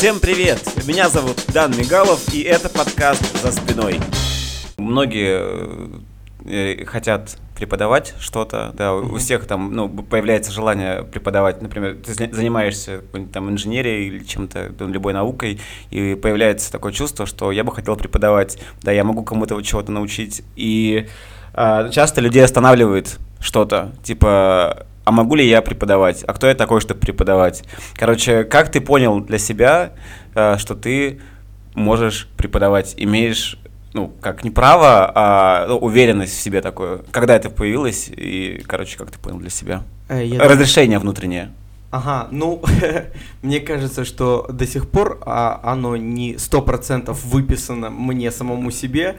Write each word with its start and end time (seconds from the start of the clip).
Всем 0.00 0.18
привет! 0.18 0.62
Меня 0.86 1.10
зовут 1.10 1.44
Дан 1.52 1.72
Мигалов, 1.72 2.32
и 2.32 2.40
это 2.40 2.70
подкаст 2.70 3.22
«За 3.42 3.52
спиной». 3.52 4.00
Многие 4.78 5.42
э, 6.46 6.86
хотят 6.86 7.36
преподавать 7.54 8.14
что-то, 8.18 8.72
да, 8.74 8.84
mm-hmm. 8.92 9.12
у 9.12 9.18
всех 9.18 9.46
там, 9.46 9.74
ну, 9.74 9.90
появляется 9.90 10.52
желание 10.52 11.02
преподавать, 11.02 11.60
например, 11.60 11.98
ты 12.02 12.14
занимаешься 12.14 13.02
там 13.30 13.50
инженерией 13.50 14.06
или 14.06 14.24
чем-то, 14.24 14.72
ну, 14.78 14.88
любой 14.88 15.12
наукой, 15.12 15.60
и 15.90 16.14
появляется 16.14 16.72
такое 16.72 16.92
чувство, 16.92 17.26
что 17.26 17.52
я 17.52 17.62
бы 17.62 17.70
хотел 17.70 17.94
преподавать, 17.96 18.56
да, 18.80 18.92
я 18.92 19.04
могу 19.04 19.22
кому-то 19.22 19.60
чего-то 19.60 19.92
научить, 19.92 20.42
и 20.56 21.08
э, 21.52 21.90
часто 21.92 22.22
людей 22.22 22.42
останавливает 22.42 23.18
что-то, 23.38 23.92
типа, 24.02 24.86
а 25.10 25.12
могу 25.12 25.34
ли 25.34 25.44
я 25.44 25.60
преподавать? 25.60 26.22
А 26.22 26.32
кто 26.32 26.46
я 26.46 26.54
такой, 26.54 26.80
чтобы 26.80 27.00
преподавать? 27.00 27.64
Короче, 27.96 28.44
как 28.44 28.70
ты 28.70 28.80
понял 28.80 29.18
для 29.18 29.38
себя, 29.38 29.90
э, 30.36 30.56
что 30.56 30.76
ты 30.76 31.20
можешь 31.74 32.28
преподавать, 32.36 32.94
имеешь 32.96 33.58
ну, 33.92 34.12
как 34.20 34.44
не 34.44 34.50
право, 34.52 35.10
а 35.12 35.66
ну, 35.66 35.78
уверенность 35.78 36.32
в 36.32 36.40
себе 36.40 36.60
такое. 36.62 37.00
Когда 37.10 37.34
это 37.34 37.50
появилось 37.50 38.08
и, 38.08 38.62
короче, 38.68 38.96
как 38.96 39.10
ты 39.10 39.18
понял 39.18 39.38
для 39.38 39.50
себя? 39.50 39.82
Э, 40.08 40.24
я 40.24 40.38
Разрешение 40.44 41.00
думаю... 41.00 41.00
внутреннее. 41.00 41.50
Ага, 41.90 42.28
ну, 42.30 42.62
мне 43.42 43.58
кажется, 43.58 44.04
что 44.04 44.46
до 44.48 44.64
сих 44.64 44.88
пор 44.88 45.18
а, 45.26 45.58
оно 45.64 45.96
не 45.96 46.38
сто 46.38 46.62
процентов 46.62 47.24
выписано 47.24 47.90
мне 47.90 48.30
самому 48.30 48.70
себе, 48.70 49.16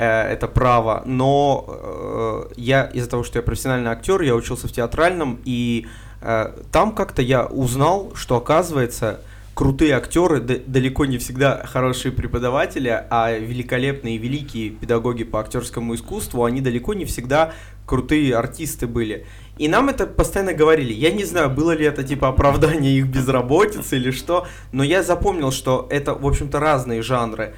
это 0.00 0.48
право, 0.48 1.02
но 1.06 1.64
э, 1.68 2.52
я 2.56 2.84
из-за 2.86 3.08
того, 3.08 3.22
что 3.22 3.38
я 3.38 3.42
профессиональный 3.42 3.90
актер, 3.90 4.20
я 4.22 4.34
учился 4.34 4.68
в 4.68 4.72
театральном, 4.72 5.40
и 5.44 5.86
э, 6.20 6.52
там 6.72 6.92
как-то 6.94 7.22
я 7.22 7.46
узнал, 7.46 8.12
что 8.14 8.36
оказывается 8.36 9.20
крутые 9.54 9.94
актеры 9.94 10.40
далеко 10.40 11.06
не 11.06 11.18
всегда 11.18 11.64
хорошие 11.64 12.12
преподаватели, 12.12 13.04
а 13.08 13.32
великолепные 13.32 14.16
и 14.16 14.18
великие 14.18 14.70
педагоги 14.70 15.24
по 15.24 15.40
актерскому 15.40 15.94
искусству, 15.94 16.44
они 16.44 16.60
далеко 16.60 16.94
не 16.94 17.04
всегда 17.04 17.52
крутые 17.86 18.36
артисты 18.36 18.86
были. 18.86 19.26
И 19.56 19.68
нам 19.68 19.88
это 19.88 20.06
постоянно 20.06 20.52
говорили. 20.52 20.92
Я 20.92 21.12
не 21.12 21.24
знаю, 21.24 21.50
было 21.50 21.70
ли 21.72 21.84
это 21.84 22.02
типа 22.02 22.28
оправдание 22.28 22.98
их 22.98 23.06
безработицы 23.06 23.96
или 23.96 24.10
что, 24.10 24.46
но 24.72 24.82
я 24.82 25.02
запомнил, 25.02 25.52
что 25.52 25.86
это, 25.90 26.14
в 26.14 26.26
общем-то, 26.26 26.58
разные 26.58 27.02
жанры. 27.02 27.54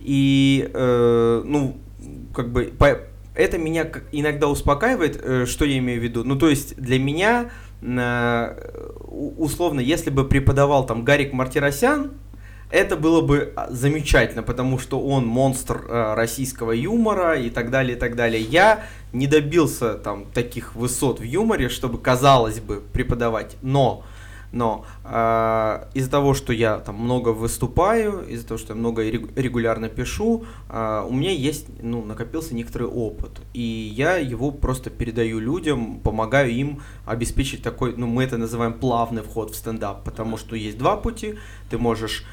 И, 0.00 0.70
э, 0.72 1.42
ну, 1.44 1.76
как 2.34 2.52
бы, 2.52 2.72
по, 2.78 2.98
это 3.34 3.58
меня 3.58 3.90
иногда 4.12 4.48
успокаивает, 4.48 5.20
э, 5.22 5.46
что 5.46 5.64
я 5.64 5.78
имею 5.78 6.00
в 6.00 6.04
виду. 6.04 6.24
Ну, 6.24 6.36
то 6.36 6.48
есть, 6.48 6.76
для 6.76 6.98
меня 6.98 7.50
условно, 7.80 9.78
если 9.78 10.10
бы 10.10 10.24
преподавал 10.24 10.84
там 10.84 11.04
Гарик 11.04 11.32
Мартиросян, 11.32 12.10
это 12.70 12.96
было 12.96 13.22
бы 13.22 13.52
а, 13.56 13.68
замечательно, 13.70 14.42
потому 14.42 14.78
что 14.78 15.00
он 15.00 15.26
монстр 15.26 15.86
э, 15.88 16.14
российского 16.14 16.72
юмора 16.72 17.38
и 17.40 17.48
так 17.48 17.70
далее, 17.70 17.96
и 17.96 17.98
так 17.98 18.14
далее. 18.14 18.42
Я 18.42 18.84
не 19.12 19.26
добился 19.26 19.94
там 19.94 20.26
таких 20.26 20.74
высот 20.74 21.20
в 21.20 21.22
юморе, 21.22 21.70
чтобы, 21.70 21.98
казалось 21.98 22.60
бы, 22.60 22.82
преподавать, 22.92 23.56
но 23.62 24.04
но 24.52 24.84
э, 25.04 25.84
из-за 25.94 26.10
того, 26.10 26.34
что 26.34 26.52
я 26.52 26.78
там 26.78 26.96
много 26.96 27.30
выступаю, 27.30 28.26
из-за 28.28 28.46
того, 28.46 28.58
что 28.58 28.72
я 28.72 28.78
много 28.78 29.02
регулярно 29.02 29.88
пишу, 29.88 30.44
э, 30.68 31.06
у 31.08 31.12
меня 31.12 31.32
есть, 31.32 31.66
ну, 31.82 32.04
накопился 32.04 32.54
некоторый 32.54 32.88
опыт, 32.88 33.40
и 33.52 33.60
я 33.60 34.16
его 34.16 34.50
просто 34.50 34.90
передаю 34.90 35.38
людям, 35.38 36.00
помогаю 36.00 36.50
им 36.50 36.82
обеспечить 37.06 37.62
такой, 37.62 37.94
ну, 37.96 38.06
мы 38.06 38.24
это 38.24 38.38
называем 38.38 38.74
плавный 38.74 39.22
вход 39.22 39.50
в 39.50 39.56
стендап, 39.56 40.04
потому 40.04 40.36
что 40.36 40.56
есть 40.56 40.78
два 40.78 40.96
пути, 40.96 41.34
ты 41.70 41.78
можешь 41.78 42.24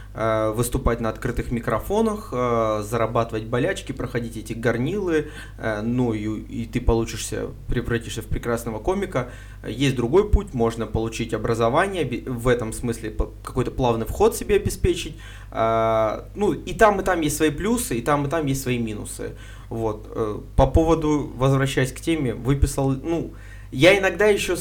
выступать 0.54 1.02
на 1.02 1.10
открытых 1.10 1.52
микрофонах, 1.52 2.30
э, 2.32 2.84
зарабатывать 2.84 3.46
болячки, 3.46 3.92
проходить 3.92 4.38
эти 4.38 4.54
горнилы, 4.54 5.28
э, 5.58 5.82
ну, 5.82 6.14
и, 6.14 6.40
и 6.40 6.66
ты 6.66 6.82
получишься, 6.82 7.48
превратишься 7.68 8.22
в 8.22 8.26
прекрасного 8.26 8.80
комика. 8.80 9.30
Есть 9.68 9.96
другой 9.96 10.30
путь, 10.30 10.54
можно 10.54 10.86
получить 10.86 11.34
образование, 11.34 12.24
в 12.26 12.48
этом 12.48 12.72
смысле 12.74 13.16
какой-то 13.44 13.72
плавный 13.72 14.06
вход 14.06 14.36
себе 14.36 14.56
обеспечить. 14.56 15.16
Ну, 15.52 16.54
и 16.54 16.74
там, 16.74 17.00
и 17.00 17.04
там 17.04 17.22
есть 17.22 17.38
свои 17.38 17.50
плюсы, 17.50 17.98
и 17.98 18.02
там, 18.02 18.26
и 18.26 18.30
там 18.30 18.46
есть 18.46 18.62
свои 18.62 18.78
минусы. 18.78 19.32
Вот. 19.70 20.08
Э, 20.16 20.40
по 20.56 20.68
поводу, 20.68 21.32
возвращаясь 21.36 21.92
к 21.92 22.00
теме, 22.00 22.34
выписал, 22.34 22.92
ну, 22.92 23.34
я 23.72 23.98
иногда 23.98 24.26
еще... 24.28 24.56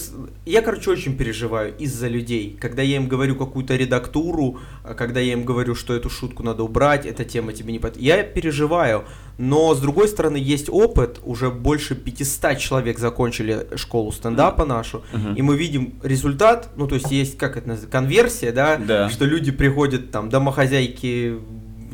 Я, 0.44 0.62
короче, 0.62 0.90
очень 0.90 1.16
переживаю 1.16 1.76
из-за 1.76 2.08
людей. 2.08 2.56
Когда 2.60 2.82
я 2.82 2.96
им 2.96 3.08
говорю 3.08 3.36
какую-то 3.36 3.76
редактуру, 3.76 4.58
а 4.82 4.94
когда 4.94 5.20
я 5.20 5.32
им 5.32 5.44
говорю, 5.44 5.74
что 5.74 5.94
эту 5.94 6.10
шутку 6.10 6.42
надо 6.42 6.62
убрать, 6.62 7.06
эта 7.06 7.24
тема 7.24 7.52
тебе 7.52 7.72
не 7.72 7.78
под... 7.78 7.96
Я 7.96 8.22
переживаю. 8.22 9.04
Но, 9.38 9.74
с 9.74 9.80
другой 9.80 10.08
стороны, 10.08 10.36
есть 10.36 10.68
опыт. 10.68 11.20
Уже 11.24 11.50
больше 11.50 11.94
500 11.94 12.58
человек 12.58 12.98
закончили 12.98 13.66
школу 13.76 14.12
стендапа 14.12 14.64
нашу. 14.64 15.02
Uh-huh. 15.12 15.36
И 15.36 15.42
мы 15.42 15.56
видим 15.56 15.94
результат. 16.02 16.70
Ну, 16.76 16.86
то 16.86 16.94
есть, 16.94 17.10
есть, 17.10 17.36
как 17.36 17.56
это 17.56 17.68
называется, 17.68 17.92
конверсия, 17.92 18.52
да? 18.52 18.76
Да. 18.76 19.08
Что 19.10 19.24
люди 19.24 19.50
приходят, 19.50 20.10
там, 20.10 20.28
домохозяйки 20.28 21.38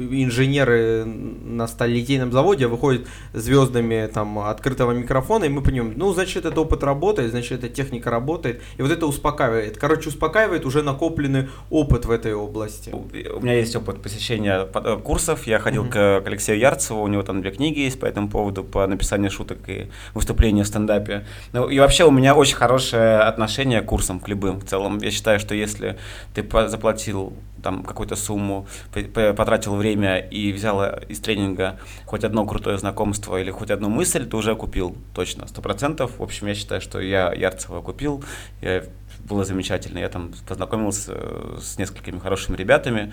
инженеры 0.00 1.04
на 1.04 1.66
сталелитейном 1.66 2.32
заводе 2.32 2.66
выходят 2.66 3.06
звездами 3.32 4.08
там 4.12 4.38
открытого 4.38 4.92
микрофона, 4.92 5.44
и 5.44 5.48
мы 5.48 5.62
понимаем, 5.62 5.94
ну, 5.96 6.12
значит, 6.12 6.44
этот 6.46 6.58
опыт 6.58 6.82
работает, 6.82 7.30
значит, 7.30 7.64
эта 7.64 7.68
техника 7.68 8.10
работает, 8.10 8.62
и 8.76 8.82
вот 8.82 8.90
это 8.90 9.06
успокаивает. 9.06 9.76
Короче, 9.76 10.08
успокаивает 10.08 10.64
уже 10.64 10.82
накопленный 10.82 11.48
опыт 11.70 12.06
в 12.06 12.10
этой 12.10 12.34
области. 12.34 12.90
У 12.90 13.40
меня 13.40 13.54
есть 13.54 13.76
опыт 13.76 14.02
посещения 14.02 14.66
э, 14.72 15.00
курсов, 15.02 15.46
я 15.46 15.58
ходил 15.58 15.84
mm-hmm. 15.84 16.22
к 16.22 16.26
Алексею 16.26 16.58
Ярцеву, 16.58 17.02
у 17.02 17.08
него 17.08 17.22
там 17.22 17.42
две 17.42 17.50
книги 17.50 17.80
есть 17.80 18.00
по 18.00 18.06
этому 18.06 18.28
поводу, 18.28 18.64
по 18.64 18.86
написанию 18.86 19.30
шуток 19.30 19.58
и 19.68 19.90
выступлению 20.14 20.64
в 20.64 20.68
стендапе. 20.68 21.26
Ну, 21.52 21.68
и 21.68 21.78
вообще 21.78 22.04
у 22.04 22.10
меня 22.10 22.34
очень 22.34 22.56
хорошее 22.56 23.18
отношение 23.18 23.80
к 23.80 23.86
курсам, 23.86 24.20
к 24.20 24.28
любым 24.28 24.60
в 24.60 24.64
целом. 24.64 24.98
Я 24.98 25.10
считаю, 25.10 25.40
что 25.40 25.54
если 25.54 25.98
ты 26.34 26.46
заплатил 26.68 27.32
там 27.62 27.82
какую-то 27.82 28.16
сумму, 28.16 28.66
потратил 28.93 29.75
время 29.76 30.19
и 30.19 30.53
взял 30.53 30.82
из 31.09 31.21
тренинга 31.21 31.78
хоть 32.06 32.25
одно 32.25 32.47
крутое 32.47 32.78
знакомство 32.78 33.41
или 33.41 33.50
хоть 33.50 33.71
одну 33.71 33.88
мысль, 33.88 34.26
ты 34.26 34.37
уже 34.37 34.54
купил 34.54 34.97
точно, 35.15 35.47
сто 35.47 35.62
процентов. 35.62 36.19
В 36.19 36.22
общем, 36.22 36.47
я 36.47 36.54
считаю, 36.54 36.81
что 36.81 37.00
я 37.00 37.32
Ярцева 37.32 37.81
купил, 37.81 38.25
я, 38.60 38.84
было 39.28 39.44
замечательно. 39.44 39.98
Я 39.98 40.09
там 40.09 40.32
познакомился 40.48 41.15
с 41.60 41.78
несколькими 41.78 42.19
хорошими 42.19 42.56
ребятами, 42.56 43.12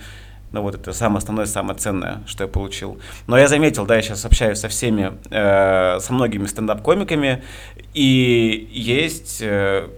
ну 0.52 0.62
вот 0.62 0.74
это 0.74 0.92
самое 0.92 1.18
основное, 1.18 1.46
самое 1.46 1.78
ценное, 1.78 2.22
что 2.26 2.44
я 2.44 2.48
получил. 2.48 2.98
Но 3.26 3.36
я 3.38 3.48
заметил, 3.48 3.84
да, 3.86 3.96
я 3.96 4.02
сейчас 4.02 4.24
общаюсь 4.24 4.58
со 4.58 4.68
всеми, 4.68 5.12
э, 5.30 6.00
со 6.00 6.12
многими 6.12 6.46
стендап-комиками, 6.46 7.42
и 7.92 8.68
есть 8.72 9.38
э, 9.42 9.88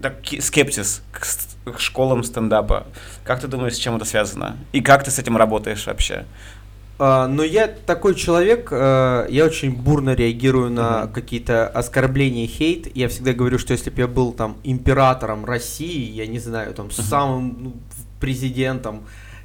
так, 0.00 0.16
скепсис 0.40 1.02
к 1.12 1.24
к 1.72 1.80
школам 1.80 2.24
стендапа. 2.24 2.86
Как 3.24 3.40
ты 3.40 3.48
думаешь, 3.48 3.74
с 3.74 3.78
чем 3.78 3.96
это 3.96 4.04
связано? 4.04 4.56
И 4.72 4.80
как 4.80 5.04
ты 5.04 5.10
с 5.10 5.18
этим 5.18 5.36
работаешь 5.36 5.86
вообще? 5.86 6.24
Uh, 6.98 7.28
но 7.28 7.44
я 7.44 7.68
такой 7.68 8.16
человек, 8.16 8.72
uh, 8.72 9.30
я 9.30 9.44
очень 9.44 9.72
бурно 9.72 10.14
реагирую 10.14 10.68
на 10.68 10.80
uh-huh. 10.80 11.12
какие-то 11.12 11.68
оскорбления, 11.68 12.48
хейт. 12.48 12.96
Я 12.96 13.08
всегда 13.08 13.32
говорю, 13.32 13.60
что 13.60 13.72
если 13.72 13.90
бы 13.90 14.00
я 14.00 14.08
был 14.08 14.32
там 14.32 14.56
императором 14.64 15.44
России, 15.44 16.10
я 16.10 16.26
не 16.26 16.40
знаю, 16.40 16.74
там 16.74 16.88
uh-huh. 16.88 17.02
самым 17.02 17.56
ну, 17.60 17.76
президентом, 18.18 19.04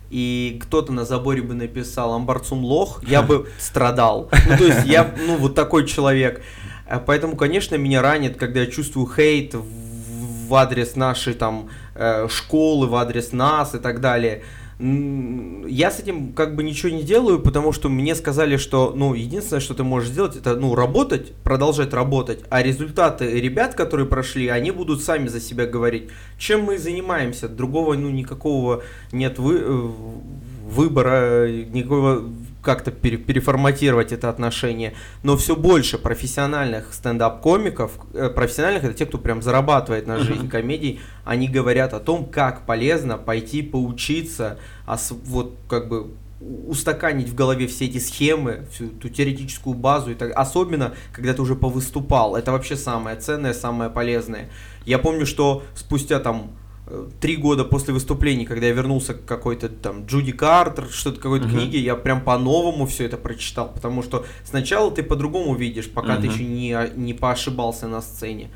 и 0.09 0.59
кто-то 0.63 0.91
на 0.93 1.05
заборе 1.05 1.43
бы 1.43 1.53
написал 1.53 2.13
«Амбарцум 2.13 2.63
лох», 2.63 3.03
я 3.05 3.21
бы 3.21 3.47
страдал. 3.59 4.31
Ну, 4.49 4.57
то 4.57 4.63
есть 4.65 4.87
я, 4.87 5.13
ну, 5.27 5.37
вот 5.37 5.53
такой 5.53 5.85
человек. 5.85 6.41
Э, 6.87 6.99
поэтому, 7.05 7.35
конечно, 7.35 7.75
меня 7.75 8.01
ранит, 8.01 8.35
когда 8.37 8.61
я 8.61 8.65
чувствую 8.65 9.07
хейт 9.07 9.53
в 9.53 9.82
адрес 10.51 10.95
нашей 10.95 11.33
там 11.33 11.69
Э, 11.95 12.27
школы, 12.27 12.87
в 12.87 12.95
адрес 12.95 13.33
нас 13.33 13.75
и 13.75 13.77
так 13.77 14.01
далее. 14.01 14.41
Я 14.79 15.91
с 15.91 15.99
этим 15.99 16.33
как 16.33 16.55
бы 16.55 16.63
ничего 16.63 16.91
не 16.91 17.03
делаю, 17.03 17.39
потому 17.39 17.71
что 17.71 17.87
мне 17.87 18.15
сказали, 18.15 18.57
что, 18.57 18.93
ну, 18.95 19.13
единственное, 19.13 19.61
что 19.61 19.75
ты 19.75 19.83
можешь 19.83 20.09
сделать, 20.09 20.35
это, 20.35 20.55
ну, 20.55 20.73
работать, 20.73 21.35
продолжать 21.43 21.93
работать, 21.93 22.39
а 22.49 22.63
результаты 22.63 23.39
ребят, 23.39 23.75
которые 23.75 24.07
прошли, 24.07 24.47
они 24.47 24.71
будут 24.71 25.03
сами 25.03 25.27
за 25.27 25.39
себя 25.39 25.67
говорить. 25.67 26.09
Чем 26.39 26.63
мы 26.63 26.79
занимаемся? 26.79 27.47
Другого, 27.47 27.93
ну, 27.93 28.09
никакого 28.09 28.81
нет 29.11 29.37
вы, 29.37 29.59
э, 29.59 29.89
выбора, 30.67 31.47
никакого 31.47 32.23
как-то 32.63 32.91
пере, 32.91 33.17
переформатировать 33.17 34.11
это 34.11 34.29
отношение, 34.29 34.93
но 35.21 35.37
все 35.37 35.55
больше 35.55 35.97
профессиональных 35.97 36.93
стендап-комиков, 36.93 37.91
э, 38.13 38.29
профессиональных 38.29 38.85
это 38.85 38.93
те, 38.93 39.05
кто 39.05 39.17
прям 39.17 39.41
зарабатывает 39.41 40.07
на 40.07 40.19
жизнь 40.19 40.49
комедий, 40.49 41.01
они 41.25 41.47
говорят 41.47 41.93
о 41.93 41.99
том, 41.99 42.25
как 42.25 42.65
полезно 42.65 43.17
пойти 43.17 43.61
поучиться, 43.61 44.57
а 44.85 44.97
вот 45.25 45.57
как 45.67 45.89
бы 45.89 46.13
устаканить 46.67 47.29
в 47.29 47.35
голове 47.35 47.67
все 47.67 47.85
эти 47.85 47.99
схемы, 47.99 48.65
всю 48.71 48.87
эту 48.87 49.09
теоретическую 49.09 49.75
базу, 49.75 50.11
и 50.11 50.15
так, 50.15 50.31
особенно 50.35 50.93
когда 51.11 51.33
ты 51.33 51.41
уже 51.41 51.55
повыступал. 51.55 52.35
Это 52.35 52.51
вообще 52.51 52.75
самое 52.75 53.17
ценное, 53.17 53.53
самое 53.53 53.89
полезное. 53.89 54.49
Я 54.85 54.99
помню, 54.99 55.25
что 55.25 55.63
спустя 55.75 56.19
там 56.19 56.51
три 57.21 57.37
года 57.37 57.63
после 57.63 57.93
выступлений, 57.93 58.45
когда 58.45 58.67
я 58.67 58.73
вернулся 58.73 59.13
к 59.13 59.25
какой-то 59.25 59.69
там 59.69 60.05
Джуди 60.05 60.31
Картер, 60.33 60.87
что-то 60.91 61.19
какой-то 61.19 61.45
Мгм. 61.47 61.53
книге, 61.55 61.79
я 61.79 61.95
прям 61.95 62.21
по-новому 62.21 62.85
все 62.85 63.05
это 63.05 63.17
прочитал, 63.17 63.69
потому 63.73 64.03
что 64.03 64.25
сначала 64.43 64.91
ты 64.91 65.01
по-другому 65.03 65.55
видишь, 65.55 65.89
пока 65.89 66.17
ты 66.17 66.27
Мгм. 66.27 66.33
еще 66.35 66.43
не, 66.43 66.77
не 66.95 67.13
поошибался 67.13 67.87
на 67.87 68.01
сцене. 68.01 68.49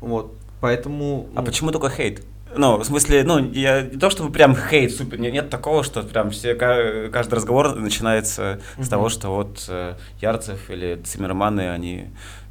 Вот, 0.00 0.34
поэтому... 0.60 1.28
А 1.34 1.40
ну, 1.40 1.46
почему 1.46 1.70
только 1.70 1.88
хейт? 1.88 2.24
Ну, 2.56 2.78
в 2.78 2.84
смысле, 2.84 3.24
ну, 3.24 3.38
я 3.52 3.82
не 3.82 3.98
то 3.98 4.08
чтобы 4.10 4.32
прям 4.32 4.56
хейт 4.56 4.90
супер, 4.92 5.20
нет, 5.20 5.32
нет 5.34 5.50
такого, 5.50 5.84
что 5.84 6.02
прям 6.02 6.30
все, 6.30 6.54
ка- 6.54 7.10
каждый 7.12 7.34
разговор 7.34 7.76
начинается 7.76 8.60
с 8.76 8.78
Мгм. 8.78 8.88
того, 8.88 9.08
что 9.10 9.28
вот 9.34 9.64
э, 9.68 9.94
Ярцев 10.20 10.70
или 10.70 11.00
Циммерманы, 11.04 11.70
они 11.70 12.06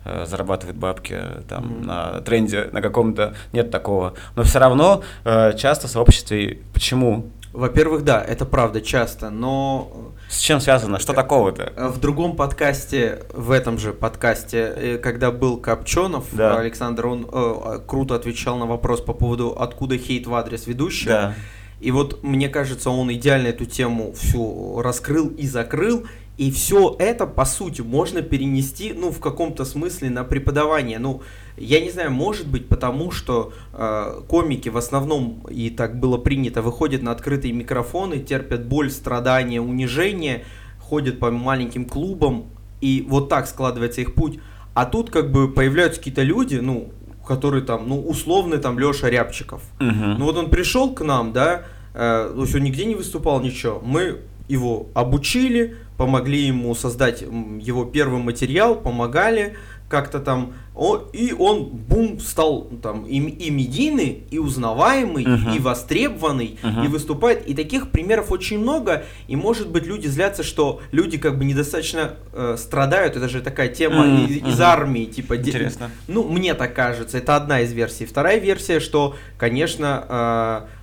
э, 0.07 0.25
зарабатывают 0.25 0.77
бабки 0.77 1.13
э, 1.19 1.41
там 1.49 1.65
Мгм. 1.65 1.81
на 1.87 2.21
тренде, 2.21 2.69
на 2.71 2.81
каком-то, 2.81 3.33
нет 3.53 3.71
такого. 3.71 4.13
Но 4.35 4.43
все 4.43 4.59
равно 4.59 5.03
э, 5.25 5.53
часто 5.57 5.87
в 5.87 5.91
сообществе, 5.91 6.59
почему? 6.73 7.29
Во-первых, 7.53 8.03
да, 8.03 8.21
это 8.23 8.45
правда 8.45 8.81
часто, 8.81 9.29
но 9.31 9.89
С 10.29 10.39
чем 10.39 10.59
связано? 10.59 10.99
Что 10.99 11.13
такого-то? 11.13 11.73
э, 11.75 11.87
в 11.87 11.99
другом 11.99 12.35
подкасте, 12.35 13.23
в 13.33 13.49
этом 13.51 13.79
же 13.79 13.93
подкасте, 13.93 14.73
э, 14.75 14.97
когда 14.99 15.31
был 15.31 15.57
Копченов, 15.57 16.25
Да. 16.33 16.59
Александр, 16.59 17.07
он 17.07 17.27
э, 17.31 17.79
круто 17.87 18.13
отвечал 18.15 18.57
на 18.57 18.65
вопрос 18.67 19.01
по 19.01 19.13
поводу, 19.13 19.55
откуда 19.59 19.97
хейт 19.97 20.27
в 20.27 20.35
адрес 20.35 20.67
ведущего. 20.67 21.11
Да. 21.11 21.33
И 21.79 21.91
вот 21.91 22.23
мне 22.23 22.49
кажется, 22.49 22.89
он 22.89 23.11
идеально 23.13 23.47
эту 23.47 23.65
тему 23.65 24.13
всю 24.13 24.81
раскрыл 24.81 25.27
и 25.27 25.45
закрыл. 25.47 26.05
И 26.37 26.51
все 26.51 26.95
это, 26.99 27.25
по 27.25 27.45
сути, 27.45 27.81
можно 27.81 28.21
перенести, 28.21 28.93
ну, 28.93 29.11
в 29.11 29.19
каком-то 29.19 29.65
смысле 29.65 30.11
на 30.11 30.23
преподавание. 30.23 30.99
Ну, 30.99 31.23
я 31.57 31.81
не 31.81 31.89
знаю, 31.89 32.11
может 32.11 32.47
быть, 32.47 32.67
потому 32.67 33.09
что 33.09 33.53
э, 33.73 34.21
комики 34.27 34.69
в 34.69 34.77
основном, 34.77 35.43
и 35.49 35.71
так 35.71 35.99
было 35.99 36.19
принято, 36.19 36.61
выходят 36.61 37.01
на 37.01 37.11
открытые 37.11 37.53
микрофоны, 37.53 38.19
терпят 38.19 38.67
боль, 38.67 38.91
страдания, 38.91 39.59
унижение, 39.59 40.45
ходят 40.79 41.17
по 41.17 41.31
маленьким 41.31 41.85
клубам, 41.85 42.45
и 42.81 43.03
вот 43.07 43.29
так 43.29 43.47
складывается 43.47 44.01
их 44.01 44.13
путь. 44.13 44.39
А 44.75 44.85
тут 44.85 45.09
как 45.09 45.31
бы 45.31 45.51
появляются 45.51 45.99
какие-то 45.99 46.21
люди, 46.21 46.57
ну, 46.57 46.91
которые 47.27 47.63
там, 47.63 47.87
ну, 47.87 47.99
условный 48.01 48.57
там 48.57 48.79
Леша 48.79 49.09
Рябчиков. 49.09 49.61
Мгм. 49.79 50.15
Ну 50.17 50.25
вот 50.25 50.37
он 50.37 50.49
пришел 50.49 50.93
к 50.93 51.03
нам, 51.03 51.33
да, 51.33 51.63
э, 51.93 52.31
то 52.33 52.41
есть 52.41 52.55
он 52.55 52.63
нигде 52.63 52.85
не 52.85 52.95
выступал, 52.95 53.41
ничего. 53.41 53.81
Мы 53.83 54.19
его 54.47 54.87
обучили, 54.93 55.75
помогли 55.97 56.39
ему 56.45 56.73
создать 56.75 57.21
его 57.21 57.85
первый 57.85 58.21
материал, 58.21 58.75
помогали 58.75 59.57
как-то 59.89 60.19
там, 60.19 60.53
о, 60.75 61.07
и 61.13 61.33
он, 61.33 61.63
бум, 61.65 62.19
стал 62.19 62.67
там 62.83 63.05
и, 63.05 63.17
и 63.19 63.49
медийный, 63.49 64.23
и 64.29 64.37
узнаваемый, 64.37 65.25
Мгм. 65.25 65.51
и 65.55 65.59
востребованный, 65.59 66.59
Мгм. 66.61 66.83
и 66.83 66.87
выступает. 66.87 67.47
И 67.47 67.53
таких 67.55 67.89
примеров 67.91 68.31
очень 68.31 68.59
много, 68.59 69.05
и 69.27 69.35
может 69.35 69.69
быть 69.69 69.85
люди 69.87 70.07
злятся, 70.07 70.43
что 70.43 70.81
люди 70.91 71.17
как 71.17 71.37
бы 71.37 71.45
недостаточно 71.45 72.15
э, 72.33 72.55
страдают, 72.57 73.15
это 73.15 73.27
же 73.29 73.41
такая 73.41 73.69
тема 73.69 74.05
Мгм, 74.05 74.25
из, 74.25 74.53
из 74.53 74.61
армии, 74.61 75.05
типа... 75.05 75.37
де- 75.37 75.49
Интересно. 75.51 75.89
ну, 76.07 76.23
мне 76.23 76.53
так 76.53 76.75
кажется, 76.75 77.17
это 77.17 77.35
одна 77.35 77.61
из 77.61 77.71
версий. 77.73 78.05
Вторая 78.05 78.37
версия, 78.39 78.79
что, 78.79 79.15
конечно, 79.37 80.65
э, 80.67 80.76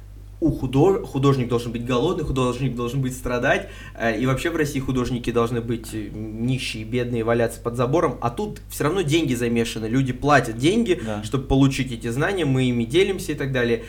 у 0.45 0.51
худо- 0.53 1.03
художник 1.05 1.49
должен 1.49 1.73
быть 1.73 1.85
голодный, 1.87 2.25
художник 2.25 2.75
должен 2.77 3.01
быть 3.01 3.15
страдать, 3.17 3.69
э, 3.99 4.21
и 4.21 4.27
вообще 4.27 4.51
в 4.51 4.57
России 4.57 4.79
художники 4.81 5.31
должны 5.33 5.61
быть 5.63 5.89
э, 5.95 6.11
нищие, 6.13 6.85
бедные, 6.85 7.25
валяться 7.25 7.61
под 7.61 7.77
забором, 7.77 8.19
а 8.21 8.29
тут 8.31 8.61
все 8.69 8.85
равно 8.85 9.01
деньги 9.03 9.35
замешаны, 9.35 9.87
люди 9.87 10.13
платят 10.13 10.59
деньги, 10.59 11.01
Да. 11.05 11.23
чтобы 11.25 11.45
получить 11.45 11.93
эти 11.93 12.09
знания, 12.11 12.45
мы 12.45 12.65
ими 12.65 12.85
делимся 12.85 13.33
и 13.33 13.35
так 13.35 13.53
далее. 13.53 13.85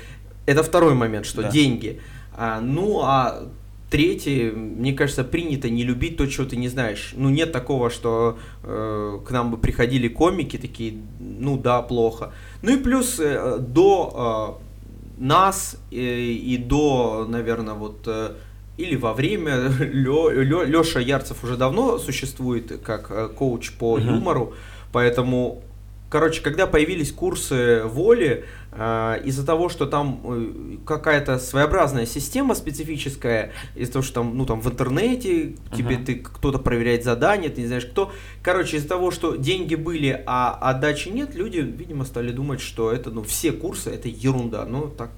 Это 0.45 0.63
второй 0.63 0.93
момент, 0.93 1.25
что 1.25 1.41
Да. 1.41 1.49
деньги. 1.51 1.99
А, 2.37 2.61
ну, 2.61 3.01
а 3.03 3.47
третий, 3.89 4.51
мне 4.51 4.93
кажется, 4.93 5.23
принято 5.23 5.69
не 5.69 5.83
любить 5.83 6.17
то, 6.17 6.25
чего 6.27 6.45
ты 6.45 6.55
не 6.57 6.67
знаешь. 6.69 7.13
Ну, 7.17 7.29
нет 7.29 7.51
такого, 7.51 7.89
что 7.89 8.37
э, 8.63 9.19
к 9.27 9.31
нам 9.31 9.51
бы 9.51 9.57
приходили 9.57 10.07
комики 10.07 10.57
такие, 10.57 10.93
ну 11.19 11.57
да, 11.57 11.81
плохо. 11.81 12.31
Ну 12.61 12.73
и 12.73 12.77
плюс 12.77 13.19
э, 13.19 13.57
до 13.59 14.59
э, 14.61 14.64
нас 15.17 15.77
э, 15.91 15.95
и 15.95 16.57
до, 16.57 17.25
наверное, 17.27 17.73
вот 17.73 18.03
э, 18.07 18.31
или 18.77 18.95
во 18.95 19.13
время 19.13 19.69
Леша 19.79 20.99
Ярцев 20.99 21.43
уже 21.43 21.57
давно 21.57 21.97
существует 21.97 22.81
как 22.83 23.09
э, 23.09 23.29
коуч 23.29 23.71
по 23.73 23.97
Мгм. 23.97 24.15
юмору, 24.15 24.53
поэтому, 24.91 25.63
короче, 26.09 26.41
когда 26.41 26.67
появились 26.67 27.11
курсы 27.11 27.83
воли, 27.85 28.45
из-за 28.75 29.45
того, 29.45 29.69
что 29.69 29.85
там 29.85 30.19
э, 30.23 30.77
какая-то 30.85 31.39
своеобразная 31.39 32.05
система 32.05 32.55
специфическая, 32.55 33.51
из-за 33.75 33.93
того, 33.93 34.03
что 34.03 34.13
там, 34.15 34.37
ну, 34.37 34.45
там 34.45 34.59
в 34.61 34.67
интернете 34.67 35.55
тебе 35.75 35.95
Мгм. 35.95 36.05
ты 36.05 36.15
кто-то 36.15 36.59
проверяет 36.59 37.03
задания, 37.03 37.49
ты 37.49 37.61
не 37.61 37.67
знаешь 37.67 37.85
кто. 37.85 38.11
Короче, 38.41 38.77
из-за 38.77 38.89
того, 38.89 39.11
что 39.11 39.35
деньги 39.35 39.75
были, 39.75 40.23
а 40.25 40.57
отдачи 40.61 41.09
нет, 41.09 41.35
люди, 41.35 41.59
видимо, 41.59 42.05
стали 42.05 42.31
думать, 42.31 42.61
что 42.61 42.91
это, 42.91 43.11
ну, 43.11 43.23
все 43.23 43.51
курсы 43.51 43.89
это 43.91 44.09
ерунда. 44.09 44.65
Ну, 44.65 44.87
так. 44.87 45.09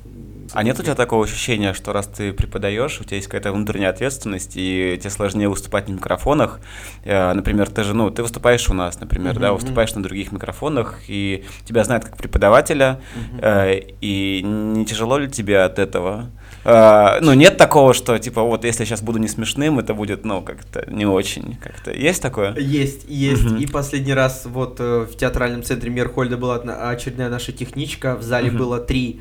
А 0.53 0.63
нет 0.63 0.79
у 0.79 0.83
тебя 0.83 0.95
такого 0.95 1.25
ощущения, 1.25 1.73
что 1.73 1.91
раз 1.91 2.07
ты 2.07 2.31
преподаешь, 2.31 3.01
у 3.01 3.03
тебя 3.03 3.17
есть 3.17 3.27
какая-то 3.27 3.51
внутренняя 3.51 3.89
ответственность, 3.89 4.53
и 4.55 4.97
тебе 4.99 5.09
сложнее 5.09 5.49
выступать 5.49 5.89
на 5.89 5.93
микрофонах? 5.93 6.61
Э, 7.03 7.33
Например, 7.33 7.69
ты 7.69 7.83
же, 7.83 7.93
ну, 7.93 8.09
ты 8.11 8.21
выступаешь 8.21 8.69
у 8.69 8.73
нас, 8.73 8.99
например, 8.99 9.33
Мгм, 9.33 9.41
да, 9.41 9.53
выступаешь 9.53 9.93
на 9.93 10.01
других 10.03 10.31
микрофонах, 10.31 10.99
и 11.07 11.43
тебя 11.65 11.83
знают 11.83 12.05
как 12.05 12.17
преподавателя, 12.17 13.01
Мгм. 13.15 13.39
Э, 13.47 13.79
и 14.01 14.41
не 14.43 14.85
тяжело 14.85 15.17
ли 15.17 15.29
тебе 15.29 15.59
от 15.63 15.79
этого? 15.79 16.29
Э, 16.65 17.19
Ну, 17.21 17.33
нет 17.33 17.57
такого, 17.57 17.93
что, 17.93 18.17
типа, 18.19 18.41
вот 18.43 18.65
если 18.65 18.81
я 18.83 18.85
сейчас 18.87 19.01
буду 19.01 19.19
не 19.19 19.27
смешным, 19.27 19.79
это 19.79 19.93
будет, 19.93 20.25
ну, 20.25 20.41
как-то 20.41 20.85
не 20.91 21.05
очень, 21.05 21.55
как-то. 21.63 21.91
Есть 21.91 22.21
такое? 22.21 22.55
Есть, 22.57 23.05
есть. 23.09 23.43
Мгм. 23.43 23.57
И 23.57 23.67
последний 23.67 24.13
раз 24.13 24.43
вот 24.45 24.79
э, 24.79 25.07
в 25.11 25.15
театральном 25.17 25.63
центре 25.63 25.89
Мерхольда 25.89 26.37
была 26.37 26.55
очередная 26.91 27.29
наша 27.29 27.51
техничка. 27.51 28.15
В 28.15 28.23
зале 28.23 28.49
Мгм. 28.49 28.57
было 28.57 28.79
три 28.79 29.19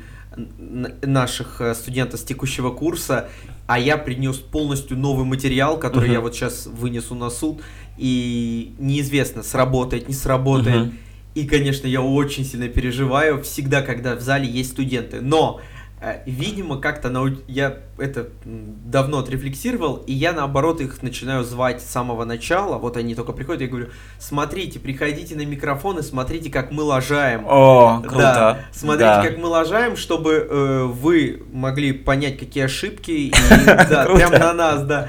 наших 1.01 1.61
студента 1.73 2.17
с 2.17 2.23
текущего 2.23 2.69
курса, 2.71 3.27
а 3.65 3.79
я 3.79 3.97
принес 3.97 4.37
полностью 4.37 4.97
новый 4.97 5.25
материал, 5.25 5.77
который 5.79 6.05
Мгм. 6.05 6.13
я 6.13 6.21
вот 6.21 6.35
сейчас 6.35 6.67
вынесу 6.67 7.15
на 7.15 7.29
суд, 7.29 7.61
и 7.97 8.73
неизвестно, 8.79 9.43
сработает, 9.43 10.07
не 10.07 10.13
сработает. 10.13 10.85
Мгм. 10.87 10.97
И, 11.37 11.45
конечно, 11.45 11.85
я 11.85 12.01
очень 12.01 12.43
сильно 12.43 12.67
переживаю 12.67 13.43
всегда, 13.43 13.83
когда 13.83 14.15
в 14.15 14.21
зале 14.21 14.47
есть 14.47 14.71
студенты. 14.71 15.21
Но, 15.21 15.61
э, 16.01 16.21
видимо, 16.25 16.77
как-то 16.81 17.09
нау- 17.11 17.37
я 17.47 17.77
это 17.99 18.29
давно 18.43 19.19
отрефлексировал, 19.19 19.97
и 20.07 20.13
я, 20.13 20.33
наоборот, 20.33 20.81
их 20.81 21.03
начинаю 21.03 21.43
звать 21.43 21.79
с 21.79 21.85
самого 21.85 22.25
начала. 22.25 22.79
Вот 22.79 22.97
они 22.97 23.13
только 23.13 23.33
приходят, 23.33 23.61
я 23.61 23.67
говорю, 23.67 23.89
смотрите, 24.17 24.79
приходите 24.79 25.35
на 25.35 25.45
микрофон 25.45 25.99
и 25.99 26.01
смотрите, 26.01 26.49
как 26.49 26.71
мы 26.71 26.81
лажаем. 26.81 27.45
О, 27.47 27.99
круто. 28.01 28.17
Да, 28.17 28.59
смотрите, 28.71 29.05
Да. 29.05 29.23
как 29.23 29.37
мы 29.37 29.45
лажаем, 29.47 29.95
чтобы 29.95 30.31
э, 30.49 30.83
вы 30.85 31.43
могли 31.53 31.91
понять, 31.91 32.39
какие 32.39 32.63
ошибки, 32.63 33.11
и, 33.11 33.31
да, 33.67 34.05
прям 34.11 34.31
на 34.31 34.53
нас, 34.53 34.81
да. 34.83 35.07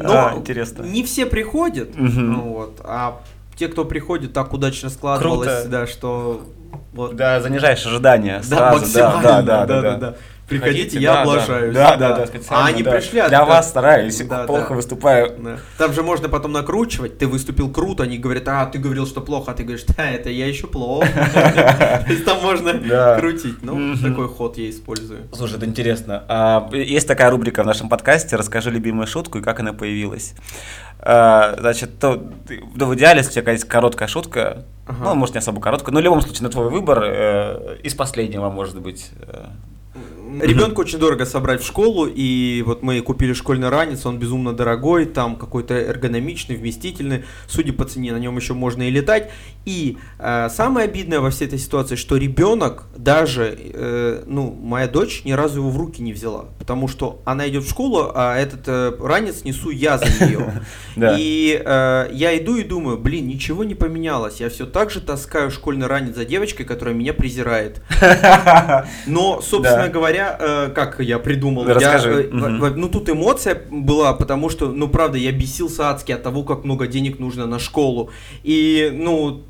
А, 0.00 0.32
но 0.32 0.40
интересно. 0.40 0.82
не 0.82 1.04
все 1.04 1.24
приходят, 1.24 1.90
вот, 1.96 2.80
а 2.82 3.22
те, 3.62 3.68
кто 3.68 3.84
приходит, 3.84 4.32
так 4.32 4.52
удачно 4.52 4.90
складывалось, 4.90 5.46
Круто. 5.46 5.68
да, 5.68 5.86
что 5.86 6.42
вот. 6.92 7.14
Да, 7.14 7.40
занижаешь 7.40 7.86
ожидания 7.86 8.42
Да, 8.50 8.56
сразу, 8.56 8.92
да, 8.92 9.10
максимально, 9.12 9.42
да, 9.42 9.66
да, 9.66 9.80
да, 9.82 9.96
да. 9.96 10.14
Приходите, 10.48 10.74
Приходите, 10.90 10.98
я 11.00 11.12
да, 11.14 11.22
облажаюсь. 11.22 11.74
Да, 11.74 11.96
да, 11.96 12.16
да, 12.16 12.26
специально. 12.26 12.64
А 12.64 12.68
они 12.68 12.82
да. 12.82 12.90
пришли, 12.90 13.20
а 13.20 13.28
Для 13.28 13.38
да. 13.38 13.44
вас 13.44 13.68
стараюсь, 13.68 14.18
Да, 14.18 14.44
плохо 14.44 14.70
да. 14.70 14.74
выступаю. 14.74 15.32
Да. 15.38 15.56
Там 15.78 15.92
же 15.94 16.02
можно 16.02 16.28
потом 16.28 16.52
накручивать. 16.52 17.16
Ты 17.18 17.28
выступил 17.28 17.70
круто, 17.72 18.02
они 18.02 18.18
говорят, 18.18 18.48
а 18.48 18.66
ты 18.66 18.78
говорил, 18.78 19.06
что 19.06 19.20
плохо, 19.20 19.52
а 19.52 19.54
ты 19.54 19.62
говоришь, 19.62 19.84
да, 19.96 20.10
это 20.10 20.28
я 20.28 20.46
еще 20.46 20.66
плохо. 20.66 21.06
То 22.04 22.06
есть 22.08 22.24
там 22.24 22.42
можно 22.42 22.74
Да. 22.74 23.18
крутить. 23.20 23.62
Ну, 23.62 23.96
такой 23.96 24.28
ход 24.28 24.58
я 24.58 24.68
использую. 24.68 25.20
Слушай, 25.32 25.56
это 25.58 25.64
интересно. 25.66 26.24
А, 26.28 26.68
есть 26.72 27.06
такая 27.06 27.30
рубрика 27.30 27.62
в 27.62 27.66
нашем 27.66 27.88
подкасте 27.88 28.34
«Расскажи 28.36 28.70
любимую 28.70 29.06
шутку 29.06 29.38
и 29.38 29.42
как 29.42 29.60
она 29.60 29.72
появилась». 29.72 30.34
А, 31.04 31.56
значит, 31.58 31.98
то, 31.98 32.22
да, 32.76 32.86
в 32.86 32.94
идеале, 32.94 33.18
если 33.18 33.40
у 33.40 33.42
тебя 33.42 33.52
есть 33.52 33.64
короткая 33.64 34.06
шутка, 34.08 34.64
Ага. 34.86 35.04
ну, 35.04 35.14
может, 35.16 35.34
не 35.34 35.38
особо 35.40 35.60
короткая, 35.60 35.92
но 35.92 36.00
в 36.00 36.02
любом 36.04 36.20
случае, 36.22 36.44
на 36.44 36.48
твой 36.50 36.70
выбор, 36.70 37.02
э, 37.04 37.78
из 37.82 37.94
последнего, 37.94 38.50
может 38.50 38.80
быть. 38.80 39.10
э. 39.20 39.46
Ребенку 40.40 40.82
очень 40.82 40.98
дорого 40.98 41.26
собрать 41.26 41.62
в 41.62 41.66
школу, 41.66 42.06
и 42.06 42.62
вот 42.66 42.82
мы 42.82 43.00
купили 43.00 43.32
школьный 43.32 43.68
ранец, 43.68 44.06
он 44.06 44.18
безумно 44.18 44.52
дорогой, 44.52 45.06
там 45.06 45.36
какой-то 45.36 45.74
эргономичный, 45.74 46.56
вместительный, 46.56 47.24
судя 47.46 47.72
по 47.72 47.84
цене, 47.84 48.12
на 48.12 48.18
нем 48.18 48.36
еще 48.36 48.54
можно 48.54 48.82
и 48.82 48.90
летать. 48.90 49.30
И 49.64 49.98
э, 50.18 50.48
самое 50.50 50.88
обидное 50.88 51.20
во 51.20 51.30
всей 51.30 51.46
этой 51.46 51.58
ситуации, 51.58 51.96
что 51.96 52.16
ребенок 52.16 52.84
даже, 52.96 53.56
э, 53.56 54.22
ну, 54.26 54.52
моя 54.52 54.88
дочь 54.88 55.22
ни 55.24 55.32
разу 55.32 55.60
его 55.60 55.70
в 55.70 55.76
руки 55.76 56.02
не 56.02 56.12
взяла, 56.12 56.46
потому 56.58 56.88
что 56.88 57.20
она 57.24 57.48
идет 57.48 57.64
в 57.64 57.70
школу, 57.70 58.10
а 58.14 58.36
этот 58.36 58.62
э, 58.66 58.96
ранец 59.00 59.44
несу 59.44 59.70
я 59.70 59.98
за 59.98 60.06
нее. 60.06 60.62
И 61.18 61.60
э, 61.64 62.08
я 62.12 62.36
иду 62.38 62.56
и 62.56 62.64
думаю, 62.64 62.98
блин, 62.98 63.26
ничего 63.26 63.64
не 63.64 63.74
поменялось. 63.74 64.40
Я 64.40 64.50
все 64.50 64.66
так 64.66 64.90
же 64.90 65.00
таскаю 65.00 65.50
школьный 65.50 65.86
ранец 65.86 66.14
за 66.14 66.24
девочкой, 66.24 66.66
которая 66.66 66.94
меня 66.94 67.14
презирает. 67.14 67.82
Но, 69.06 69.40
собственно 69.40 69.88
говоря, 69.88 70.21
говоря, 70.22 70.36
э, 70.38 70.70
как 70.74 71.00
я 71.00 71.18
придумал. 71.18 71.66
Расскажи. 71.66 72.30
Я, 72.32 72.68
э, 72.68 72.74
Ну, 72.76 72.88
тут 72.88 73.08
эмоция 73.08 73.62
была, 73.70 74.12
потому 74.12 74.50
что, 74.50 74.68
ну, 74.72 74.88
правда, 74.88 75.18
я 75.18 75.32
бесился 75.32 75.90
адски 75.90 76.12
от 76.12 76.22
того, 76.22 76.44
как 76.44 76.64
много 76.64 76.86
денег 76.86 77.18
нужно 77.18 77.46
на 77.46 77.58
школу. 77.58 78.10
И, 78.44 78.90
ну, 78.92 79.42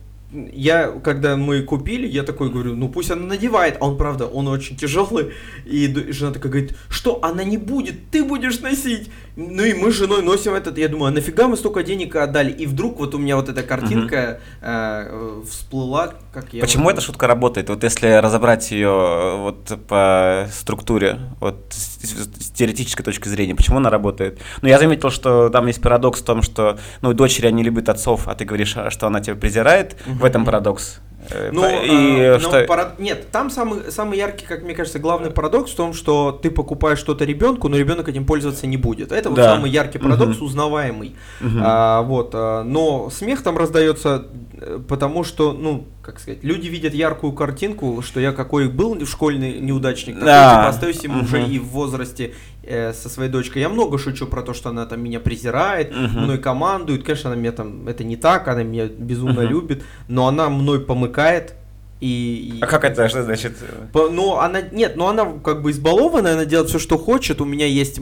я, 0.53 0.89
когда 1.05 1.37
мы 1.37 1.63
купили, 1.63 2.07
я 2.07 2.23
такой 2.23 2.51
говорю, 2.51 2.75
ну 2.75 2.89
пусть 2.89 3.11
она 3.11 3.27
надевает, 3.27 3.77
а 3.81 3.87
он, 3.87 3.99
правда, 3.99 4.27
он 4.27 4.49
очень 4.49 4.77
тяжелый, 4.77 5.33
и 5.67 5.95
жена 6.09 6.33
такая 6.33 6.51
говорит, 6.51 6.75
что 6.89 7.19
она 7.23 7.45
не 7.45 7.59
будет, 7.59 8.11
ты 8.11 8.25
будешь 8.25 8.61
носить. 8.61 9.11
Ну 9.37 9.65
и 9.65 9.73
мы 9.73 9.91
с 9.91 9.95
женой 9.95 10.23
носим 10.23 10.53
этот, 10.53 10.77
я 10.77 10.89
думаю, 10.89 11.09
а 11.09 11.11
нафига 11.11 11.49
мы 11.49 11.57
столько 11.57 11.83
денег 11.83 12.15
отдали? 12.17 12.51
И 12.51 12.67
вдруг 12.67 12.99
вот 12.99 13.15
у 13.15 13.19
меня 13.19 13.37
вот 13.37 13.49
эта 13.49 13.63
картинка 13.63 14.41
угу. 14.61 14.67
э, 14.69 15.43
всплыла, 15.49 16.15
как 16.33 16.53
я... 16.53 16.61
Почему 16.61 16.85
вот... 16.85 16.93
эта 16.93 17.01
шутка 17.01 17.27
работает? 17.27 17.69
Вот 17.71 17.83
если 17.83 18.09
разобрать 18.09 18.71
ее 18.71 18.89
э, 18.89 19.37
вот 19.39 19.79
по 19.89 20.49
структуре, 20.53 21.19
вот 21.41 21.73
с 21.73 22.51
теоретической 22.51 23.05
точки 23.05 23.29
зрения, 23.29 23.55
почему 23.55 23.79
она 23.79 23.89
работает? 23.89 24.41
Ну, 24.61 24.69
я 24.69 24.79
заметил, 24.79 25.11
что 25.11 25.49
там 25.49 25.67
есть 25.67 25.81
парадокс 25.81 26.21
в 26.21 26.25
том, 26.25 26.43
что, 26.43 26.79
ну, 27.01 27.15
дочери, 27.15 27.47
они 27.47 27.63
любят 27.63 27.89
отцов, 27.89 28.29
а 28.29 28.35
ты 28.35 28.45
говоришь, 28.45 28.77
а, 28.77 28.91
что 28.91 29.07
она 29.07 29.21
тебя 29.21 29.37
презирает, 29.37 29.97
угу. 30.07 30.19
в 30.19 30.25
этом 30.25 30.45
парадокс. 30.45 31.01
Э, 31.31 31.51
ну, 31.53 31.65
и 31.65 32.21
э, 32.21 32.39
что... 32.41 32.61
но 32.61 32.67
парад... 32.67 32.99
Нет, 32.99 33.31
там 33.31 33.51
самый, 33.51 33.91
самый 33.91 34.19
яркий, 34.19 34.45
как 34.45 34.63
мне 34.63 34.75
кажется, 34.75 34.99
главный 34.99 35.31
парадокс 35.31 35.71
в 35.73 35.77
том, 35.77 35.93
что 35.95 36.33
ты 36.33 36.51
покупаешь 36.51 36.99
что-то 36.99 37.25
ребенку, 37.25 37.69
но 37.69 37.77
ребенок 37.77 38.09
этим 38.09 38.27
пользоваться 38.27 38.67
не 38.67 38.77
будет. 38.77 39.13
Это 39.13 39.31
вот 39.31 39.37
да. 39.37 39.55
самый 39.55 39.71
яркий 39.71 39.99
парадокс, 39.99 40.39
угу. 40.39 40.47
узнаваемый. 40.47 41.15
Угу. 41.41 41.59
А, 41.63 42.03
вот, 42.03 42.31
а, 42.35 42.65
но 42.65 43.11
смех 43.11 43.43
там 43.43 43.57
раздается, 43.57 44.27
э, 44.61 44.81
потому 44.89 45.23
что, 45.23 45.53
ну, 45.53 45.87
как 46.03 46.19
сказать, 46.19 46.43
люди 46.43 46.67
видят 46.67 46.95
яркую 46.95 47.33
картинку, 47.33 48.03
что 48.03 48.19
я 48.19 48.33
какой 48.33 48.69
был 48.69 49.07
школьный 49.07 49.61
неудачник, 49.61 50.15
такой, 50.15 50.27
да. 50.27 50.51
типа, 50.51 50.69
остаюсь 50.69 51.05
им 51.05 51.17
угу. 51.17 51.25
уже 51.25 51.45
и 51.45 51.59
в 51.59 51.69
возрасте 51.69 52.33
э, 52.63 52.93
со 52.93 53.09
своей 53.09 53.31
дочкой. 53.31 53.63
Я 53.63 53.69
много 53.69 53.99
шучу 53.99 54.27
про 54.27 54.43
то, 54.43 54.55
что 54.55 54.71
она 54.71 54.87
там 54.87 55.03
меня 55.03 55.21
презирает, 55.21 55.91
угу. 55.91 56.21
мной 56.21 56.39
командует. 56.39 57.05
Конечно, 57.05 57.31
она 57.31 57.41
меня 57.41 57.53
там, 57.53 57.89
это 57.89 58.05
не 58.05 58.17
так, 58.17 58.49
она 58.49 58.63
меня 58.63 58.87
безумно 58.87 59.43
угу. 59.43 59.51
любит, 59.51 59.85
но 60.09 60.27
она 60.27 60.49
мной 60.49 60.81
помыкает. 60.81 61.55
И, 62.01 62.59
а 62.61 62.67
как 62.67 62.85
это, 62.85 63.09
что 63.09 63.23
значит? 63.23 63.57
По, 63.93 64.09
ну, 64.09 64.39
она, 64.39 64.61
нет, 64.61 64.97
ну 64.97 65.07
она 65.07 65.25
как 65.45 65.63
бы 65.63 65.71
избалованная, 65.71 66.33
она 66.33 66.45
делает 66.45 66.69
все, 66.69 66.81
что 66.81 66.99
хочет. 66.99 67.41
У 67.41 67.45
меня 67.45 67.67
есть 67.67 68.01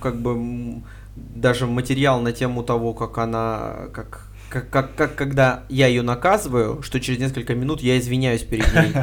как 0.00 0.16
бы 0.16 0.80
даже 1.16 1.66
материал 1.66 2.20
на 2.20 2.32
тему 2.32 2.62
того, 2.62 2.94
как 2.94 3.18
она, 3.18 3.88
как 3.92 4.29
как, 4.50 4.68
как, 4.68 4.94
как 4.96 5.14
когда 5.14 5.62
я 5.68 5.86
ее 5.86 6.02
наказываю, 6.02 6.82
что 6.82 7.00
через 7.00 7.20
несколько 7.20 7.54
минут 7.54 7.80
я 7.80 7.98
извиняюсь 7.98 8.42
перед 8.42 8.72
ней. 8.74 8.92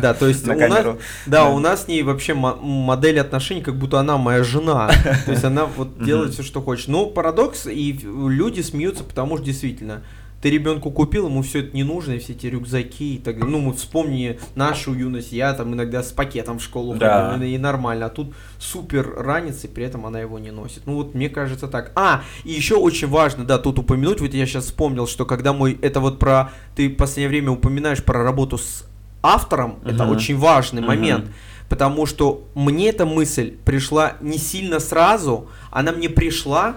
Да, 0.00 0.14
то 0.14 0.26
есть 0.26 0.46
у 0.46 0.54
нас, 0.54 0.86
да, 1.26 1.48
у 1.48 1.58
нас 1.58 1.84
с 1.84 1.88
ней 1.88 2.02
вообще 2.02 2.34
модель 2.34 3.18
отношений, 3.18 3.62
как 3.62 3.76
будто 3.76 3.98
она 3.98 4.18
моя 4.18 4.44
жена. 4.44 4.90
То 5.24 5.32
есть 5.32 5.44
она 5.44 5.64
вот 5.64 6.02
делает 6.04 6.34
все, 6.34 6.42
что 6.42 6.60
хочет. 6.60 6.88
Но 6.88 7.06
парадокс, 7.06 7.66
и 7.66 7.98
люди 8.02 8.60
смеются, 8.60 9.04
потому 9.04 9.36
что 9.36 9.46
действительно 9.46 10.02
ты 10.40 10.50
ребенку 10.50 10.90
купил, 10.90 11.26
ему 11.26 11.42
все 11.42 11.60
это 11.60 11.76
не 11.76 11.82
нужно, 11.82 12.12
и 12.12 12.18
все 12.18 12.32
эти 12.32 12.46
рюкзаки 12.46 13.16
и 13.16 13.18
так 13.18 13.38
далее. 13.38 13.50
Ну, 13.50 13.60
мы 13.60 13.74
вспомни 13.74 14.38
нашу 14.54 14.94
юность, 14.94 15.32
я 15.32 15.52
там 15.52 15.74
иногда 15.74 16.02
с 16.02 16.12
пакетом 16.12 16.58
в 16.58 16.62
школу 16.62 16.94
да. 16.94 17.32
ходил, 17.32 17.48
и 17.48 17.58
нормально, 17.58 18.06
а 18.06 18.08
тут 18.08 18.34
супер 18.58 19.14
ранец, 19.16 19.64
и 19.64 19.68
при 19.68 19.84
этом 19.84 20.06
она 20.06 20.20
его 20.20 20.38
не 20.38 20.52
носит. 20.52 20.86
Ну, 20.86 20.94
вот 20.94 21.14
мне 21.14 21.28
кажется 21.28 21.66
так. 21.66 21.90
А, 21.96 22.22
и 22.44 22.52
еще 22.52 22.76
очень 22.76 23.08
важно, 23.08 23.44
да, 23.44 23.58
тут 23.58 23.80
упомянуть, 23.80 24.20
вот 24.20 24.32
я 24.32 24.46
сейчас 24.46 24.66
вспомнил, 24.66 25.08
что 25.08 25.26
когда 25.26 25.52
мой, 25.52 25.76
это 25.82 25.98
вот 25.98 26.20
про, 26.20 26.52
ты 26.76 26.88
в 26.88 26.94
последнее 26.94 27.28
время 27.28 27.50
упоминаешь 27.50 28.04
про 28.04 28.22
работу 28.22 28.58
с 28.58 28.84
автором, 29.22 29.80
uh-huh. 29.82 29.94
это 29.94 30.06
очень 30.06 30.36
важный 30.36 30.82
uh-huh. 30.82 30.86
момент, 30.86 31.30
потому 31.68 32.06
что 32.06 32.46
мне 32.54 32.90
эта 32.90 33.06
мысль 33.06 33.56
пришла 33.64 34.14
не 34.20 34.38
сильно 34.38 34.78
сразу, 34.78 35.48
она 35.72 35.90
мне 35.90 36.08
пришла, 36.08 36.76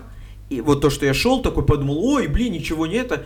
и 0.49 0.61
вот 0.61 0.81
то, 0.81 0.89
что 0.89 1.05
я 1.05 1.13
шел, 1.13 1.41
такой 1.43 1.63
подумал, 1.63 2.03
ой, 2.03 2.27
блин, 2.27 2.51
ничего 2.53 2.87
не 2.87 2.95
это, 2.95 3.23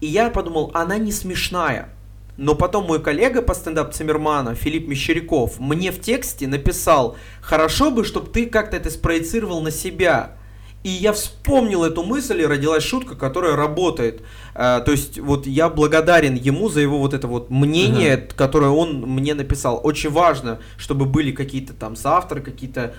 и 0.00 0.06
я 0.06 0.30
подумал, 0.30 0.70
она 0.74 0.98
не 0.98 1.12
смешная. 1.12 1.90
Но 2.36 2.54
потом 2.54 2.86
мой 2.86 3.02
коллега 3.02 3.42
по 3.42 3.54
стендап 3.54 3.92
Циммермана, 3.92 4.54
Филипп 4.54 4.88
Мещеряков, 4.88 5.60
мне 5.60 5.92
в 5.92 6.00
тексте 6.00 6.46
написал, 6.46 7.16
хорошо 7.42 7.90
бы, 7.90 8.04
чтобы 8.04 8.30
ты 8.30 8.46
как-то 8.46 8.78
это 8.78 8.90
спроецировал 8.90 9.60
на 9.60 9.70
себя. 9.70 10.36
И 10.82 10.88
я 10.88 11.12
вспомнил 11.12 11.84
эту 11.84 12.02
мысль, 12.02 12.40
и 12.40 12.46
родилась 12.46 12.82
шутка, 12.82 13.14
которая 13.14 13.54
работает. 13.54 14.22
А, 14.54 14.80
то 14.80 14.92
есть, 14.92 15.18
вот 15.18 15.46
я 15.46 15.68
благодарен 15.68 16.34
ему 16.34 16.70
за 16.70 16.80
его 16.80 16.98
вот 16.98 17.12
это 17.12 17.28
вот 17.28 17.50
мнение, 17.50 18.16
uh-huh. 18.16 18.34
которое 18.34 18.70
он 18.70 19.02
мне 19.02 19.34
написал. 19.34 19.78
Очень 19.84 20.08
важно, 20.08 20.60
чтобы 20.78 21.04
были 21.04 21.32
какие-то 21.32 21.74
там 21.74 21.96
соавторы, 21.96 22.40
какие-то 22.40 22.94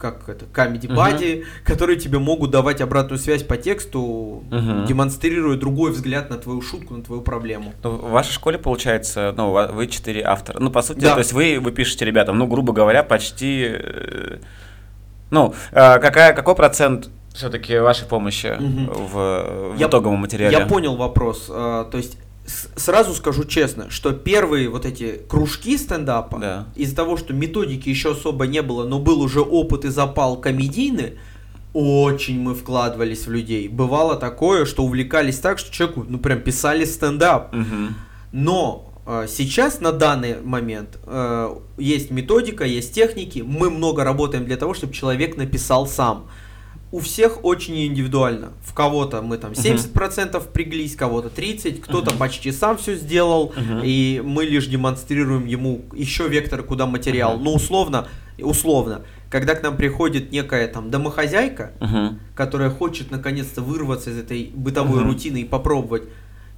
как 0.00 0.28
это, 0.28 0.46
comedy 0.46 0.88
buddy, 0.88 1.20
uh-huh. 1.20 1.44
которые 1.64 1.98
тебе 1.98 2.18
могут 2.18 2.50
давать 2.50 2.80
обратную 2.80 3.18
связь 3.18 3.42
по 3.42 3.56
тексту, 3.56 4.44
uh-huh. 4.50 4.86
демонстрируя 4.86 5.56
другой 5.56 5.92
взгляд 5.92 6.30
на 6.30 6.38
твою 6.38 6.62
шутку, 6.62 6.94
на 6.94 7.02
твою 7.02 7.22
проблему. 7.22 7.74
Ну, 7.82 7.90
в 7.90 8.10
вашей 8.10 8.32
школе, 8.32 8.58
получается, 8.58 9.34
ну, 9.36 9.52
вы 9.72 9.86
четыре 9.86 10.22
автора. 10.22 10.58
Ну, 10.58 10.70
по 10.70 10.82
сути, 10.82 11.00
да. 11.00 11.12
то 11.12 11.18
есть 11.18 11.32
вы, 11.32 11.58
вы 11.60 11.70
пишете 11.70 12.04
ребятам, 12.04 12.38
ну, 12.38 12.46
грубо 12.46 12.72
говоря, 12.72 13.02
почти 13.02 13.66
э, 13.68 14.38
ну, 15.30 15.54
а 15.72 15.98
какая, 15.98 16.32
какой 16.32 16.54
процент 16.54 17.10
все-таки 17.32 17.78
вашей 17.78 18.06
помощи 18.06 18.56
угу. 18.58 18.92
в, 18.92 19.72
в 19.74 19.78
я, 19.78 19.86
итоговом 19.86 20.20
материале? 20.20 20.56
Я 20.56 20.66
понял 20.66 20.96
вопрос. 20.96 21.46
А, 21.48 21.84
то 21.84 21.96
есть 21.96 22.18
сразу 22.76 23.14
скажу 23.14 23.44
честно, 23.44 23.90
что 23.90 24.12
первые 24.12 24.68
вот 24.68 24.86
эти 24.86 25.20
кружки 25.28 25.76
стендапа, 25.76 26.38
да. 26.38 26.66
из-за 26.74 26.96
того, 26.96 27.16
что 27.16 27.32
методики 27.32 27.88
еще 27.88 28.12
особо 28.12 28.46
не 28.46 28.62
было, 28.62 28.84
но 28.84 28.98
был 28.98 29.20
уже 29.20 29.40
опыт 29.40 29.84
и 29.84 29.88
запал 29.88 30.40
комедийный, 30.40 31.18
очень 31.72 32.40
мы 32.40 32.54
вкладывались 32.54 33.26
в 33.26 33.30
людей. 33.30 33.68
Бывало 33.68 34.16
такое, 34.16 34.64
что 34.64 34.84
увлекались 34.84 35.38
так, 35.38 35.58
что 35.58 35.72
человеку, 35.72 36.04
ну 36.08 36.18
прям 36.18 36.40
писали 36.40 36.84
стендап. 36.84 37.54
Угу. 37.54 37.94
Но 38.32 38.90
а, 39.06 39.26
сейчас, 39.26 39.80
на 39.80 39.92
данный 39.92 40.40
момент, 40.40 40.98
э, 41.04 41.56
есть 41.78 42.10
методика, 42.10 42.64
есть 42.64 42.94
техники. 42.94 43.42
Мы 43.44 43.70
много 43.70 44.04
работаем 44.04 44.44
для 44.44 44.56
того, 44.56 44.74
чтобы 44.74 44.92
человек 44.92 45.36
написал 45.36 45.86
сам. 45.86 46.28
У 46.92 46.98
всех 46.98 47.44
очень 47.44 47.86
индивидуально. 47.86 48.52
В 48.64 48.74
кого-то 48.74 49.22
мы 49.22 49.38
там 49.38 49.52
70% 49.52 49.94
uh-huh. 49.94 50.52
приглись, 50.52 50.96
кого-то 50.96 51.28
30%, 51.28 51.80
кто-то 51.80 52.10
uh-huh. 52.10 52.18
почти 52.18 52.50
сам 52.50 52.78
все 52.78 52.96
сделал, 52.96 53.52
uh-huh. 53.56 53.82
и 53.84 54.20
мы 54.24 54.44
лишь 54.44 54.66
демонстрируем 54.66 55.46
ему 55.46 55.84
еще 55.94 56.26
вектор, 56.26 56.62
куда 56.64 56.86
материал. 56.86 57.36
Uh-huh. 57.36 57.42
Но 57.42 57.54
условно, 57.54 58.08
условно, 58.38 59.02
когда 59.30 59.54
к 59.54 59.62
нам 59.62 59.76
приходит 59.76 60.32
некая 60.32 60.66
там 60.66 60.90
домохозяйка, 60.90 61.72
uh-huh. 61.78 62.18
которая 62.34 62.70
хочет 62.70 63.12
наконец-то 63.12 63.62
вырваться 63.62 64.10
из 64.10 64.18
этой 64.18 64.50
бытовой 64.52 65.02
uh-huh. 65.02 65.06
рутины 65.06 65.42
и 65.42 65.44
попробовать 65.44 66.02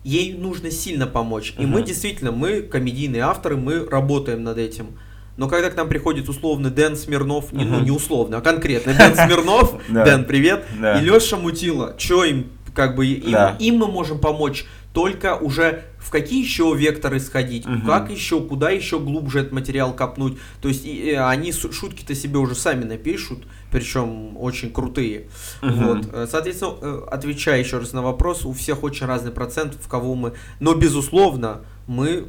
ей 0.04 0.32
нужно 0.34 0.70
сильно 0.70 1.06
помочь. 1.06 1.54
И 1.58 1.62
uh-huh. 1.62 1.66
мы 1.66 1.82
действительно, 1.82 2.32
мы 2.32 2.62
комедийные 2.62 3.22
авторы, 3.22 3.56
мы 3.56 3.86
работаем 3.86 4.42
над 4.42 4.58
этим. 4.58 4.98
Но 5.36 5.48
когда 5.48 5.70
к 5.70 5.76
нам 5.76 5.88
приходит 5.88 6.28
условный 6.28 6.70
Дэн 6.70 6.96
Смирнов, 6.96 7.52
не, 7.52 7.64
ну 7.64 7.80
не 7.80 7.90
условно, 7.90 8.38
а 8.38 8.40
конкретно 8.40 8.94
Дэн 8.94 9.14
Смирнов, 9.14 9.80
Дэн, 9.88 10.24
привет, 10.24 10.64
и 10.72 11.04
Леша 11.04 11.36
Мутила, 11.36 11.94
что 11.98 12.24
им, 12.24 12.50
как 12.74 12.96
бы, 12.96 13.06
им 13.06 13.76
мы 13.76 13.86
можем 13.86 14.18
помочь 14.18 14.66
только 14.92 15.36
уже 15.36 15.84
в 15.98 16.10
какие 16.10 16.42
еще 16.42 16.74
векторы 16.76 17.20
сходить, 17.20 17.66
угу. 17.66 17.86
как 17.86 18.10
еще, 18.10 18.40
куда 18.40 18.70
еще 18.70 18.98
глубже 18.98 19.40
этот 19.40 19.52
материал 19.52 19.94
копнуть. 19.94 20.38
То 20.60 20.68
есть 20.68 20.84
и, 20.84 21.10
и 21.10 21.12
они 21.12 21.52
шутки-то 21.52 22.14
себе 22.14 22.38
уже 22.38 22.54
сами 22.54 22.84
напишут, 22.84 23.44
причем 23.70 24.36
очень 24.36 24.72
крутые. 24.72 25.28
Угу. 25.62 25.72
Вот. 25.72 26.08
Э, 26.12 26.26
соответственно, 26.30 26.74
э, 26.80 27.02
отвечая 27.10 27.60
еще 27.60 27.78
раз 27.78 27.92
на 27.92 28.02
вопрос, 28.02 28.44
у 28.44 28.52
всех 28.52 28.82
очень 28.82 29.06
разный 29.06 29.30
процент, 29.30 29.74
в 29.80 29.88
кого 29.88 30.14
мы. 30.14 30.34
Но 30.60 30.74
безусловно, 30.74 31.60
мы 31.86 32.26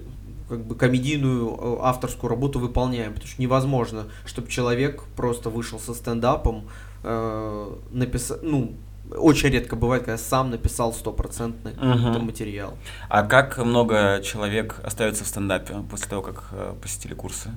как 0.53 0.65
бы 0.65 0.75
комедийную 0.75 1.47
э, 1.49 1.77
авторскую 1.81 2.29
работу 2.29 2.59
выполняем, 2.59 3.13
потому 3.13 3.27
что 3.27 3.41
невозможно, 3.41 4.05
чтобы 4.25 4.49
человек 4.49 5.03
просто 5.15 5.49
вышел 5.49 5.79
со 5.79 5.95
стендапом, 5.95 6.69
э, 7.03 7.75
написал, 7.91 8.37
ну, 8.43 8.75
очень 9.17 9.49
редко 9.49 9.75
бывает, 9.75 10.03
когда 10.03 10.17
сам 10.17 10.51
написал 10.51 10.93
стопроцентный 10.93 11.73
угу. 11.73 12.19
материал. 12.19 12.77
А 13.09 13.23
как 13.23 13.57
много 13.57 14.21
человек 14.23 14.79
остается 14.83 15.23
в 15.23 15.27
стендапе 15.27 15.75
после 15.89 16.07
того, 16.07 16.21
как 16.21 16.49
э, 16.51 16.73
посетили 16.81 17.15
курсы? 17.15 17.49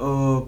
Э, 0.00 0.40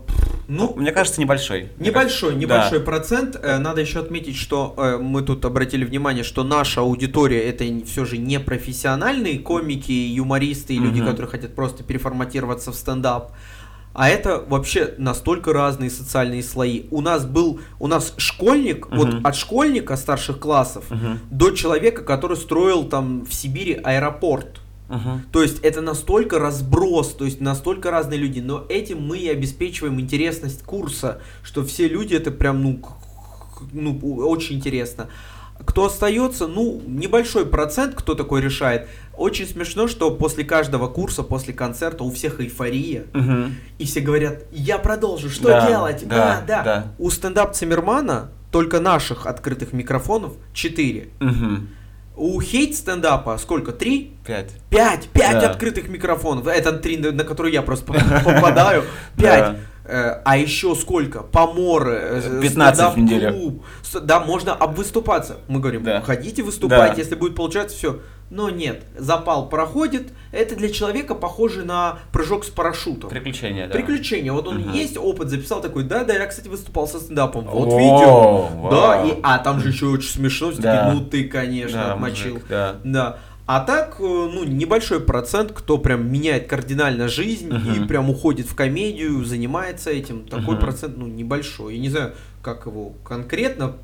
ну, 0.49 0.75
мне 0.77 0.93
кажется, 0.93 1.21
небольшой. 1.21 1.69
Небольшой, 1.79 2.35
небольшой 2.35 2.79
да. 2.79 2.85
процент. 2.85 3.39
Э, 3.41 3.59
надо 3.59 3.81
еще 3.81 4.01
отметить, 4.01 4.37
что 4.37 4.75
э, 4.77 4.99
мы 4.99 5.23
тут 5.23 5.45
обратили 5.45 5.85
внимание, 5.85 6.25
что 6.25 6.43
наша 6.43 6.81
аудитория 6.81 7.43
это 7.45 7.65
все 7.87 8.05
же 8.05 8.19
не 8.19 8.41
профессиональные 8.41 9.39
комики, 9.39 9.93
юмористы 9.93 10.75
и 10.75 10.79
угу. 10.79 10.87
люди, 10.87 11.01
которые 11.01 11.31
хотят 11.31 11.55
просто 11.55 11.85
переформатироваться 11.85 12.73
в 12.73 12.75
стендап. 12.75 13.33
А 13.95 14.09
это 14.09 14.43
вообще 14.49 14.95
настолько 14.97 15.53
разные 15.53 15.91
социальные 15.91 16.43
слои. 16.43 16.85
У 16.91 17.03
нас 17.03 17.27
был, 17.27 17.61
у 17.79 17.87
нас 17.87 18.15
школьник, 18.17 18.87
uh-huh. 18.87 18.97
вот 18.97 19.15
от 19.23 19.37
школьника 19.37 19.97
старших 19.97 20.39
классов 20.39 20.85
uh-huh. 20.89 21.19
до 21.31 21.51
человека, 21.51 22.03
который 22.03 22.39
строил 22.39 22.85
там 22.85 23.27
в 23.27 23.35
Сибири 23.35 23.75
аэропорт. 23.75 24.62
Мгм. 24.93 25.23
То 25.33 25.43
есть 25.43 25.61
это 25.61 25.81
настолько 25.81 26.39
разброс, 26.39 27.15
то 27.15 27.25
есть 27.25 27.41
настолько 27.41 27.91
разные 27.91 28.19
люди, 28.19 28.41
но 28.41 28.67
этим 28.69 29.01
мы 29.01 29.17
и 29.17 29.29
обеспечиваем 29.29 29.99
интересность 29.99 30.63
курса, 30.63 31.23
что 31.43 31.65
все 31.65 31.89
люди 31.89 32.15
это 32.15 32.31
прям, 32.31 32.63
ну, 32.63 32.83
ну 33.73 33.99
очень 34.17 34.57
интересно. 34.57 35.09
Кто 35.65 35.87
остается, 35.87 36.47
ну, 36.47 36.83
небольшой 36.87 37.47
процент, 37.47 37.95
кто 37.95 38.15
такой 38.15 38.43
решает. 38.43 38.89
Очень 39.17 39.47
смешно, 39.47 39.87
что 39.89 40.11
после 40.11 40.45
каждого 40.45 40.89
курса, 40.89 41.23
после 41.23 41.55
концерта 41.55 42.05
у 42.05 42.11
всех 42.11 42.41
эйфория. 42.41 43.05
Мгм. 43.15 43.55
И 43.79 43.87
все 43.87 44.01
говорят, 44.01 44.43
я 44.53 44.79
продолжу, 44.79 45.31
что 45.31 45.49
Да, 45.49 45.69
делать? 45.69 46.07
да, 46.07 46.39
а, 46.39 46.47
да. 46.47 46.63
да. 46.63 46.87
У 46.99 47.09
стендап 47.11 47.55
Циммермана 47.55 48.31
только 48.51 48.81
наших 48.81 49.25
открытых 49.27 49.73
микрофонов 49.73 50.35
4. 50.53 51.09
Мгм. 51.21 51.69
У 52.17 52.41
хейт 52.41 52.77
стендапа 52.77 53.39
сколько? 53.39 53.73
Три? 53.73 54.13
Пять. 54.27 54.51
Пять! 54.71 55.09
Пять 55.09 55.41
Да. 55.41 55.51
открытых 55.51 55.89
микрофонов. 55.89 56.47
Это 56.47 56.73
три, 56.73 56.97
на 56.99 57.25
которые 57.25 57.55
я 57.55 57.63
просто 57.63 57.87
поп- 57.87 57.97
попадаю. 58.25 58.85
Пять. 59.17 59.57
Э, 59.85 60.21
А 60.25 60.37
еще 60.37 60.75
сколько? 60.75 61.23
Поморы, 61.23 61.99
э, 62.01 62.41
15 62.41 62.95
в 62.95 62.99
неделю. 62.99 63.63
Да, 64.03 64.21
можно 64.21 64.53
обвыступаться. 64.55 65.39
Мы 65.49 65.59
говорим, 65.61 65.83
Да. 65.83 66.01
ходите 66.01 66.43
выступать, 66.43 66.93
Да. 66.93 66.99
если 66.99 67.15
будет 67.17 67.35
получаться, 67.35 67.77
все. 67.77 67.99
Но 68.31 68.49
нет, 68.49 68.85
запал 68.97 69.51
проходит. 69.51 70.09
Это 70.31 70.57
для 70.57 70.71
человека 70.71 71.15
похоже 71.15 71.65
на 71.65 71.99
прыжок 72.13 72.45
с 72.47 72.49
парашютом. 72.49 73.11
Приключения, 73.11 73.67
да. 73.67 73.75
Приключения. 73.75 74.33
Вот 74.33 74.49
он 74.49 74.61
Мгм. 74.61 74.73
есть 74.73 74.97
опыт, 74.97 75.29
записал 75.29 75.61
такой, 75.61 75.83
да, 75.85 76.05
да, 76.05 76.15
я, 76.15 76.27
кстати, 76.27 76.49
выступал 76.49 76.89
со 76.89 76.99
стендапом. 76.99 77.45
Вот 77.45 77.69
О, 77.71 77.79
видео. 77.79 78.43
вау. 78.63 78.71
Да, 78.71 79.05
и, 79.05 79.19
а 79.23 79.37
там 79.39 79.61
же 79.61 79.69
еще 79.69 79.87
очень 79.87 80.09
смешно, 80.09 80.51
все 80.53 80.63
Да. 80.63 80.93
ну 80.95 81.05
ты, 81.05 81.25
конечно, 81.25 81.77
Да, 81.89 81.93
отмочил. 81.93 82.35
мужик, 82.35 82.47
да. 82.49 82.77
Да. 82.85 83.19
А 83.55 83.61
так, 83.61 83.97
э, 83.99 84.03
ну, 84.03 84.45
небольшой 84.45 84.99
процент, 85.01 85.53
кто 85.53 85.77
прям 85.77 86.11
меняет 86.11 86.47
кардинально 86.47 87.07
жизнь 87.09 87.53
Мгм. 87.53 87.85
и 87.85 87.87
прям 87.87 88.09
уходит 88.09 88.47
в 88.47 88.55
комедию, 88.55 89.23
занимается 89.27 89.91
этим. 89.91 90.25
Такой 90.27 90.55
Мгм. 90.55 90.61
процент, 90.61 90.97
ну, 90.97 91.07
небольшой. 91.07 91.75
Я 91.75 91.81
не 91.83 91.91
знаю, 91.91 92.15
как 92.43 92.65
его 92.65 92.95
конкретно. 93.05 93.75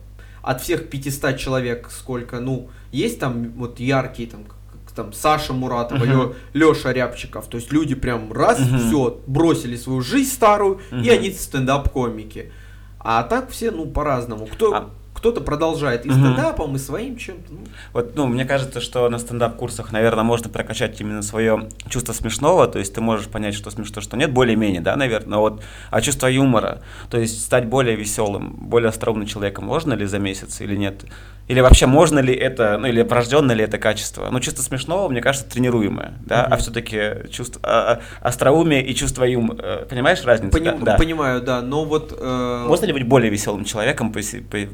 От 0.40 0.62
всех 0.62 0.88
500 0.88 1.36
человек 1.36 1.90
сколько, 1.90 2.40
ну, 2.40 2.70
есть 2.92 3.20
там 3.20 3.52
вот 3.58 3.78
яркие, 3.78 4.30
там, 4.30 4.44
как 4.44 4.94
там 4.96 5.12
Саша 5.12 5.52
Муратова, 5.52 6.02
Мгм. 6.02 6.32
Леша 6.54 6.94
Рябчиков. 6.94 7.46
То 7.48 7.58
есть 7.58 7.70
люди 7.70 7.94
прям 7.94 8.32
раз, 8.32 8.58
Мгм. 8.60 8.78
все, 8.88 9.20
бросили 9.26 9.76
свою 9.76 10.00
жизнь 10.00 10.32
старую, 10.32 10.80
и 10.90 10.94
Мгм. 10.94 11.10
они 11.10 11.30
стендап-комики. 11.30 12.52
А 13.00 13.22
так 13.22 13.50
все, 13.50 13.70
ну, 13.70 13.84
по-разному. 13.84 14.46
Кто, 14.46 14.74
А- 14.74 14.90
кто-то 15.18 15.40
продолжает 15.40 16.06
и 16.06 16.10
стендапом, 16.10 16.76
и 16.76 16.78
своим 16.78 17.16
чем-то. 17.16 17.52
ну. 17.52 17.58
Вот, 17.92 18.14
ну, 18.16 18.26
мне 18.26 18.44
кажется, 18.44 18.80
что 18.80 19.08
на 19.08 19.18
стендап-курсах, 19.18 19.90
наверное, 19.92 20.22
можно 20.24 20.48
прокачать 20.48 21.00
именно 21.00 21.22
свое 21.22 21.68
чувство 21.88 22.12
смешного, 22.12 22.66
то 22.68 22.78
есть 22.78 22.94
ты 22.94 23.00
можешь 23.00 23.26
понять, 23.26 23.54
что 23.54 23.70
смешно, 23.70 24.00
что 24.00 24.16
нет, 24.16 24.32
более-менее, 24.32 24.80
да, 24.80 24.94
наверное, 24.96 25.28
но 25.30 25.40
вот, 25.40 25.62
а 25.90 26.00
чувство 26.00 26.28
юмора, 26.28 26.82
то 27.10 27.18
есть 27.18 27.42
стать 27.42 27.66
более 27.66 27.96
веселым, 27.96 28.50
более 28.60 28.88
остроумным 28.90 29.26
человеком 29.26 29.64
можно 29.66 29.94
ли 29.94 30.06
за 30.06 30.18
месяц 30.18 30.60
или 30.60 30.76
нет? 30.76 31.04
Или 31.48 31.60
вообще 31.62 31.86
можно 31.86 32.18
ли 32.18 32.34
это, 32.34 32.76
ну, 32.78 32.88
или 32.88 33.00
врожденное 33.00 33.54
ли 33.56 33.64
это 33.64 33.78
качество? 33.78 34.28
Ну, 34.30 34.38
чувство 34.38 34.62
смешного, 34.62 35.08
мне 35.08 35.22
кажется, 35.22 35.48
тренируемое, 35.48 36.12
да, 36.26 36.42
Мгм. 36.44 36.52
а 36.52 36.56
все-таки 36.58 37.00
чувство, 37.30 37.60
а, 37.64 38.00
а, 38.22 38.28
остроумие 38.28 38.84
и 38.86 38.94
чувство 38.94 39.24
юмора, 39.24 39.86
понимаешь 39.88 40.22
разницу? 40.24 40.56
Поним- 40.58 40.84
да. 40.84 40.96
Понимаю, 40.96 41.40
да, 41.40 41.62
но 41.62 41.84
вот... 41.86 42.14
э, 42.18 42.64
Можно 42.68 42.84
ли 42.86 42.92
быть 42.92 43.08
более 43.08 43.30
веселым 43.30 43.64
человеком 43.64 44.12
поси- 44.12 44.42
по- 44.42 44.70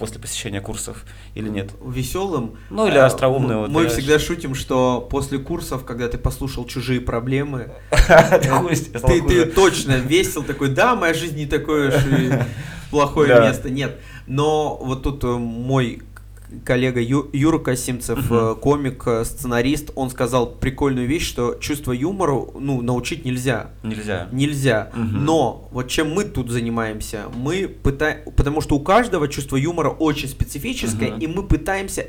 после 0.00 0.18
посещения 0.18 0.60
курсов 0.60 1.04
или 1.36 1.48
нет? 1.48 1.70
веселым. 1.84 2.56
Ну, 2.70 2.88
или 2.88 2.96
Э, 2.96 3.02
остроумный, 3.02 3.54
м- 3.54 3.60
вот, 3.60 3.68
Мы 3.68 3.74
понимаешь. 3.82 3.92
всегда 3.92 4.18
шутим, 4.18 4.56
что 4.56 5.06
после 5.08 5.38
курсов, 5.38 5.84
когда 5.84 6.08
ты 6.08 6.18
послушал 6.18 6.64
чужие 6.64 7.00
проблемы, 7.00 7.70
Ты 9.06 9.14
я 9.16 9.22
хуже. 9.22 9.46
точно 9.54 9.92
весел 9.98 10.42
такой, 10.42 10.70
да, 10.70 10.96
моя 10.96 11.14
жизнь 11.14 11.36
не 11.36 11.46
такое 11.46 11.88
уж 11.96 12.02
плохое 12.90 13.40
место, 13.40 13.70
нет. 13.70 14.00
Но 14.26 14.76
вот 14.82 15.02
тут 15.02 15.22
э, 15.24 15.26
мой 15.28 16.02
коллега 16.64 17.00
Ю- 17.00 17.28
Юра 17.32 17.58
Касимцев, 17.58 18.18
Мгм. 18.30 18.34
э, 18.38 18.54
комик, 18.56 19.02
э, 19.06 19.24
сценарист, 19.24 19.90
он 19.94 20.10
сказал 20.10 20.46
прикольную 20.54 21.06
вещь, 21.06 21.26
что 21.28 21.54
чувство 21.54 21.92
юмора, 21.92 22.32
ну, 22.58 22.82
научить 22.82 23.24
нельзя. 23.24 23.70
Нельзя. 23.82 24.28
Нельзя. 24.32 24.90
Мгм. 24.94 25.24
Но 25.24 25.68
вот 25.72 25.88
чем 25.88 26.12
мы 26.12 26.24
тут 26.24 26.50
занимаемся, 26.50 27.24
мы 27.34 27.68
пытаемся, 27.68 28.30
потому 28.32 28.60
что 28.60 28.76
у 28.76 28.80
каждого 28.80 29.28
чувство 29.28 29.56
юмора 29.56 29.90
очень 29.90 30.28
специфическое, 30.28 31.10
Мгм. 31.12 31.20
и 31.20 31.26
мы 31.26 31.42
пытаемся 31.42 32.06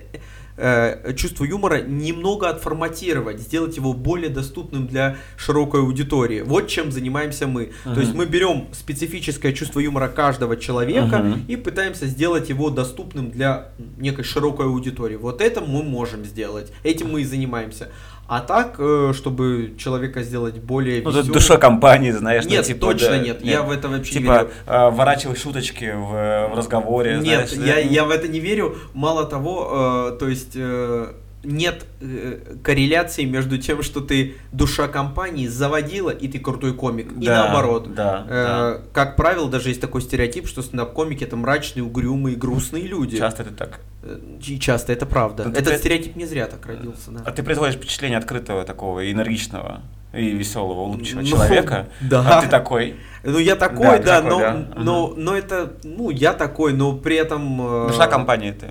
э, 0.61 1.13
чувство 1.15 1.43
юмора 1.45 1.81
немного 1.81 2.49
отформатировать, 2.49 3.39
сделать 3.39 3.77
его 3.77 3.93
более 3.93 4.29
доступным 4.29 4.87
для 4.87 5.17
широкой 5.37 5.81
аудитории. 5.81 6.41
Вот 6.41 6.67
чем 6.67 6.91
занимаемся 6.91 7.47
мы. 7.47 7.71
Мгм. 7.85 7.95
То 7.95 8.01
есть 8.01 8.13
мы 8.13 8.25
берем 8.25 8.67
специфическое 8.71 9.53
чувство 9.53 9.79
юмора 9.79 10.07
каждого 10.07 10.55
человека 10.57 11.17
Мгм. 11.19 11.45
и 11.47 11.55
пытаемся 11.55 12.05
сделать 12.05 12.49
его 12.49 12.69
доступным 12.69 13.31
для 13.31 13.69
некой 13.97 14.23
широкой 14.23 14.67
аудитории. 14.67 15.15
Вот 15.15 15.41
это 15.41 15.61
мы 15.61 15.83
можем 15.83 16.25
сделать. 16.25 16.71
Этим 16.83 17.11
мы 17.11 17.21
и 17.21 17.25
занимаемся. 17.25 17.89
А 18.33 18.39
так, 18.39 18.75
э, 18.79 19.11
чтобы 19.13 19.73
человека 19.77 20.23
сделать 20.23 20.55
более 20.57 21.01
Ну, 21.01 21.09
весёлым- 21.11 21.33
душа 21.33 21.57
компании, 21.57 22.11
знаешь, 22.11 22.45
ну, 22.45 22.51
нет, 22.51 22.65
типа, 22.65 22.79
точно 22.79 23.09
да, 23.09 23.17
нет. 23.17 23.41
Я 23.43 23.61
в 23.61 23.69
это 23.71 23.89
вообще 23.89 24.13
не 24.15 24.19
Типа, 24.21 24.31
верю. 24.33 24.49
э, 24.67 24.89
ворачивай 24.89 25.35
шуточки 25.35 25.93
в, 25.93 26.47
в 26.53 26.57
разговоре, 26.57 27.17
Нет, 27.17 27.49
знаешь, 27.49 27.51
я, 27.51 27.73
да? 27.73 27.79
я 27.81 28.03
в 28.05 28.09
это 28.09 28.29
не 28.29 28.39
верю. 28.39 28.77
Мало 28.93 29.25
того, 29.25 30.11
э, 30.13 30.17
то 30.17 30.29
есть 30.29 30.53
э, 30.55 31.07
нет 31.43 31.85
э, 32.01 32.55
корреляции 32.63 33.23
между 33.25 33.57
тем, 33.57 33.81
что 33.83 33.99
ты 34.01 34.35
душа 34.51 34.87
компании 34.87 35.47
заводила, 35.47 36.11
и 36.11 36.27
ты 36.27 36.39
крутой 36.39 36.73
комик. 36.73 37.11
И 37.13 37.25
Да, 37.25 37.45
наоборот. 37.45 37.93
да, 37.93 38.25
Э, 38.29 38.79
Как 38.93 39.15
правило, 39.15 39.49
даже 39.49 39.69
есть 39.69 39.81
такой 39.81 40.01
стереотип, 40.01 40.47
что 40.47 40.61
стендап-комики 40.61 41.23
это 41.23 41.35
мрачные, 41.35 41.83
угрюмые, 41.83 42.35
грустные 42.35 42.83
люди. 42.87 43.17
Часто 43.17 43.43
это 43.43 43.51
так. 43.53 43.79
Э, 44.03 44.19
И 44.45 44.59
часто 44.59 44.93
это 44.93 45.05
правда. 45.05 45.45
Ну, 45.45 45.51
ты 45.53 45.59
Этот 45.59 45.73
при- 45.73 45.79
стереотип 45.79 46.15
не 46.15 46.25
зря 46.25 46.45
так 46.47 46.65
родился. 46.65 47.11
да. 47.11 47.21
А 47.25 47.31
ты 47.31 47.41
производишь 47.43 47.75
впечатление 47.75 48.17
открытого 48.19 48.63
такого, 48.63 49.11
энергичного 49.11 49.81
и 50.13 50.29
веселого, 50.31 50.81
улыбчивого 50.81 51.21
Ну, 51.23 51.27
человека. 51.27 51.87
да. 52.01 52.37
А 52.37 52.41
ты 52.41 52.49
такой. 52.49 52.95
Ну 53.23 53.39
я 53.39 53.55
такой, 53.55 53.99
Да, 53.99 53.99
да, 53.99 54.21
ты 54.21 54.29
такой, 54.29 54.29
но, 54.29 54.39
да. 54.39 54.67
но, 54.75 55.13
но 55.17 55.35
это, 55.35 55.73
ну 55.83 56.09
я 56.09 56.33
такой, 56.33 56.73
но 56.73 56.93
при 56.95 57.15
этом... 57.15 57.85
э, 57.85 57.87
Душа 57.87 58.07
компании 58.07 58.51
ты. 58.51 58.67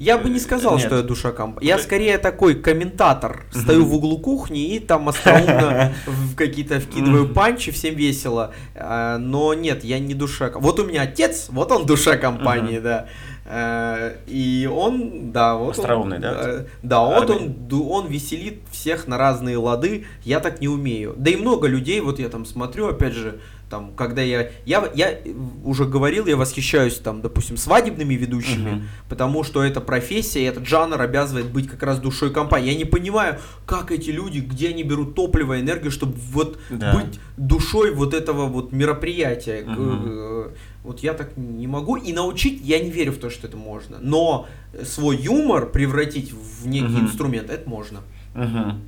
Я 0.00 0.16
бы 0.16 0.30
не 0.30 0.40
сказал, 0.40 0.78
Нет. 0.78 0.86
что 0.86 0.96
я 0.96 1.02
душа 1.02 1.30
компании. 1.30 1.68
Я 1.68 1.78
скорее 1.78 2.16
такой 2.16 2.54
комментатор. 2.54 3.44
Стою 3.52 3.84
в 3.84 3.94
углу 3.94 4.18
кухни 4.18 4.74
и 4.74 4.78
там 4.80 5.10
остроумно 5.10 5.92
в 6.06 6.34
какие-то 6.36 6.80
вкидываю 6.80 7.28
панчи, 7.28 7.70
всем 7.70 7.94
весело. 7.94 8.54
А, 8.74 9.18
Но 9.18 9.52
нет, 9.52 9.84
я 9.84 9.98
не 9.98 10.14
душа. 10.14 10.50
Вот 10.54 10.80
у 10.80 10.86
меня 10.86 11.02
отец, 11.02 11.48
вот 11.50 11.70
он 11.70 11.84
душа 11.84 12.16
компании, 12.16 12.78
да. 12.78 13.08
А, 13.44 14.14
И 14.26 14.66
он, 14.72 15.32
да, 15.32 15.56
вот 15.56 15.78
он- 15.78 15.84
Остроумный, 15.84 16.18
да? 16.18 16.34
э, 16.40 16.64
Да, 16.82 17.04
вот 17.04 17.28
он, 17.28 17.56
он 17.70 18.06
веселит 18.06 18.62
всех 18.70 19.06
на 19.06 19.18
разные 19.18 19.58
лады. 19.58 20.06
Я 20.24 20.40
так 20.40 20.62
не 20.62 20.68
умею. 20.68 21.14
Да 21.18 21.30
и 21.30 21.36
много 21.36 21.68
людей, 21.68 22.00
вот 22.00 22.18
я 22.18 22.30
там 22.30 22.46
смотрю, 22.46 22.88
опять 22.88 23.12
же, 23.12 23.38
там, 23.70 23.92
когда 23.94 24.20
я, 24.20 24.50
я, 24.66 24.90
я 24.94 25.18
уже 25.64 25.84
говорил, 25.84 26.26
я 26.26 26.36
восхищаюсь 26.36 26.96
там, 26.96 27.22
допустим, 27.22 27.56
свадебными 27.56 28.14
ведущими, 28.14 28.70
Мгм. 28.70 28.82
потому 29.08 29.44
что 29.44 29.62
эта 29.62 29.80
профессия, 29.80 30.44
этот 30.44 30.66
жанр 30.66 31.00
обязывает 31.00 31.46
быть 31.46 31.68
как 31.68 31.82
раз 31.84 32.00
душой 32.00 32.32
компании. 32.32 32.72
Я 32.72 32.76
не 32.78 32.84
понимаю, 32.84 33.38
как 33.66 33.92
эти 33.92 34.10
люди, 34.10 34.40
где 34.40 34.68
они 34.70 34.82
берут 34.82 35.14
топливо, 35.14 35.60
энергию, 35.60 35.92
чтобы 35.92 36.14
вот 36.32 36.58
Да. 36.68 36.92
быть 36.94 37.20
душой 37.36 37.94
вот 37.94 38.12
этого 38.12 38.46
вот 38.46 38.72
мероприятия. 38.72 39.64
Э, 39.66 40.50
Вот 40.82 41.00
я 41.00 41.12
так 41.12 41.36
не 41.36 41.66
могу. 41.66 41.96
И 41.96 42.12
научить 42.14 42.62
я 42.64 42.78
не 42.80 42.90
верю 42.90 43.12
в 43.12 43.18
то, 43.18 43.28
что 43.28 43.46
это 43.46 43.56
можно. 43.58 43.98
Но 44.00 44.46
свой 44.82 45.16
юмор 45.18 45.66
превратить 45.66 46.32
в 46.32 46.66
некий 46.66 46.86
Мгм. 46.86 47.04
инструмент, 47.04 47.50
это 47.50 47.68
можно. 47.68 48.00
Мгм. 48.34 48.80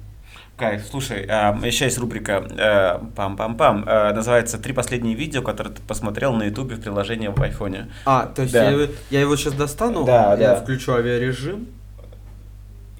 Кайф, 0.63 0.83
слушай, 0.89 1.27
а, 1.29 1.59
еще 1.65 1.87
есть 1.87 1.99
рубрика 1.99 2.45
э, 2.49 2.99
пам-пам-пам, 3.17 3.85
э, 3.85 4.13
называется 4.15 4.59
«Три 4.59 4.73
последние 4.73 5.17
видео, 5.17 5.43
которые 5.43 5.75
ты 5.75 5.83
посмотрел 5.83 6.35
на 6.35 6.45
ютубе 6.45 6.77
в 6.77 6.81
приложении 6.81 7.27
в 7.27 7.43
айфоне». 7.43 7.91
А, 8.05 8.27
то 8.27 8.43
есть 8.43 8.55
Да. 8.55 8.71
я, 8.71 8.89
я 9.11 9.21
его 9.21 9.35
сейчас 9.35 9.55
достану, 9.55 10.05
Да, 10.05 10.31
я 10.39 10.51
да. 10.51 10.55
включу 10.55 10.93
авиарежим 10.95 11.67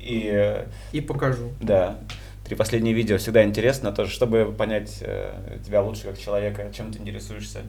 И 0.01 0.65
и 0.91 1.01
покажу. 1.01 1.53
да, 1.61 1.99
три 2.45 2.57
последние 2.57 2.95
видео 2.95 3.17
всегда 3.19 3.45
интересно, 3.45 3.93
тоже, 3.93 4.11
чтобы 4.11 4.47
понять 4.59 4.99
э, 5.01 5.31
тебя 5.65 5.83
лучше 5.83 6.03
как 6.09 6.19
человека, 6.19 6.65
чем 6.77 6.93
ты 6.93 6.99
интересуешься. 6.99 7.61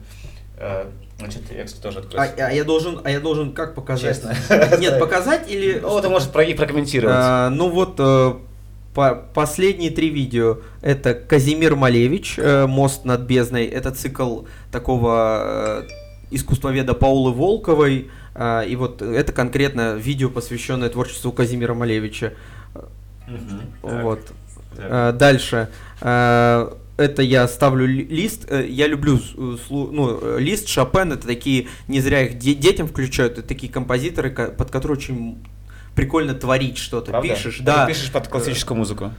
Значит, 1.18 1.42
я, 1.56 1.64
кстати, 1.64 1.82
тоже 1.82 1.98
А, 1.98 2.00
открою. 2.02 2.30
а 2.38 2.52
я 2.52 2.64
должен, 2.64 3.00
а 3.04 3.10
я 3.10 3.20
должен 3.20 3.52
как 3.52 3.74
показать? 3.76 4.16
Честно. 4.16 4.34
Нет, 4.78 4.98
показать 5.00 5.48
или? 5.48 5.78
Ну, 5.80 6.00
ты 6.00 6.08
можешь 6.08 6.28
про- 6.30 6.42
и 6.44 6.54
прокомментировать. 6.54 7.14
А, 7.16 7.50
ну 7.50 7.70
вот 7.70 8.00
по- 8.94 9.14
последние 9.34 9.90
три 9.90 10.08
видео 10.10 10.58
это 10.82 11.14
Казимир 11.14 11.76
Малевич, 11.76 12.34
э, 12.38 12.66
мост 12.66 13.04
над 13.04 13.22
бездной. 13.22 13.66
Это 13.66 13.90
цикл 13.90 14.42
такого 14.70 15.82
э, 15.82 15.88
искусствоведа 16.30 16.94
Паулы 16.94 17.32
Волковой. 17.32 18.08
А, 18.36 18.62
и 18.62 18.74
вот 18.76 19.00
это 19.02 19.32
конкретно 19.32 19.94
видео, 19.94 20.28
посвященное 20.28 20.88
творчеству 20.88 21.30
Казимира 21.32 21.74
Малевича. 21.74 22.32
Мгм. 23.28 23.60
Так. 23.82 24.02
Вот. 24.02 24.20
Э, 24.76 25.12
дальше. 25.16 25.68
Э, 26.00 26.68
это 26.96 27.22
я 27.22 27.46
ставлю 27.48 27.86
ли- 27.86 28.04
лист. 28.06 28.46
Э, 28.50 28.66
Я 28.68 28.86
люблю 28.88 29.18
ну, 29.70 30.18
э, 30.20 30.36
лист 30.40 30.68
Шопен. 30.68 31.12
Это 31.12 31.26
такие, 31.26 31.66
не 31.88 32.00
зря 32.00 32.22
их 32.22 32.38
де- 32.38 32.54
детям 32.54 32.86
включают. 32.88 33.38
Это 33.38 33.46
такие 33.48 33.72
композиторы, 33.72 34.30
ко- 34.30 34.48
под 34.48 34.70
которые 34.70 34.98
очень 34.98 35.38
прикольно 35.94 36.34
творить 36.34 36.78
что-то. 36.78 37.20
Пишешь, 37.20 37.58
Ты 37.58 37.62
да. 37.64 37.86
пишешь 37.86 38.10
под 38.10 38.28
классическую 38.28 38.76
музыку. 38.76 39.12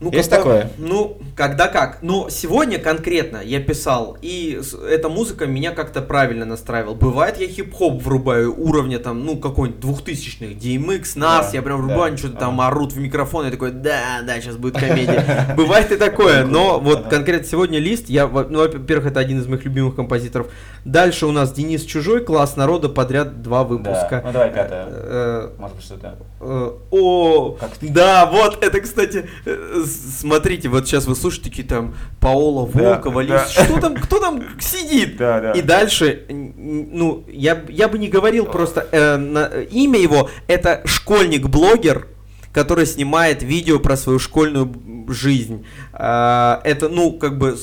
Ну, 0.00 0.10
Есть 0.10 0.30
когда- 0.30 0.36
такое? 0.42 0.70
Ну, 0.78 1.18
когда 1.36 1.68
как. 1.68 1.98
Но 2.00 2.30
сегодня 2.30 2.78
конкретно 2.78 3.42
я 3.44 3.60
писал, 3.60 4.16
и 4.22 4.58
эта 4.88 5.10
музыка 5.10 5.46
меня 5.46 5.72
как-то 5.72 6.00
правильно 6.00 6.46
настраивала. 6.46 6.94
Бывает, 6.94 7.38
я 7.38 7.46
хип-хоп 7.46 8.02
врубаю 8.02 8.58
уровня 8.58 8.98
там, 8.98 9.26
ну, 9.26 9.36
какой-нибудь 9.36 9.78
двухтысячных, 9.80 10.52
DMX, 10.52 11.02
NAS, 11.16 11.42
Да, 11.42 11.50
я 11.52 11.60
прям 11.60 11.76
да, 11.80 11.86
врубаю, 11.86 12.02
они 12.04 12.16
что-то 12.16 12.38
там 12.38 12.58
ага. 12.60 12.70
орут 12.70 12.92
в 12.94 12.98
микрофон, 12.98 13.44
я 13.44 13.50
такой, 13.50 13.72
да, 13.72 14.22
да, 14.22 14.40
сейчас 14.40 14.56
будет 14.56 14.78
комедия. 14.78 15.52
Бывает 15.56 15.92
и 15.92 15.96
такое, 15.96 16.44
но 16.46 16.80
вот 16.80 17.08
конкретно 17.08 17.46
сегодня 17.46 17.78
лист, 17.78 18.08
я, 18.08 18.26
ну, 18.26 18.58
во-первых, 18.60 19.06
это 19.10 19.20
один 19.20 19.38
из 19.38 19.46
моих 19.46 19.64
любимых 19.66 19.96
композиторов. 19.96 20.46
Дальше 20.86 21.26
у 21.26 21.30
нас 21.32 21.52
Денис 21.52 21.84
Чужой, 21.84 22.24
класс 22.24 22.56
народа, 22.56 22.88
подряд 22.88 23.42
два 23.42 23.64
выпуска. 23.64 24.22
Ну 24.24 24.32
давай 24.32 24.50
пятое. 24.50 24.86
Э, 24.88 25.50
Может 25.58 25.76
быть, 25.76 25.84
что-то. 25.84 26.16
Э, 26.40 26.70
О, 26.90 27.58
да, 27.82 28.24
вот 28.32 28.64
это, 28.64 28.80
кстати, 28.80 29.28
э, 29.44 29.84
смотрите, 29.90 30.68
вот 30.68 30.86
сейчас 30.86 31.06
вы 31.06 31.14
слушаете 31.16 31.50
такие 31.50 31.66
там 31.68 31.94
Паола 32.20 32.68
Да, 32.72 32.94
Волкова, 32.94 33.24
да. 33.24 33.42
Лис, 33.44 33.50
что 33.52 33.80
там, 33.80 33.94
кто 33.96 34.18
там 34.18 34.42
сидит? 34.60 35.16
Да, 35.16 35.40
да. 35.40 35.52
И 35.52 35.62
дальше, 35.62 36.24
ну, 36.28 37.24
я, 37.28 37.62
я 37.68 37.88
бы 37.88 37.98
не 37.98 38.08
говорил 38.08 38.46
просто, 38.46 38.86
э, 38.92 39.16
на- 39.16 39.46
имя 39.70 39.98
его, 40.00 40.28
это 40.46 40.82
школьник-блогер, 40.84 42.06
который 42.52 42.86
снимает 42.86 43.42
видео 43.42 43.78
про 43.78 43.96
свою 43.96 44.18
школьную 44.18 44.72
жизнь. 45.08 45.64
А, 45.92 46.60
это, 46.64 46.88
ну, 46.88 47.12
как 47.12 47.38
бы, 47.38 47.56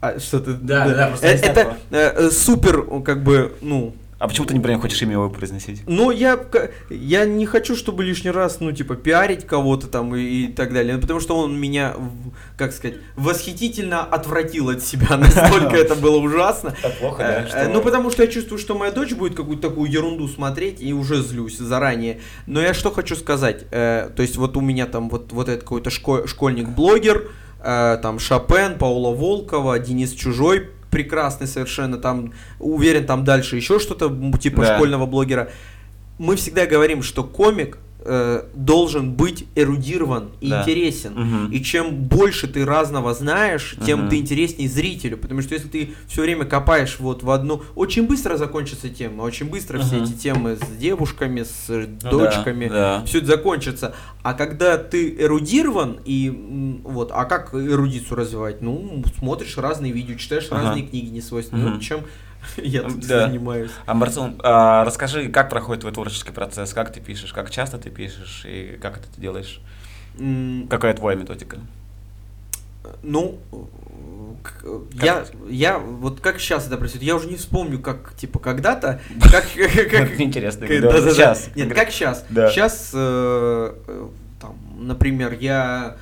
а, 0.00 0.18
что 0.18 0.40
ты... 0.40 0.52
Да, 0.52 0.86
да, 0.86 0.94
да, 0.94 1.06
просто 1.08 1.26
Э, 1.26 1.30
Это 1.30 1.54
такого. 1.54 1.76
э, 1.90 2.12
э, 2.26 2.30
супер, 2.30 2.82
как 3.02 3.22
бы, 3.22 3.54
ну, 3.62 3.94
А 4.18 4.28
почему 4.28 4.46
ты 4.46 4.54
не 4.54 4.60
прям 4.60 4.80
хочешь 4.80 5.02
имя 5.02 5.12
его 5.12 5.28
произносить? 5.28 5.82
ну, 5.86 6.10
я, 6.10 6.38
я 6.88 7.26
не 7.26 7.44
хочу, 7.44 7.76
чтобы 7.76 8.02
лишний 8.02 8.30
раз, 8.30 8.60
ну, 8.60 8.72
типа, 8.72 8.94
пиарить 8.96 9.46
кого-то 9.46 9.88
там 9.88 10.14
и, 10.16 10.22
и 10.44 10.46
так 10.48 10.72
далее, 10.72 10.94
ну, 10.94 11.00
потому 11.02 11.20
что 11.20 11.36
он 11.36 11.60
меня, 11.60 11.94
как 12.56 12.72
сказать, 12.72 12.96
восхитительно 13.16 14.02
отвратил 14.02 14.70
от 14.70 14.82
себя, 14.82 15.16
настолько 15.18 15.76
это 15.76 15.94
было 15.96 16.16
ужасно. 16.16 16.74
Так 16.80 16.98
плохо, 16.98 17.22
Э, 17.22 17.46
э, 17.52 17.72
Ну, 17.72 17.82
потому 17.82 18.10
что 18.10 18.22
я 18.22 18.28
чувствую, 18.28 18.58
что 18.58 18.74
моя 18.74 18.90
дочь 18.90 19.12
будет 19.12 19.34
какую-то 19.34 19.68
такую 19.68 19.90
ерунду 19.90 20.28
смотреть, 20.28 20.80
и 20.80 20.94
уже 20.94 21.22
злюсь 21.22 21.58
заранее. 21.58 22.20
Но 22.46 22.60
я 22.62 22.72
что 22.72 22.90
хочу 22.90 23.16
сказать, 23.16 23.66
э, 23.70 24.08
то 24.16 24.22
есть 24.22 24.36
вот 24.36 24.56
у 24.56 24.62
меня 24.62 24.86
там 24.86 25.10
вот, 25.10 25.32
вот 25.32 25.48
этот 25.50 25.64
какой-то 25.64 25.90
шко- 25.90 26.26
школьник-блогер, 26.26 27.28
там 27.62 28.18
Шопен, 28.20 28.78
Паула 28.78 29.14
Волкова, 29.14 29.78
Денис 29.78 30.12
Чужой, 30.12 30.70
прекрасный 30.96 31.46
совершенно, 31.46 31.98
там, 31.98 32.32
уверен, 32.58 33.04
там 33.04 33.22
дальше 33.22 33.56
еще 33.56 33.78
что-то 33.78 34.08
типа 34.40 34.62
Да. 34.62 34.74
школьного 34.76 35.04
блогера. 35.04 35.50
Мы 36.18 36.36
всегда 36.36 36.64
говорим, 36.64 37.02
что 37.02 37.22
комик 37.22 37.76
э, 38.06 38.44
должен 38.54 39.12
быть 39.14 39.46
эрудирован 39.54 40.30
и 40.40 40.50
Да. 40.50 40.62
интересен. 40.62 41.12
Мгм. 41.14 41.52
И 41.52 41.62
чем 41.62 41.94
больше 42.04 42.46
ты 42.46 42.64
разного 42.64 43.12
знаешь, 43.14 43.76
тем 43.84 44.00
Мгм. 44.02 44.08
ты 44.10 44.16
интересней 44.18 44.68
зрителю. 44.68 45.16
Потому 45.18 45.42
что 45.42 45.54
если 45.54 45.68
ты 45.68 45.94
все 46.08 46.22
время 46.22 46.44
копаешь 46.44 46.98
вот 47.00 47.22
в 47.22 47.30
одну... 47.30 47.62
Очень 47.74 48.06
быстро 48.06 48.36
закончится 48.36 48.88
тема, 48.88 49.22
очень 49.22 49.48
быстро 49.50 49.78
все 49.80 49.96
Мгм. 49.96 50.04
эти 50.04 50.12
темы 50.12 50.56
с 50.56 50.76
девушками, 50.78 51.42
с 51.42 51.64
Ну 51.68 52.10
дочками, 52.10 52.68
да, 52.68 53.00
да. 53.00 53.04
все 53.06 53.18
это 53.18 53.26
закончится. 53.26 53.94
А 54.22 54.34
когда 54.34 54.76
ты 54.78 55.14
эрудирован, 55.18 55.98
и 56.04 56.80
вот, 56.84 57.10
а 57.12 57.24
как 57.24 57.54
эрудицию 57.54 58.16
развивать? 58.16 58.62
Ну, 58.62 59.02
смотришь 59.18 59.56
разные 59.58 59.92
видео, 59.92 60.14
читаешь 60.16 60.46
Ага. 60.50 60.62
разные 60.62 60.86
книги 60.86 61.08
несвойственные. 61.10 61.64
Ну, 61.66 61.70
Мгм. 61.72 61.80
чем 61.80 62.00
я 62.56 62.82
тут 62.82 63.00
Да. 63.06 63.26
занимаюсь. 63.28 63.70
А, 63.86 63.94
Марцун, 63.94 64.40
а, 64.42 64.84
расскажи, 64.84 65.28
как 65.28 65.50
проходит 65.50 65.80
твой 65.82 65.92
творческий 65.92 66.32
процесс, 66.32 66.72
как 66.72 66.92
ты 66.92 67.00
пишешь, 67.00 67.32
как 67.32 67.50
часто 67.50 67.78
ты 67.78 67.90
пишешь 67.90 68.44
и 68.46 68.78
как 68.80 68.98
это 68.98 69.06
ты 69.14 69.20
делаешь? 69.20 69.60
М, 70.18 70.66
Какая 70.70 70.94
твоя 70.94 71.16
методика? 71.18 71.58
Ну, 73.02 73.38
я, 74.92 75.24
я, 75.48 75.78
вот 75.78 76.20
как 76.20 76.38
сейчас 76.38 76.66
это 76.66 76.76
происходит, 76.76 77.04
я 77.06 77.16
уже 77.16 77.28
не 77.28 77.36
вспомню, 77.36 77.78
как, 77.80 78.14
типа, 78.16 78.38
когда-то, 78.38 79.00
как, 79.30 79.44
интересно. 80.20 80.66
сейчас. 80.66 81.50
Нет, 81.54 81.74
как 81.74 81.90
сейчас? 81.90 82.24
Сейчас, 82.30 82.90
э, 82.94 83.74
э, 83.86 84.08
там, 84.40 84.56
например, 84.78 85.36
я 85.40 85.96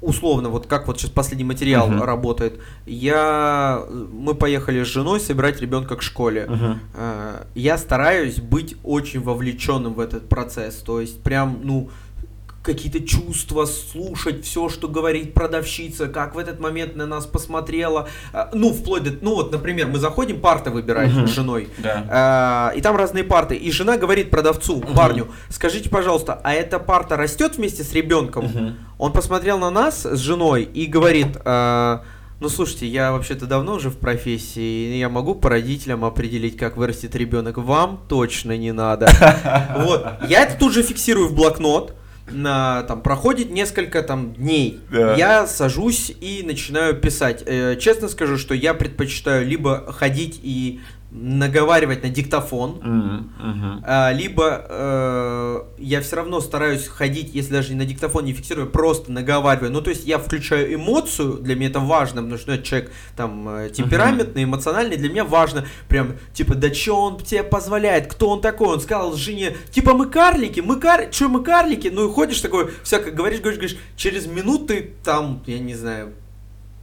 условно, 0.00 0.48
вот 0.48 0.66
как 0.66 0.86
вот 0.86 1.00
сейчас 1.00 1.10
последний 1.10 1.44
материал 1.44 1.88
Мгм. 1.88 2.02
работает, 2.02 2.60
я, 2.86 3.82
мы 4.12 4.34
поехали 4.34 4.84
с 4.84 4.86
женой 4.86 5.20
собирать 5.20 5.60
ребенка 5.60 5.96
к 5.96 6.02
школе. 6.02 6.48
Э, 6.94 7.44
я 7.54 7.78
стараюсь 7.78 8.40
быть 8.40 8.76
очень 8.84 9.20
вовлеченным 9.20 9.94
в 9.94 10.00
этот 10.00 10.28
процесс. 10.28 10.76
То 10.76 11.00
есть 11.00 11.22
прям, 11.22 11.60
ну, 11.62 11.90
какие-то 12.66 13.00
чувства, 13.00 13.64
слушать 13.64 14.44
все, 14.44 14.68
что 14.68 14.88
говорит 14.88 15.32
продавщица, 15.34 16.08
как 16.08 16.34
в 16.34 16.38
этот 16.38 16.58
момент 16.60 16.96
на 16.96 17.06
нас 17.06 17.24
посмотрела. 17.24 18.08
Э, 18.32 18.46
Ну, 18.52 18.72
вплоть 18.74 19.04
до... 19.04 19.12
Ну, 19.22 19.36
вот, 19.36 19.52
например, 19.52 19.86
мы 19.86 19.98
заходим 19.98 20.40
парты 20.40 20.70
выбирать 20.70 21.12
Мгм. 21.12 21.28
с 21.28 21.30
женой. 21.30 21.68
Да. 21.78 22.72
э, 22.74 22.78
И 22.78 22.80
там 22.82 22.96
разные 22.96 23.22
парты. 23.24 23.54
И 23.54 23.70
жена 23.70 23.96
говорит 23.96 24.30
продавцу, 24.30 24.76
Мгм. 24.78 24.94
парню, 24.94 25.28
скажите, 25.48 25.88
пожалуйста, 25.88 26.40
а 26.42 26.52
эта 26.52 26.78
парта 26.80 27.16
растет 27.16 27.56
вместе 27.56 27.84
с 27.84 27.92
ребенком? 27.92 28.44
Мгм. 28.46 28.74
Он 28.98 29.12
посмотрел 29.12 29.58
на 29.58 29.70
нас 29.70 30.04
с 30.04 30.18
женой 30.18 30.64
и 30.64 30.86
говорит, 30.86 31.28
«А, 31.44 32.02
ну 32.40 32.48
слушайте, 32.48 32.86
я 32.86 33.12
вообще-то 33.12 33.46
давно 33.46 33.74
уже 33.74 33.90
в 33.90 33.96
профессии, 33.98 34.96
я 34.96 35.08
могу 35.08 35.34
по 35.36 35.48
родителям 35.50 36.04
определить, 36.04 36.56
как 36.56 36.76
вырастет 36.76 37.14
ребенок. 37.14 37.58
Вам 37.58 38.00
точно 38.08 38.56
не 38.56 38.72
надо. 38.72 39.06
Вот. 39.76 40.04
Я 40.28 40.42
это 40.42 40.58
тут 40.58 40.72
же 40.72 40.82
фиксирую 40.82 41.28
в 41.28 41.34
блокнот. 41.34 41.94
На, 42.30 42.82
там 42.84 43.02
проходит 43.02 43.50
несколько 43.50 44.02
там 44.02 44.34
дней. 44.34 44.80
Да. 44.90 45.14
Я 45.14 45.46
сажусь 45.46 46.12
и 46.20 46.42
начинаю 46.44 46.94
писать. 46.94 47.42
Э, 47.46 47.76
честно 47.76 48.08
скажу, 48.08 48.36
что 48.36 48.54
я 48.54 48.74
предпочитаю 48.74 49.46
либо 49.46 49.92
ходить 49.92 50.40
и 50.42 50.80
наговаривать 51.10 52.02
на 52.02 52.10
диктофон. 52.10 52.80
Мгм. 52.82 53.82
а, 53.84 54.12
либо 54.12 54.66
э, 54.68 55.62
я 55.78 56.00
все 56.00 56.16
равно 56.16 56.40
стараюсь 56.40 56.86
ходить, 56.86 57.34
если 57.34 57.52
даже 57.52 57.74
на 57.74 57.84
диктофон 57.84 58.24
не 58.24 58.32
фиксирую, 58.32 58.68
просто 58.68 59.12
наговариваю. 59.12 59.70
Ну, 59.70 59.80
то 59.80 59.90
есть 59.90 60.04
я 60.04 60.18
включаю 60.18 60.74
эмоцию, 60.74 61.34
для 61.34 61.54
меня 61.54 61.68
это 61.68 61.80
важно, 61.80 62.22
потому 62.22 62.38
что 62.38 62.52
ну, 62.52 62.62
человек 62.62 62.92
там 63.16 63.48
э, 63.48 63.70
темпераментный, 63.70 64.44
эмоциональный, 64.44 64.96
для 64.96 65.08
меня 65.08 65.24
важно 65.24 65.66
прям, 65.88 66.14
типа, 66.34 66.54
да 66.54 66.72
что 66.74 67.00
он 67.00 67.18
тебе 67.20 67.44
позволяет, 67.44 68.08
кто 68.08 68.28
он 68.28 68.40
такой? 68.40 68.74
Он 68.74 68.80
сказал 68.80 69.14
жене, 69.14 69.56
типа, 69.70 69.94
мы 69.94 70.06
карлики, 70.06 70.60
мы 70.60 70.76
кар... 70.76 71.08
что 71.12 71.28
мы 71.28 71.42
карлики? 71.42 71.88
Ну, 71.88 72.08
и 72.08 72.12
ходишь 72.12 72.40
такой, 72.40 72.70
всякое 72.82 73.12
говоришь, 73.12 73.40
говоришь, 73.40 73.58
говоришь, 73.58 73.78
через 73.96 74.26
минуты 74.26 74.94
там, 75.04 75.42
я 75.46 75.58
не 75.58 75.74
знаю, 75.74 76.12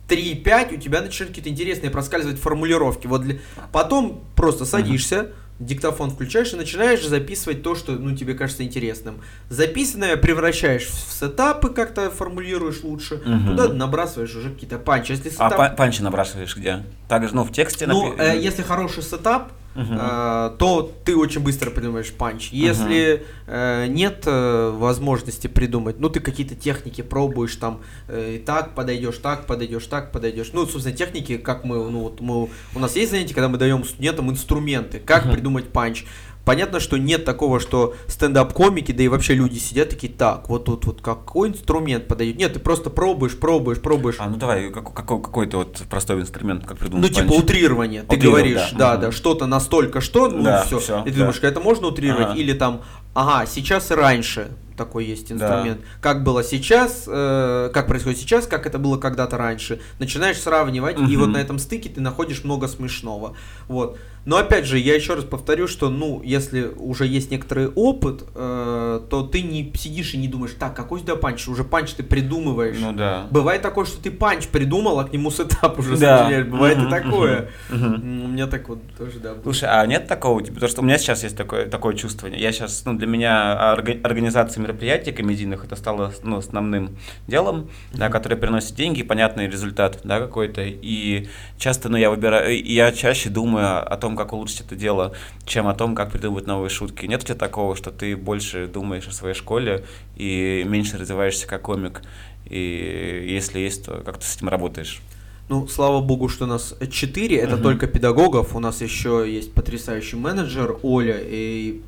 3-5 0.07 0.75
у 0.75 0.79
тебя 0.79 1.01
начинают 1.01 1.29
какие-то 1.29 1.49
интересные 1.49 1.89
проскальзывать 1.89 2.39
формулировки. 2.39 3.07
Вот 3.07 3.21
для... 3.23 3.37
Потом 3.71 4.23
просто 4.35 4.65
садишься, 4.65 5.31
диктофон 5.59 6.11
включаешь 6.11 6.51
и 6.53 6.55
начинаешь 6.57 7.05
записывать 7.07 7.63
то, 7.63 7.73
что 7.75 7.93
ну, 7.93 8.15
тебе 8.15 8.33
кажется 8.33 8.63
интересным. 8.63 9.21
Записанное 9.49 10.17
превращаешь 10.17 10.87
в 10.87 11.11
сетапы, 11.13 11.69
как-то 11.69 12.09
формулируешь 12.09 12.83
лучше, 12.83 13.21
Мгм. 13.25 13.55
туда 13.55 13.73
набрасываешь 13.73 14.35
уже 14.35 14.49
какие-то 14.49 14.77
панчи. 14.77 15.11
Если 15.11 15.29
А 15.29 15.31
сетап... 15.31 15.57
па- 15.57 15.69
панчи 15.69 16.01
набрасываешь 16.01 16.55
где? 16.57 16.83
Также, 17.07 17.33
ну, 17.35 17.43
в 17.43 17.51
тексте 17.51 17.87
Ну, 17.87 18.13
напи- 18.13 18.19
э, 18.21 18.39
если 18.41 18.61
хороший 18.61 19.03
сетап, 19.03 19.51
Э, 19.75 20.51
то 20.57 20.91
ты 21.03 21.15
очень 21.15 21.41
быстро 21.41 21.69
придумаешь 21.71 22.13
панч. 22.13 22.49
Если 22.51 23.25
э, 23.47 23.87
нет 23.87 24.23
э, 24.25 24.71
возможности 24.75 25.47
придумать, 25.47 25.99
ну 25.99 26.09
ты 26.09 26.19
какие-то 26.19 26.55
техники 26.55 27.01
пробуешь, 27.01 27.55
там 27.55 27.81
э, 28.07 28.39
так 28.45 28.75
подойдешь, 28.75 29.17
так 29.17 29.45
подойдешь, 29.45 29.87
так 29.87 30.11
подойдешь. 30.11 30.51
Ну, 30.53 30.65
собственно, 30.67 30.95
техники, 30.95 31.37
как 31.37 31.63
мы, 31.63 31.89
ну 31.89 32.01
вот 32.01 32.21
мы, 32.21 32.49
у 32.75 32.79
нас 32.79 32.95
есть 32.95 33.11
занятия, 33.11 33.33
когда 33.33 33.49
мы 33.49 33.57
даем 33.57 33.83
студентам 33.83 34.29
инструменты, 34.29 34.99
как 34.99 35.25
Мгм. 35.25 35.33
придумать 35.33 35.69
панч. 35.69 36.05
Понятно, 36.45 36.81
что 36.81 36.97
нет 36.97 37.23
такого, 37.23 37.59
что 37.61 37.95
стендап-комики, 38.07 38.91
да 38.91 39.03
и 39.03 39.07
вообще 39.07 39.33
люди 39.33 39.57
сидят 39.59 39.89
такие, 39.89 40.11
так, 40.11 40.49
вот 40.49 40.65
тут 40.65 40.85
вот 40.85 41.01
какой 41.01 41.49
инструмент 41.49 42.07
подойдет. 42.07 42.37
Нет, 42.37 42.53
ты 42.53 42.59
просто 42.59 42.89
пробуешь, 42.89 43.37
пробуешь, 43.39 43.79
пробуешь. 43.81 44.15
А, 44.19 44.27
ну 44.29 44.35
давай, 44.35 44.69
как- 44.69 44.93
какой, 44.93 45.21
какой-то 45.21 45.59
вот 45.59 45.81
простой 45.89 46.19
инструмент, 46.19 46.65
как 46.65 46.77
придумать 46.77 47.09
Ну, 47.09 47.15
типа 47.15 47.29
панч? 47.29 47.43
утрирование. 47.43 48.01
Ты 48.01 48.17
Утрировал, 48.17 48.37
говоришь, 48.39 48.71
да. 48.73 48.95
да, 48.95 48.97
да, 48.97 49.11
что-то 49.13 49.45
настолько 49.45 50.01
что, 50.01 50.27
ну 50.29 50.43
Да, 50.43 50.63
все. 50.63 50.79
всё, 50.79 51.01
И 51.01 51.05
ты 51.05 51.11
да. 51.11 51.17
думаешь, 51.19 51.39
это 51.41 51.59
можно 51.61 51.87
утрировать? 51.87 52.27
Ага. 52.31 52.35
Или 52.39 52.51
там, 52.53 52.81
ага, 53.13 53.45
сейчас 53.45 53.91
и 53.91 53.95
раньше. 53.95 54.49
такой 54.75 55.05
есть 55.05 55.31
инструмент. 55.31 55.81
Да. 55.81 55.85
Как 56.01 56.23
было 56.23 56.43
сейчас, 56.43 57.05
э, 57.07 57.69
как 57.73 57.87
происходит 57.87 58.19
сейчас, 58.19 58.47
как 58.47 58.65
это 58.65 58.79
было 58.79 58.97
когда-то 58.97 59.37
раньше. 59.37 59.79
Начинаешь 59.99 60.39
сравнивать, 60.39 60.97
угу. 60.97 61.07
и 61.07 61.17
вот 61.17 61.27
на 61.27 61.37
этом 61.37 61.59
стыке 61.59 61.89
ты 61.89 62.01
находишь 62.01 62.43
много 62.43 62.67
смешного. 62.67 63.35
Вот. 63.67 63.97
Но 64.25 64.37
опять 64.37 64.65
же, 64.65 64.79
я 64.79 64.95
еще 64.95 65.15
раз 65.15 65.25
повторю, 65.25 65.67
что, 65.67 65.89
ну, 65.89 66.21
если 66.23 66.71
уже 66.77 67.05
есть 67.05 67.29
некоторый 67.29 67.67
опыт, 67.67 68.23
э, 68.33 69.01
то 69.09 69.23
ты 69.23 69.41
не 69.41 69.71
сидишь 69.75 70.13
и 70.13 70.17
не 70.17 70.29
думаешь, 70.29 70.53
так, 70.57 70.73
какой 70.73 71.01
сюда 71.01 71.17
панч? 71.17 71.47
Уже 71.49 71.65
панч 71.65 71.91
ты 71.91 72.03
придумываешь. 72.03 72.77
Ну 72.79 72.93
да. 72.93 73.27
Бывает 73.31 73.61
такое, 73.61 73.85
что 73.85 74.01
ты 74.01 74.11
панч 74.11 74.47
придумал, 74.47 74.99
а 74.99 75.03
к 75.03 75.11
нему 75.11 75.29
сетап 75.29 75.77
уже 75.77 75.97
да. 75.97 76.29
Бывает 76.45 76.77
и 76.77 76.89
такое. 76.89 77.49
У 77.69 77.75
меня 77.75 78.47
так 78.47 78.69
вот 78.69 78.79
тоже, 78.97 79.19
да. 79.19 79.33
Слушай, 79.43 79.69
а 79.69 79.85
нет 79.85 80.07
такого, 80.07 80.41
типа, 80.41 80.55
потому 80.55 80.69
что 80.69 80.81
у 80.81 80.85
меня 80.85 80.97
сейчас 80.97 81.23
есть 81.23 81.35
такое, 81.35 81.67
такое 81.67 81.95
чувство. 81.95 82.27
Я 82.27 82.51
сейчас, 82.53 82.83
ну, 82.85 82.97
для 83.03 83.11
меня 83.11 83.73
организация 83.73 84.61
мероприятий 84.61 85.11
комедийных 85.11 85.65
это 85.65 85.75
стало 85.75 86.13
ну, 86.23 86.37
основным 86.37 86.97
делом, 87.27 87.69
да, 87.91 88.07
которое 88.07 88.37
приносит 88.37 88.75
деньги, 88.75 89.03
понятный 89.03 89.47
результат, 89.47 89.99
да, 90.05 90.21
какой-то. 90.21 90.61
И 90.63 91.27
часто, 91.57 91.89
ну, 91.89 91.97
я 91.97 92.09
выбираю, 92.09 92.63
я 92.65 92.93
чаще 92.93 93.29
думаю 93.29 93.91
о 93.91 93.97
том, 93.97 94.15
как 94.15 94.31
улучшить 94.31 94.61
это 94.61 94.77
дело, 94.77 95.13
чем 95.45 95.67
о 95.67 95.73
том, 95.73 95.95
как 95.95 96.11
придумывать 96.11 96.47
новые 96.47 96.69
шутки. 96.69 97.05
Нет 97.05 97.23
у 97.23 97.25
тебя 97.25 97.35
такого, 97.35 97.75
что 97.75 97.91
ты 97.91 98.15
больше 98.15 98.67
думаешь 98.67 99.07
о 99.07 99.11
своей 99.11 99.35
школе 99.35 99.83
и 100.15 100.63
меньше 100.65 100.97
развиваешься 100.97 101.45
как 101.45 101.63
комик? 101.63 102.03
И 102.45 103.27
если 103.29 103.59
есть, 103.59 103.85
то 103.85 104.01
как 104.05 104.17
ты 104.19 104.25
с 104.25 104.37
этим 104.37 104.47
работаешь? 104.47 105.01
Ну, 105.49 105.67
слава 105.67 106.01
богу, 106.01 106.29
что 106.29 106.45
у 106.45 106.47
нас 106.47 106.73
четыре, 106.89 107.37
это 107.37 107.55
uh-huh. 107.55 107.61
только 107.61 107.87
педагогов. 107.87 108.55
У 108.55 108.59
нас 108.59 108.81
еще 108.81 109.25
есть 109.27 109.53
потрясающий 109.53 110.15
менеджер 110.15 110.77
Оля 110.83 111.19
и 111.21 111.81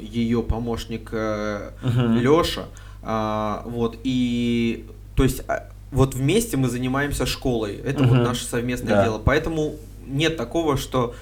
ее 0.00 0.42
помощник 0.42 1.12
uh-huh. 1.12 2.18
Леша. 2.18 2.64
А, 3.02 3.62
вот, 3.66 3.98
и 4.02 4.86
то 5.14 5.24
есть 5.24 5.42
а, 5.48 5.68
вот 5.90 6.14
вместе 6.14 6.56
мы 6.56 6.68
занимаемся 6.68 7.26
школой. 7.26 7.76
Это 7.76 8.02
uh-huh. 8.02 8.08
вот 8.08 8.18
наше 8.18 8.44
совместное 8.44 8.94
да. 8.94 9.04
дело. 9.04 9.20
Поэтому 9.22 9.76
нет 10.06 10.36
такого, 10.36 10.76
что 10.76 11.14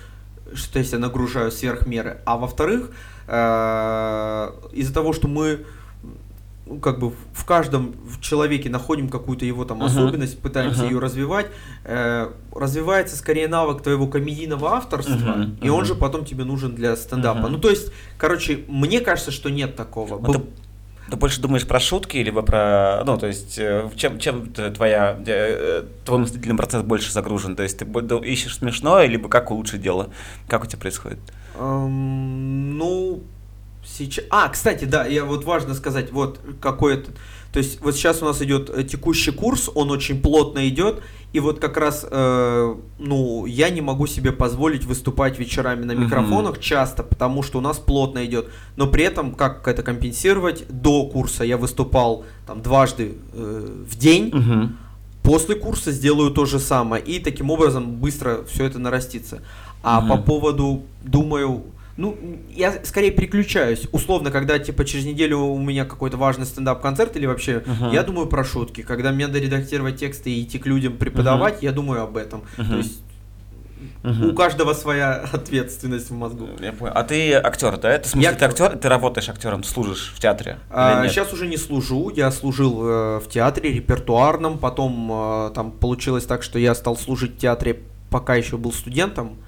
что 0.54 0.78
я 0.78 0.98
нагружаю 0.98 1.50
сверх 1.50 1.86
меры. 1.86 2.18
А 2.24 2.36
во-вторых, 2.36 2.90
э, 3.28 4.50
из-за 4.72 4.92
того, 4.92 5.12
что 5.12 5.28
мы 5.28 5.60
как 6.78 6.98
бы 6.98 7.12
в 7.32 7.44
каждом 7.44 7.94
человеке 8.20 8.68
находим 8.70 9.08
какую-то 9.08 9.44
его 9.44 9.64
там 9.64 9.82
uh-huh. 9.82 9.86
особенность, 9.86 10.40
пытаемся 10.40 10.82
uh-huh. 10.82 10.92
ее 10.92 10.98
развивать, 10.98 11.46
э, 11.84 12.30
развивается 12.54 13.16
скорее 13.16 13.48
навык 13.48 13.82
твоего 13.82 14.06
комедийного 14.06 14.74
авторства, 14.74 15.12
uh-huh. 15.12 15.36
Uh-huh. 15.36 15.66
и 15.66 15.68
он 15.68 15.84
же 15.84 15.94
потом 15.94 16.24
тебе 16.24 16.44
нужен 16.44 16.74
для 16.74 16.96
стендапа. 16.96 17.46
Uh-huh. 17.46 17.48
Ну, 17.48 17.58
то 17.58 17.70
есть, 17.70 17.92
короче, 18.18 18.64
мне 18.68 19.00
кажется, 19.00 19.30
что 19.30 19.50
нет 19.50 19.76
такого. 19.76 20.20
Это, 20.28 20.44
ты 21.10 21.16
больше 21.16 21.40
думаешь 21.40 21.66
про 21.66 21.80
шутки, 21.80 22.18
либо 22.18 22.42
про, 22.42 23.02
ну, 23.04 23.18
то 23.18 23.26
есть, 23.26 23.58
э, 23.58 23.90
чем, 23.96 24.18
чем 24.18 24.52
твоя, 24.52 25.18
э, 25.26 25.84
твой 26.04 26.20
мыслительный 26.20 26.56
процесс 26.56 26.82
больше 26.82 27.12
загружен? 27.12 27.56
То 27.56 27.62
есть, 27.62 27.78
ты 27.78 27.86
ищешь 28.24 28.58
смешное, 28.58 29.06
либо 29.06 29.28
как 29.28 29.50
улучшить 29.50 29.82
дело? 29.82 30.10
Как 30.48 30.62
у 30.62 30.66
тебя 30.66 30.78
происходит? 30.78 31.18
Um, 31.58 31.88
ну, 32.78 33.22
сейчас... 33.84 34.24
А, 34.30 34.48
кстати, 34.48 34.84
да, 34.84 35.06
я 35.06 35.24
вот 35.24 35.44
важно 35.44 35.74
сказать, 35.74 36.12
вот 36.12 36.40
какой 36.60 36.94
это... 36.94 37.12
То 37.52 37.58
есть, 37.58 37.80
вот 37.80 37.96
сейчас 37.96 38.22
у 38.22 38.26
нас 38.26 38.40
идет 38.42 38.70
э, 38.70 38.84
текущий 38.84 39.32
курс, 39.32 39.68
он 39.74 39.90
очень 39.90 40.22
плотно 40.22 40.68
идет, 40.68 41.02
и 41.32 41.38
вот 41.38 41.60
как 41.60 41.76
раз, 41.76 42.04
э, 42.10 42.74
ну, 42.98 43.46
я 43.46 43.70
не 43.70 43.80
могу 43.80 44.06
себе 44.06 44.32
позволить 44.32 44.84
выступать 44.84 45.38
вечерами 45.38 45.84
на 45.84 45.92
микрофонах 45.92 46.56
mm-hmm. 46.56 46.62
часто, 46.62 47.02
потому 47.04 47.42
что 47.42 47.58
у 47.58 47.60
нас 47.60 47.78
плотно 47.78 48.24
идет. 48.24 48.48
Но 48.76 48.88
при 48.88 49.04
этом, 49.04 49.34
как 49.34 49.66
это 49.68 49.84
компенсировать? 49.84 50.64
До 50.68 51.06
курса 51.06 51.44
я 51.44 51.56
выступал 51.56 52.24
там 52.46 52.62
дважды 52.62 53.14
э, 53.32 53.84
в 53.88 53.96
день. 53.96 54.30
Mm-hmm. 54.30 54.68
После 55.22 55.54
курса 55.54 55.92
сделаю 55.92 56.32
то 56.32 56.46
же 56.46 56.58
самое. 56.58 57.02
И 57.02 57.20
таким 57.20 57.50
образом 57.50 57.96
быстро 57.96 58.40
все 58.50 58.64
это 58.64 58.80
нарастится. 58.80 59.42
А 59.84 60.00
mm-hmm. 60.00 60.08
по 60.08 60.16
поводу, 60.16 60.82
думаю, 61.04 61.62
ну, 61.96 62.16
я 62.50 62.84
скорее 62.84 63.10
переключаюсь. 63.10 63.86
Условно, 63.92 64.30
когда, 64.30 64.58
типа, 64.58 64.84
через 64.84 65.04
неделю 65.04 65.38
у 65.38 65.58
меня 65.60 65.84
какой-то 65.84 66.16
важный 66.16 66.46
стендап-концерт 66.46 67.16
или 67.16 67.26
вообще, 67.26 67.62
uh-huh. 67.64 67.92
я 67.92 68.02
думаю 68.02 68.26
про 68.26 68.44
шутки. 68.44 68.82
Когда 68.82 69.12
мне 69.12 69.26
надо 69.26 69.38
редактировать 69.38 69.96
тексты 69.98 70.30
и 70.30 70.42
идти 70.42 70.58
к 70.58 70.66
людям 70.66 70.96
преподавать, 70.96 71.56
uh-huh. 71.56 71.66
я 71.66 71.72
думаю 71.72 72.02
об 72.02 72.16
этом. 72.16 72.42
Uh-huh. 72.56 72.68
То 72.68 72.76
есть 72.76 73.02
Угу. 74.02 74.28
У 74.28 74.34
каждого 74.34 74.72
своя 74.72 75.24
ответственность 75.32 76.10
в 76.10 76.14
мозгу. 76.14 76.48
Я 76.60 76.72
понял. 76.72 76.92
А 76.94 77.02
ты 77.02 77.34
актер, 77.34 77.76
да? 77.78 77.92
Это 77.92 78.08
в 78.08 78.10
смысле, 78.10 78.30
я... 78.30 78.36
ты 78.36 78.44
актер, 78.44 78.78
ты 78.78 78.88
работаешь 78.88 79.28
актером, 79.28 79.62
служишь 79.62 80.12
в 80.14 80.20
театре? 80.20 80.58
А, 80.70 81.06
сейчас 81.08 81.32
уже 81.32 81.46
не 81.46 81.56
служу. 81.56 82.10
Я 82.14 82.30
служил 82.30 82.80
э, 82.82 83.20
в 83.20 83.28
театре 83.28 83.72
репертуарном, 83.72 84.58
потом 84.58 85.10
э, 85.12 85.50
там 85.54 85.72
получилось 85.72 86.24
так, 86.24 86.42
что 86.42 86.58
я 86.58 86.74
стал 86.74 86.96
служить 86.96 87.36
в 87.36 87.38
театре, 87.38 87.80
пока 88.10 88.34
еще 88.34 88.56
был 88.56 88.72
студентом. 88.72 89.38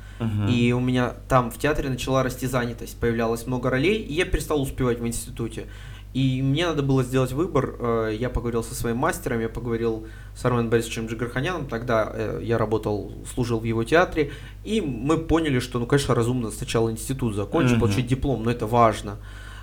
И 0.49 0.73
у 0.73 0.81
меня 0.81 1.15
там 1.29 1.51
в 1.51 1.59
театре 1.59 1.89
начала 1.89 2.23
расти 2.23 2.47
занятость, 2.47 2.99
появлялось 2.99 3.47
много 3.47 3.71
ролей, 3.71 3.97
и 4.03 4.13
я 4.13 4.25
перестал 4.25 4.61
успевать 4.61 5.01
в 5.01 5.07
институте. 5.07 5.67
И 6.15 6.43
мне 6.43 6.67
надо 6.67 6.83
было 6.83 7.03
сделать 7.03 7.33
выбор. 7.33 7.75
Э, 7.79 8.17
я 8.19 8.29
поговорил 8.29 8.63
со 8.63 8.75
своим 8.75 8.99
мастером, 8.99 9.41
я 9.41 9.49
поговорил 9.49 10.07
с 10.37 10.45
Арменом 10.45 10.69
Борисовичем 10.69 11.07
Джигарханяном. 11.07 11.67
Тогда 11.67 12.11
э, 12.13 12.41
я 12.43 12.59
работал, 12.59 13.13
служил 13.33 13.61
в 13.61 13.65
его 13.65 13.83
театре. 13.83 14.31
И 14.63 14.83
мы 14.83 15.17
поняли, 15.17 15.59
что, 15.59 15.79
ну, 15.79 15.87
конечно, 15.87 16.15
разумно 16.15 16.51
сначала 16.51 16.91
институт 16.91 17.35
закончить, 17.35 17.77
uh-huh. 17.77 17.81
получить 17.81 18.07
диплом, 18.07 18.43
но 18.45 18.51
это 18.51 18.67
важно. 18.67 19.17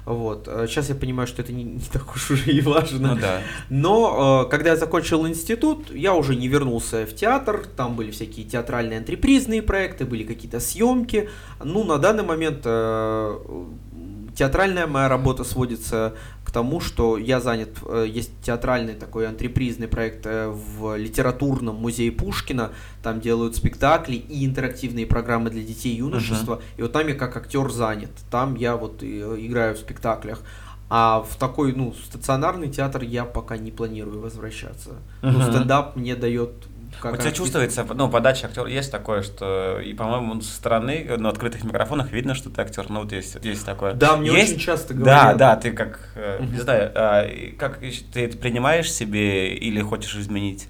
Вот. 0.06 0.46
Сейчас 0.68 0.90
э, 0.90 0.94
я 0.94 1.00
понимаю, 1.00 1.28
что 1.28 1.42
это 1.42 1.54
не, 1.54 1.64
не 1.64 1.82
так 1.92 2.16
уж 2.16 2.32
уже 2.32 2.52
и 2.52 2.62
важно. 2.62 3.16
Ну, 3.16 3.22
да. 3.22 3.42
Но 3.70 4.46
э, 4.46 4.50
когда 4.50 4.72
я 4.72 4.76
закончил 4.76 5.28
институт, 5.28 5.92
я 5.92 6.14
уже 6.14 6.36
не 6.36 6.48
вернулся 6.48 7.06
в 7.06 7.14
театр. 7.14 7.66
Там 7.76 7.96
были 7.96 8.12
всякие 8.12 8.46
театральные 8.46 9.00
антрепризные 9.00 9.62
проекты, 9.62 10.06
были 10.06 10.24
какие-то 10.24 10.60
съемки. 10.60 11.30
Ну, 11.64 11.84
на 11.84 11.98
данный 11.98 12.24
момент 12.24 12.62
э, 12.66 13.40
театральная 14.40 14.88
моя 14.88 15.10
работа 15.10 15.44
сводится 15.44 16.14
к 16.46 16.52
тому, 16.52 16.80
что 16.80 17.18
я 17.18 17.42
занят, 17.42 17.72
э, 17.86 18.06
есть 18.08 18.32
театральный 18.42 18.94
такой 18.94 19.28
антрепризный 19.28 19.90
проект 19.90 20.26
э, 20.26 20.48
в 20.48 20.96
литературном 20.96 21.76
музее 21.76 22.10
Пушкина, 22.14 22.72
там 23.04 23.20
делают 23.20 23.58
спектакли 23.58 24.16
и 24.16 24.46
интерактивные 24.46 25.06
программы 25.06 25.50
для 25.50 25.62
детей 25.62 25.94
и 25.94 25.98
юношества, 25.98 26.54
uh-huh. 26.54 26.78
и 26.78 26.82
вот 26.84 26.94
там 26.94 27.10
я 27.10 27.16
как 27.16 27.36
актер 27.36 27.70
занят, 27.70 28.12
там 28.32 28.56
я 28.56 28.78
вот 28.78 29.04
э, 29.04 29.36
играю 29.40 29.76
в 29.76 29.80
спектаклях. 29.80 30.42
А 30.90 31.22
в 31.22 31.36
такой, 31.36 31.74
ну, 31.74 31.94
стационарный 31.94 32.70
театр 32.70 33.04
я 33.04 33.26
пока 33.26 33.58
не 33.58 33.72
планирую 33.72 34.22
возвращаться. 34.22 34.92
Uh-huh. 35.22 35.32
Ну, 35.32 35.42
стендап 35.42 35.98
мне 35.98 36.16
дает 36.16 36.54
как 37.02 37.14
У 37.14 37.18
тебя 37.18 37.32
чувствуется, 37.32 37.84
ну, 37.84 38.10
подача 38.10 38.48
актер 38.48 38.66
есть 38.68 38.92
такое, 38.92 39.22
что, 39.22 39.80
и, 39.80 39.94
по-моему, 39.94 40.42
со 40.42 40.54
стороны, 40.54 41.06
на 41.18 41.30
открытых 41.30 41.64
микрофонах 41.64 42.12
видно, 42.12 42.36
что 42.36 42.50
ты 42.50 42.62
актер. 42.62 42.90
Ну, 42.90 43.02
вот 43.02 43.12
есть, 43.12 43.38
есть 43.44 43.66
такое. 43.66 43.94
Да, 43.94 44.18
мне 44.18 44.32
есть? 44.32 44.54
очень 44.54 44.60
часто 44.60 44.94
говорят. 44.94 45.38
Да, 45.38 45.56
да, 45.56 45.56
ты 45.56 45.72
как, 45.72 46.00
uh-huh. 46.16 46.52
не 46.52 46.60
знаю, 46.60 46.92
а, 46.96 47.28
как 47.58 47.80
ты 47.80 48.26
это 48.26 48.38
принимаешь 48.38 48.92
себе 48.92 49.56
или 49.56 49.82
хочешь 49.82 50.16
изменить? 50.16 50.68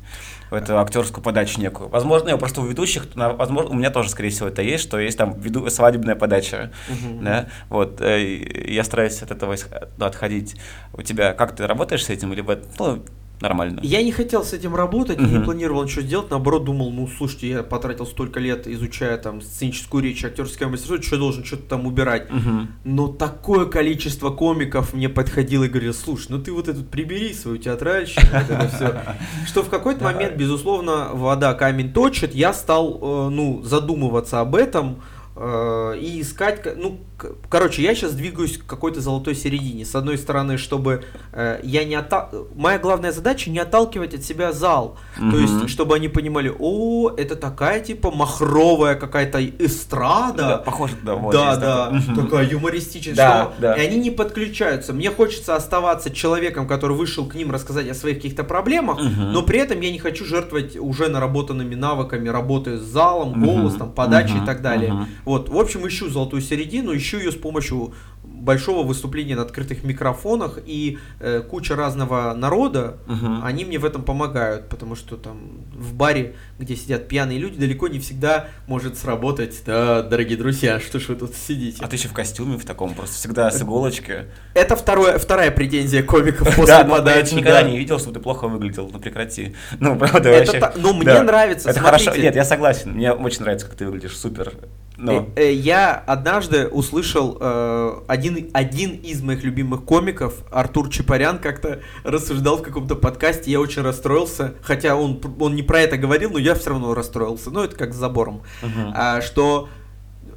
эту 0.52 0.80
актерскую 0.80 1.24
подачу 1.24 1.60
некую. 1.60 1.90
Возможно, 1.90 2.30
я 2.30 2.38
просто 2.38 2.62
у 2.62 2.66
ведущих, 2.66 3.08
возможно, 3.16 3.72
у 3.72 3.76
меня 3.76 3.92
тоже, 3.92 4.10
скорее 4.10 4.30
всего, 4.30 4.48
это 4.48 4.62
есть, 4.62 4.84
что 4.84 5.00
есть 5.00 5.18
там 5.18 5.40
веду, 5.40 5.70
свадебная 5.70 6.16
подача, 6.16 6.72
да, 7.22 7.48
вот, 7.70 8.02
э, 8.02 8.66
я 8.68 8.84
стараюсь 8.84 9.22
от 9.22 9.32
этого 9.32 9.56
отходить. 10.00 10.56
У 10.94 11.02
тебя, 11.02 11.34
как 11.34 11.56
ты 11.56 11.68
работаешь 11.68 12.06
с 12.06 12.10
этим, 12.10 12.34
либо, 12.34 12.60
ну, 12.80 13.04
нормально. 13.42 13.80
Я 13.84 14.04
не 14.04 14.12
хотел 14.12 14.44
с 14.44 14.54
этим 14.54 14.76
работать, 14.76 15.18
uh-huh. 15.18 15.40
не 15.40 15.44
планировал 15.44 15.84
ничего 15.84 16.02
сделать, 16.02 16.30
наоборот 16.30 16.64
думал, 16.66 16.92
ну 16.92 17.08
слушайте, 17.08 17.50
я 17.50 17.64
потратил 17.64 18.06
столько 18.06 18.40
лет, 18.40 18.68
изучая 18.68 19.18
там 19.18 19.42
сценическую 19.42 20.04
речь, 20.04 20.24
актерское 20.24 20.68
мастерство, 20.68 21.02
что 21.02 21.16
я 21.16 21.20
должен 21.20 21.44
что-то 21.44 21.64
там 21.64 21.86
убирать. 21.86 22.30
Uh-huh. 22.30 22.68
Но 22.84 23.08
такое 23.08 23.66
количество 23.66 24.30
комиков 24.30 24.94
мне 24.94 25.10
подходило 25.10 25.66
и 25.66 25.70
говорил, 25.70 25.94
слушай, 25.94 26.28
ну 26.30 26.40
ты 26.42 26.52
вот 26.52 26.68
этот 26.68 26.90
прибери 26.90 27.34
свою 27.34 27.58
театральщину, 27.58 28.26
это 28.32 28.70
все. 28.76 29.02
Что 29.48 29.64
в 29.64 29.70
какой-то 29.70 30.04
момент, 30.04 30.36
безусловно, 30.36 31.10
вода 31.14 31.54
камень 31.54 31.94
точит, 31.94 32.34
я 32.36 32.54
стал, 32.54 33.00
э, 33.02 33.30
ну, 33.30 33.62
задумываться 33.64 34.40
об 34.40 34.56
этом, 34.56 35.02
э, 35.36 35.98
и 36.00 36.22
искать, 36.22 36.78
ну, 36.78 37.00
короче, 37.50 37.82
я 37.82 37.96
сейчас 37.96 38.14
двигаюсь 38.14 38.58
к 38.58 38.66
какой-то 38.66 39.02
золотой 39.02 39.36
середине. 39.36 39.86
С 39.86 39.96
одной 39.96 40.18
стороны, 40.18 40.58
чтобы 40.58 41.04
э, 41.34 41.60
я 41.64 41.84
не 41.84 41.96
оттал... 41.96 42.30
Моя 42.56 42.80
главная 42.80 43.12
задача 43.12 43.50
не 43.50 43.60
отталкивать 43.60 44.14
от 44.14 44.24
себя 44.24 44.52
зал. 44.52 44.98
Mm-hmm. 45.18 45.32
То 45.32 45.38
есть, 45.38 45.70
чтобы 45.70 45.96
они 45.96 46.08
понимали, 46.08 46.54
о, 46.58 47.12
это 47.16 47.36
такая 47.36 47.80
типа 47.80 48.12
махровая 48.12 48.96
какая-то 48.96 49.46
эстрада. 49.46 50.38
Да, 50.38 50.58
похоже, 50.58 50.94
да, 51.04 51.16
вот 51.16 51.34
Да, 51.34 51.56
да, 51.58 51.86
такое. 51.86 52.16
такая 52.16 52.50
юмористическая. 52.50 53.16
Да, 53.16 53.52
да. 53.60 53.74
И 53.76 53.86
они 53.86 53.98
не 53.98 54.12
подключаются. 54.12 54.94
Мне 54.94 55.10
хочется 55.10 55.56
оставаться 55.56 56.10
человеком, 56.10 56.68
который 56.68 56.96
вышел 56.96 57.26
к 57.26 57.36
ним 57.36 57.52
рассказать 57.52 57.90
о 57.90 57.94
своих 57.94 58.18
каких-то 58.18 58.44
проблемах, 58.44 59.00
mm-hmm. 59.00 59.32
но 59.32 59.44
при 59.44 59.60
этом 59.60 59.82
я 59.82 59.92
не 59.92 60.00
хочу 60.00 60.26
жертвовать 60.26 60.78
уже 60.78 61.08
наработанными 61.10 61.76
навыками 61.76 62.30
работы 62.30 62.78
с 62.78 62.82
залом, 62.82 63.44
голосом, 63.44 63.90
mm-hmm. 63.90 63.94
подачей 63.94 64.36
mm-hmm. 64.36 64.44
и 64.44 64.46
так 64.46 64.62
далее. 64.62 64.92
Mm-hmm. 64.92 65.06
Вот, 65.26 65.50
в 65.50 65.58
общем, 65.58 65.88
ищу 65.88 66.10
золотую 66.10 66.42
середину, 66.42 66.96
ищу 66.96 67.09
ее 67.18 67.32
с 67.32 67.36
помощью 67.36 67.94
большого 68.24 68.86
выступления 68.86 69.36
на 69.36 69.42
открытых 69.42 69.84
микрофонах 69.84 70.60
и 70.66 71.00
э, 71.20 71.42
куча 71.42 71.76
разного 71.76 72.34
народа, 72.34 72.98
Мгм. 73.08 73.42
они 73.44 73.66
мне 73.66 73.80
в 73.80 73.86
этом 73.86 74.04
помогают, 74.04 74.70
потому 74.70 74.96
что 74.96 75.18
там 75.18 75.40
в 75.74 75.94
баре, 75.94 76.36
где 76.60 76.76
сидят 76.76 77.08
пьяные 77.08 77.40
люди, 77.40 77.58
далеко 77.58 77.88
не 77.88 78.00
всегда 78.00 78.48
может 78.68 78.98
сработать. 78.98 79.62
Да, 79.66 80.04
дорогие 80.04 80.38
друзья, 80.38 80.80
что 80.80 81.00
ж 81.00 81.10
вы 81.10 81.16
тут 81.16 81.34
сидите? 81.36 81.78
А 81.84 81.88
ты 81.88 81.96
еще 81.96 82.08
в 82.08 82.14
костюме 82.14 82.58
в 82.58 82.66
таком, 82.66 82.94
просто 82.94 83.16
всегда 83.16 83.50
с 83.52 83.62
иголочки. 83.62 84.26
Это 84.54 84.76
второе, 84.76 85.18
вторая 85.18 85.50
претензия 85.52 86.04
комиков 86.04 86.48
после 86.56 86.66
Да, 86.68 86.84
но 86.84 86.96
я 86.98 87.00
подачи. 87.00 87.34
никогда 87.34 87.64
да. 87.64 87.70
не 87.70 87.78
видел, 87.78 87.98
чтобы 88.00 88.14
ты 88.14 88.20
плохо 88.20 88.48
выглядел. 88.48 88.90
Ну 88.92 89.00
прекрати. 89.00 89.56
Ну, 89.80 89.98
правда, 89.98 90.30
вообще. 90.30 90.72
ну, 90.76 90.94
мне 90.94 91.22
нравится, 91.22 91.70
Это 91.70 91.80
хорошо. 91.80 92.16
Нет, 92.16 92.36
я 92.36 92.46
согласен. 92.46 92.92
Мне 92.92 93.12
очень 93.12 93.42
нравится, 93.42 93.66
как 93.66 93.76
ты 93.76 93.86
выглядишь. 93.86 94.16
Супер. 94.18 94.54
Но. 95.00 95.30
Э, 95.36 95.44
э, 95.44 95.54
Я 95.54 95.96
однажды 95.96 96.68
услышал 96.68 97.38
э, 97.40 98.00
один, 98.08 98.50
один 98.54 98.92
из 98.92 99.22
моих 99.22 99.44
любимых 99.44 99.86
комиков, 99.86 100.44
Артур 100.52 100.90
Чапарян, 100.90 101.40
как-то 101.40 101.80
рассуждал 102.04 102.58
в 102.58 102.62
каком-то 102.62 102.96
подкасте, 102.96 103.50
я 103.50 103.60
очень 103.62 103.82
расстроился, 103.82 104.56
хотя 104.62 104.96
он, 104.96 105.22
он 105.40 105.56
не 105.56 105.64
про 105.64 105.80
это 105.82 105.98
говорил, 105.98 106.32
но 106.32 106.38
я 106.38 106.54
все 106.54 106.72
равно 106.72 106.94
расстроился, 106.94 107.50
ну 107.50 107.64
это 107.64 107.76
как 107.76 107.94
с 107.94 107.98
забором. 107.98 108.42
А, 108.94 109.22
что 109.22 109.70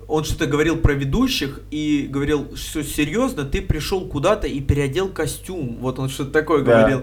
он 0.08 0.24
что-то 0.24 0.46
говорил 0.46 0.76
про 0.76 0.92
ведущих 0.92 1.60
и 1.70 2.06
говорил, 2.08 2.54
что 2.56 2.84
серьезно, 2.84 3.44
ты 3.44 3.62
пришел 3.62 4.06
куда-то 4.06 4.46
и 4.46 4.60
переодел 4.60 5.08
костюм, 5.08 5.78
вот 5.80 5.98
он 5.98 6.08
что-то 6.08 6.30
такое 6.30 6.62
Да. 6.62 6.80
говорил. 6.82 7.02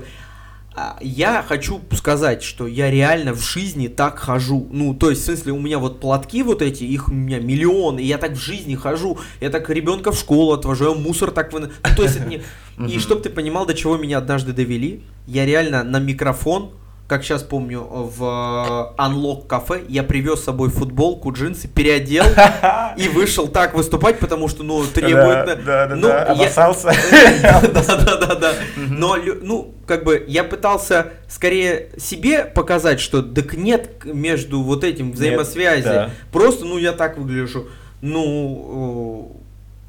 А, 0.75 0.97
Я 1.01 1.43
хочу 1.47 1.81
сказать, 1.91 2.43
что 2.43 2.67
я 2.67 2.89
реально 2.89 3.33
в 3.33 3.41
жизни 3.41 3.87
так 3.87 4.19
хожу. 4.19 4.67
Ну, 4.71 4.93
то 4.93 5.09
есть, 5.09 5.23
в 5.23 5.25
смысле, 5.25 5.53
у 5.53 5.59
меня 5.59 5.79
вот 5.79 5.99
платки 5.99 6.43
вот 6.43 6.61
эти, 6.61 6.83
их 6.83 7.09
у 7.09 7.13
меня 7.13 7.39
миллион, 7.39 7.99
и 7.99 8.03
я 8.03 8.17
так 8.17 8.33
в 8.33 8.39
жизни 8.39 8.75
хожу. 8.75 9.19
Я 9.41 9.49
так 9.49 9.69
ребенка 9.69 10.11
в 10.11 10.17
школу 10.17 10.53
отвожу, 10.53 10.93
я 10.93 10.95
мусор 10.95 11.31
так 11.31 11.51
вы... 11.51 11.61
Ну, 11.61 11.69
то 11.95 12.03
есть, 12.03 12.17
это 12.17 12.25
не... 12.25 12.41
И 12.87 12.99
чтобы 12.99 13.21
ты 13.21 13.29
понимал, 13.29 13.65
до 13.65 13.73
чего 13.73 13.97
меня 13.97 14.19
однажды 14.19 14.53
довели, 14.53 15.03
я 15.27 15.45
реально 15.45 15.83
на 15.83 15.99
микрофон, 15.99 16.71
как 17.09 17.23
сейчас 17.23 17.41
помню, 17.41 17.81
в 17.89 18.23
э, 18.23 19.01
Unlock 19.01 19.47
кафе, 19.47 19.81
я 19.89 20.03
привез 20.03 20.41
с 20.41 20.43
собой 20.43 20.69
футболку, 20.69 21.31
джинсы, 21.31 21.67
переодел 21.67 22.23
и 22.97 23.09
вышел 23.09 23.47
так 23.47 23.73
выступать, 23.73 24.19
потому 24.19 24.47
что, 24.47 24.61
ну, 24.61 24.83
требует... 24.85 25.45
Да, 25.45 25.55
да, 25.55 25.87
да, 25.87 25.95
Ну, 25.95 26.07
да. 26.07 26.17
я- 26.19 26.31
Обоссался. 26.33 26.91
да, 27.41 27.61
да, 27.63 28.15
да, 28.17 28.35
да. 28.35 28.53
Но, 28.77 29.17
ну, 29.41 29.73
как 29.87 30.03
бы 30.03 30.23
я 30.27 30.43
пытался 30.43 31.13
скорее 31.27 31.89
себе 31.97 32.45
показать, 32.45 32.99
что 32.99 33.23
так 33.23 33.55
нет 33.55 34.05
между 34.05 34.61
вот 34.61 34.83
этим 34.83 35.11
взаимосвязи. 35.13 36.11
Просто, 36.31 36.65
ну, 36.65 36.77
я 36.77 36.91
так 36.91 37.17
выгляжу. 37.17 37.69
Ну, 38.01 39.38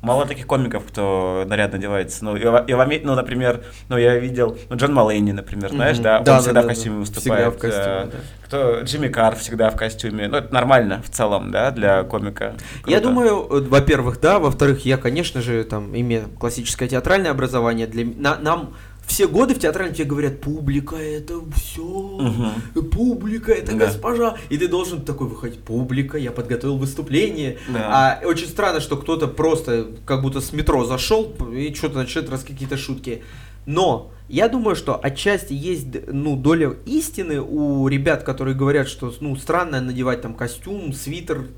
Мало 0.02 0.24
таких 0.24 0.46
комиков, 0.46 0.84
кто 0.86 1.44
нарядно 1.46 1.76
одевается. 1.76 2.24
Ну, 2.24 2.34
и 2.34 2.40
и 2.40 2.44
в 2.74 3.00
ну, 3.04 3.14
например, 3.14 3.62
ну, 3.88 3.98
я 3.98 4.16
видел, 4.16 4.56
ну, 4.70 4.76
Джон 4.76 4.94
Малейни, 4.94 5.32
например, 5.32 5.70
знаешь, 5.70 5.96
Мгм. 5.96 6.04
да, 6.04 6.12
Да, 6.12 6.18
он 6.18 6.24
да, 6.24 6.40
всегда 6.40 6.60
да, 6.62 6.66
в 6.66 6.68
костюме 6.68 6.94
да. 6.94 7.00
выступает. 7.00 7.22
Всегда 7.22 7.50
в 7.50 7.58
костюме, 7.58 7.96
э, 7.96 8.06
да. 8.10 8.18
Кто, 8.46 8.80
Джимми 8.80 9.08
Карр 9.08 9.36
всегда 9.36 9.70
в 9.70 9.76
костюме. 9.76 10.26
Ну, 10.28 10.38
это 10.38 10.52
нормально 10.54 11.02
в 11.04 11.10
целом, 11.10 11.50
да, 11.50 11.70
для 11.70 12.02
комика. 12.04 12.54
Я 12.86 12.98
Круто. 12.98 13.00
думаю, 13.02 13.46
э, 13.50 13.60
во-первых, 13.68 14.20
да, 14.20 14.38
во-вторых, 14.38 14.86
я, 14.86 14.96
конечно 14.96 15.42
же, 15.42 15.62
там, 15.64 15.94
имею 15.94 16.28
классическое 16.38 16.88
театральное 16.88 17.30
образование, 17.30 17.86
для 17.86 18.06
на- 18.06 18.38
нам 18.38 18.74
все 19.10 19.26
годы 19.26 19.54
в 19.54 19.58
театральном 19.58 19.92
тебе 19.94 20.04
говорят, 20.06 20.40
публика 20.40 20.94
это 20.94 21.40
все, 21.56 21.82
Мгм. 21.82 22.90
публика 22.90 23.50
это 23.52 23.72
Да. 23.72 23.86
госпожа, 23.86 24.36
и 24.50 24.56
ты 24.56 24.68
должен 24.68 25.02
такой 25.02 25.26
выходить, 25.26 25.58
публика, 25.60 26.16
я 26.16 26.30
подготовил 26.30 26.76
выступление, 26.76 27.58
Да. 27.68 28.20
а 28.22 28.26
очень 28.26 28.46
странно, 28.46 28.78
что 28.80 28.96
кто-то 28.96 29.26
просто 29.26 29.88
как 30.06 30.22
будто 30.22 30.40
с 30.40 30.52
метро 30.52 30.84
зашел 30.84 31.34
и 31.52 31.74
что-то 31.74 31.96
начнет 31.96 32.30
раз 32.30 32.44
какие-то 32.44 32.76
шутки, 32.76 33.22
но 33.66 34.12
я 34.28 34.48
думаю, 34.48 34.76
что 34.76 34.94
отчасти 34.94 35.54
есть 35.54 35.86
ну, 36.06 36.36
доля 36.36 36.72
истины 36.86 37.40
у 37.40 37.88
ребят, 37.88 38.22
которые 38.22 38.54
говорят, 38.56 38.86
что 38.88 39.12
ну, 39.20 39.34
странно 39.34 39.80
надевать 39.80 40.22
там 40.22 40.34
костюм, 40.34 40.92
свитер 40.92 41.48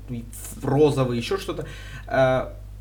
розовый, 0.63 1.17
еще 1.19 1.37
что-то. 1.37 1.67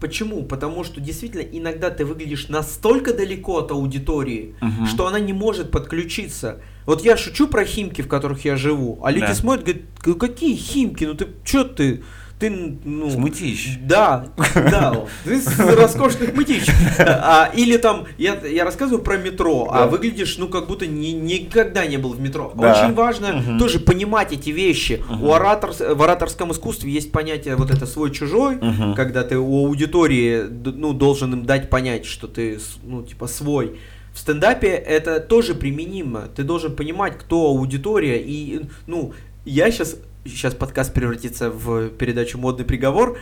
Почему? 0.03 0.43
Потому 0.43 0.83
что 0.83 1.01
действительно 1.01 1.43
иногда 1.43 1.88
ты 1.88 2.05
выглядишь 2.05 2.49
настолько 2.49 3.15
далеко 3.15 3.59
от 3.59 3.71
аудитории, 3.71 4.57
Мгм. 4.61 4.87
что 4.88 5.07
она 5.07 5.21
не 5.21 5.33
может 5.33 5.71
подключиться. 5.71 6.61
Вот 6.87 7.05
я 7.05 7.17
шучу 7.17 7.47
про 7.47 7.65
химки, 7.65 8.03
в 8.03 8.09
которых 8.09 8.45
я 8.45 8.57
живу, 8.57 8.99
а 9.05 9.12
люди 9.12 9.27
Да. 9.29 9.35
смотрят, 9.37 9.65
говорят, 9.65 9.83
«К- 10.01 10.15
какие 10.19 10.57
химки, 10.57 11.05
ну 11.05 11.15
ты 11.15 11.29
что 11.45 11.62
ты, 11.62 12.03
ты, 12.42 12.50
ну... 12.85 13.09
Смытищ. 13.11 13.78
Да, 13.83 14.26
да, 14.55 15.05
ты 15.24 15.40
с 15.40 15.59
роскошных 15.59 16.35
мытищ. 16.35 16.66
А, 16.98 17.50
или 17.55 17.76
там, 17.76 18.05
я, 18.18 18.35
я 18.44 18.64
рассказываю 18.64 19.02
про 19.02 19.16
метро, 19.16 19.68
а 19.70 19.81
Да. 19.83 19.87
выглядишь, 19.87 20.38
ну, 20.38 20.48
как 20.48 20.66
будто 20.66 20.87
ни- 20.87 21.12
никогда 21.12 21.87
не 21.87 21.98
был 21.98 22.11
в 22.14 22.20
метро. 22.20 22.52
Да. 22.57 22.72
Очень 22.85 22.94
важно 22.94 23.33
Мгм. 23.35 23.59
тоже 23.59 23.78
понимать 23.78 24.33
эти 24.33 24.50
вещи. 24.50 25.00
Мгм. 25.09 25.22
У 25.24 25.33
оратор, 25.33 25.70
в 25.72 26.02
ораторском 26.02 26.50
искусстве 26.50 26.90
есть 26.90 27.12
понятие 27.12 27.55
вот 27.55 27.70
это 27.70 27.87
свой-чужой, 27.87 28.57
Мгм. 28.57 28.94
когда 28.94 29.22
ты 29.22 29.38
у 29.38 29.66
аудитории, 29.66 30.42
ну, 30.64 30.92
должен 30.92 31.33
им 31.33 31.44
дать 31.46 31.70
понять, 31.70 32.07
что 32.07 32.26
ты, 32.26 32.59
с- 32.59 32.78
ну, 32.83 33.02
типа, 33.02 33.28
свой. 33.28 33.78
В 34.12 34.18
стендапе 34.18 34.68
это 34.68 35.20
тоже 35.20 35.55
применимо. 35.55 36.22
Ты 36.35 36.42
должен 36.42 36.74
понимать, 36.74 37.16
кто 37.18 37.46
аудитория. 37.46 38.18
И, 38.20 38.62
ну, 38.87 39.12
я 39.44 39.70
сейчас, 39.70 39.96
сейчас 40.25 40.55
подкаст 40.55 40.93
превратится 40.95 41.51
в 41.51 41.91
передачу 41.91 42.39
«Модный 42.39 42.65
приговор». 42.65 43.19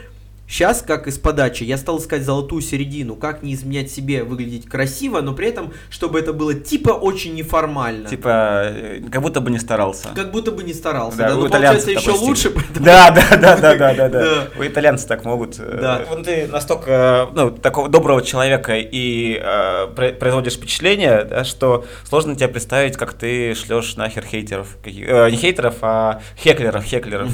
Сейчас, 0.50 0.82
как 0.82 1.06
из 1.06 1.16
подачи, 1.16 1.62
я 1.62 1.76
стал 1.76 2.00
искать 2.00 2.22
золотую 2.24 2.60
середину, 2.60 3.14
как 3.14 3.44
не 3.44 3.54
изменять 3.54 3.88
себе, 3.88 4.24
выглядеть 4.24 4.68
красиво, 4.68 5.20
но 5.20 5.32
при 5.32 5.46
этом, 5.46 5.72
чтобы 5.90 6.18
это 6.18 6.32
было 6.32 6.54
типа 6.54 6.90
очень 6.90 7.36
неформально. 7.36 8.08
Типа, 8.08 8.62
э, 8.64 9.00
как 9.12 9.22
будто 9.22 9.40
бы 9.40 9.52
не 9.52 9.60
старался. 9.60 10.08
Как 10.12 10.32
будто 10.32 10.50
бы 10.50 10.64
не 10.64 10.74
старался. 10.74 11.18
Да, 11.18 11.28
Да, 11.28 11.36
у 11.36 11.42
ну, 11.42 11.48
получается 11.50 11.92
еще 11.92 12.00
стиль. 12.00 12.28
лучше. 12.28 12.50
поэтому- 12.50 12.80
Да, 12.84 13.10
да, 13.12 13.36
да, 13.36 13.56
да, 13.56 13.74
да, 13.76 13.94
да, 13.94 14.08
да. 14.08 14.48
У 14.58 14.64
итальянцев 14.64 15.06
так 15.06 15.24
могут. 15.24 15.54
э, 15.60 15.78
Да. 15.80 16.02
Вот 16.10 16.24
ты 16.24 16.48
настолько, 16.48 17.28
ну, 17.32 17.52
такого 17.52 17.88
доброго 17.88 18.20
человека 18.20 18.76
и 18.76 19.40
э, 19.40 19.86
про- 19.94 20.10
производишь 20.14 20.54
впечатление, 20.54 21.22
да, 21.30 21.44
что 21.44 21.84
сложно 22.08 22.34
тебе 22.34 22.48
представить, 22.48 22.96
как 22.96 23.12
ты 23.12 23.54
шлешь 23.54 23.94
нахер 23.94 24.24
хейтеров. 24.24 24.76
Э, 24.84 25.30
не 25.30 25.36
хейтеров, 25.36 25.76
а 25.82 26.20
хеклеров, 26.36 26.82
хеклеров. 26.84 27.30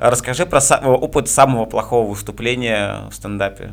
А 0.00 0.10
Расскажи 0.10 0.44
про 0.44 0.60
опыт 0.84 1.30
самого 1.30 1.64
плохого 1.64 2.10
выступления 2.10 2.57
в 2.66 3.10
стендапе. 3.12 3.72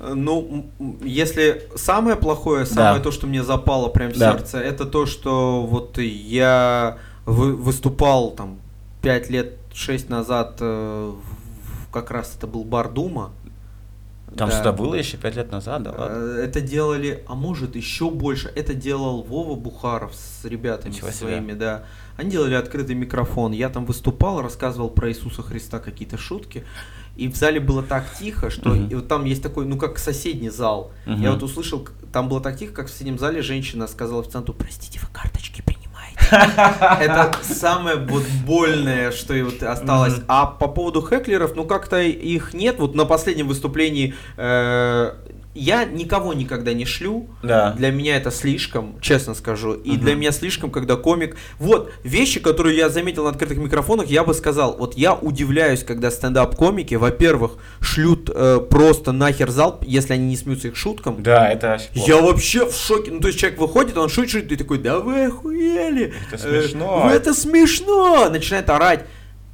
Ну, 0.00 0.66
если 1.02 1.68
самое 1.74 2.16
плохое, 2.16 2.66
самое 2.66 2.98
Да. 2.98 3.02
то, 3.02 3.10
что 3.10 3.26
мне 3.26 3.42
запало 3.42 3.88
прям 3.88 4.12
в 4.12 4.16
Да. 4.18 4.32
сердце, 4.32 4.58
это 4.58 4.84
то, 4.86 5.06
что 5.06 5.62
вот 5.66 5.98
я 5.98 6.98
вы- 7.26 7.56
выступал 7.56 8.30
там 8.30 8.58
5 9.02 9.28
лет, 9.28 9.54
6 9.74 10.08
назад, 10.08 10.58
э, 10.60 11.12
как 11.92 12.10
раз 12.12 12.34
это 12.36 12.46
был 12.46 12.62
бар 12.64 12.88
Дума. 12.90 13.32
Там 14.36 14.50
Да. 14.50 14.54
что-то 14.54 14.72
было 14.72 14.94
еще 14.94 15.16
пять 15.16 15.34
лет 15.36 15.50
назад, 15.50 15.82
да 15.82 15.90
ладно? 15.90 16.14
Э, 16.16 16.44
Это 16.44 16.60
делали, 16.60 17.24
а 17.26 17.34
может 17.34 17.74
еще 17.74 18.10
больше, 18.10 18.52
это 18.54 18.74
делал 18.74 19.22
Вова 19.22 19.56
Бухаров 19.56 20.12
с 20.14 20.44
ребятами 20.44 20.92
Ничего 20.92 21.08
себе. 21.10 21.18
своими, 21.18 21.54
да. 21.54 21.82
Они 22.16 22.30
делали 22.30 22.54
открытый 22.54 22.94
микрофон, 22.94 23.52
я 23.52 23.68
там 23.68 23.84
выступал, 23.86 24.42
рассказывал 24.42 24.90
про 24.90 25.08
Иисуса 25.10 25.42
Христа 25.42 25.78
какие-то 25.80 26.18
шутки, 26.18 26.64
и 27.18 27.26
в 27.28 27.34
зале 27.36 27.58
было 27.58 27.82
так 27.82 28.04
тихо, 28.18 28.48
что 28.48 28.70
Мгм. 28.70 28.88
и 28.88 28.94
вот 28.94 29.08
там 29.08 29.24
есть 29.24 29.42
такой, 29.42 29.66
ну 29.66 29.76
как 29.76 29.98
соседний 29.98 30.50
зал. 30.50 30.92
Мгм. 31.04 31.20
Я 31.20 31.32
вот 31.32 31.42
услышал, 31.42 31.86
там 32.12 32.28
было 32.28 32.40
так 32.40 32.56
тихо, 32.56 32.72
как 32.72 32.86
в 32.86 32.90
соседнем 32.90 33.18
зале 33.18 33.42
женщина 33.42 33.88
сказала 33.88 34.22
официанту, 34.22 34.54
простите, 34.54 35.00
вы 35.00 35.08
карточки 35.12 35.60
принимаете? 35.62 35.84
Это 36.30 37.32
самое 37.42 37.96
вот 37.96 38.22
больное, 38.46 39.10
что 39.10 39.34
и 39.34 39.42
вот 39.42 39.62
осталось. 39.62 40.14
А 40.28 40.46
по 40.46 40.68
поводу 40.68 41.02
хеклеров, 41.06 41.56
ну 41.56 41.64
как-то 41.64 42.00
их 42.00 42.54
нет. 42.54 42.78
Вот 42.78 42.94
на 42.94 43.04
последнем 43.04 43.48
выступлении 43.48 44.14
э, 44.36 45.14
я 45.54 45.84
никого 45.84 46.34
никогда 46.34 46.72
не 46.72 46.84
шлю. 46.84 47.28
Да. 47.42 47.72
Для 47.72 47.90
меня 47.90 48.16
это 48.16 48.30
слишком, 48.30 49.00
честно 49.00 49.34
скажу. 49.34 49.72
И 49.74 49.92
Мгм. 49.92 50.00
для 50.00 50.14
меня 50.14 50.32
слишком, 50.32 50.70
когда 50.70 50.96
комик... 50.96 51.36
Вот, 51.58 51.90
вещи, 52.04 52.38
которые 52.40 52.76
я 52.76 52.88
заметил 52.88 53.24
на 53.24 53.30
открытых 53.30 53.58
микрофонах, 53.58 54.06
я 54.06 54.24
бы 54.24 54.34
сказал, 54.34 54.76
вот 54.78 54.96
я 54.96 55.14
удивляюсь, 55.14 55.82
когда 55.84 56.10
стендап-комики, 56.10 56.94
во-первых, 56.94 57.52
шлют 57.80 58.30
э, 58.32 58.60
просто 58.70 59.12
нахер 59.12 59.50
зал, 59.50 59.80
если 59.82 60.12
они 60.14 60.26
не 60.26 60.36
смеются 60.36 60.68
их 60.68 60.76
шуткам. 60.76 61.22
Да, 61.22 61.48
это 61.50 61.68
вообще 61.68 61.88
плохо. 61.94 62.10
Я 62.10 62.22
вообще 62.22 62.66
в 62.66 62.74
шоке. 62.74 63.10
Ну, 63.10 63.20
то 63.20 63.28
есть 63.28 63.38
человек 63.40 63.58
выходит, 63.58 63.96
он 63.98 64.08
шутит, 64.08 64.30
шутит, 64.30 64.52
и 64.52 64.56
такой, 64.56 64.78
да 64.78 65.00
вы 65.00 65.24
охуели. 65.26 66.12
Это 66.32 66.46
Э, 66.48 66.62
смешно. 66.62 67.02
«Вы 67.06 67.10
это 67.12 67.34
смешно. 67.34 68.28
Начинает 68.30 68.68
орать. 68.70 69.04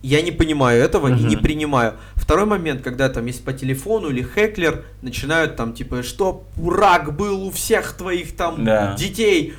Я 0.07 0.21
не 0.21 0.33
понимаю 0.33 0.83
этого 0.85 1.09
и 1.09 1.13
Мгм. 1.13 1.29
не 1.29 1.37
принимаю. 1.37 1.95
Второй 2.15 2.45
момент, 2.45 2.83
когда 2.83 3.09
там 3.09 3.25
есть 3.25 3.43
по 3.43 3.55
телефону 3.55 4.11
или 4.11 4.23
хеклер, 4.23 4.85
начинают 5.01 5.57
там 5.57 5.73
типа, 5.73 6.03
что 6.03 6.45
рак 6.63 7.17
был 7.17 7.47
у 7.47 7.51
всех 7.51 7.95
твоих 7.97 8.37
там 8.37 8.65
Да. 8.67 8.95
детей. 8.99 9.55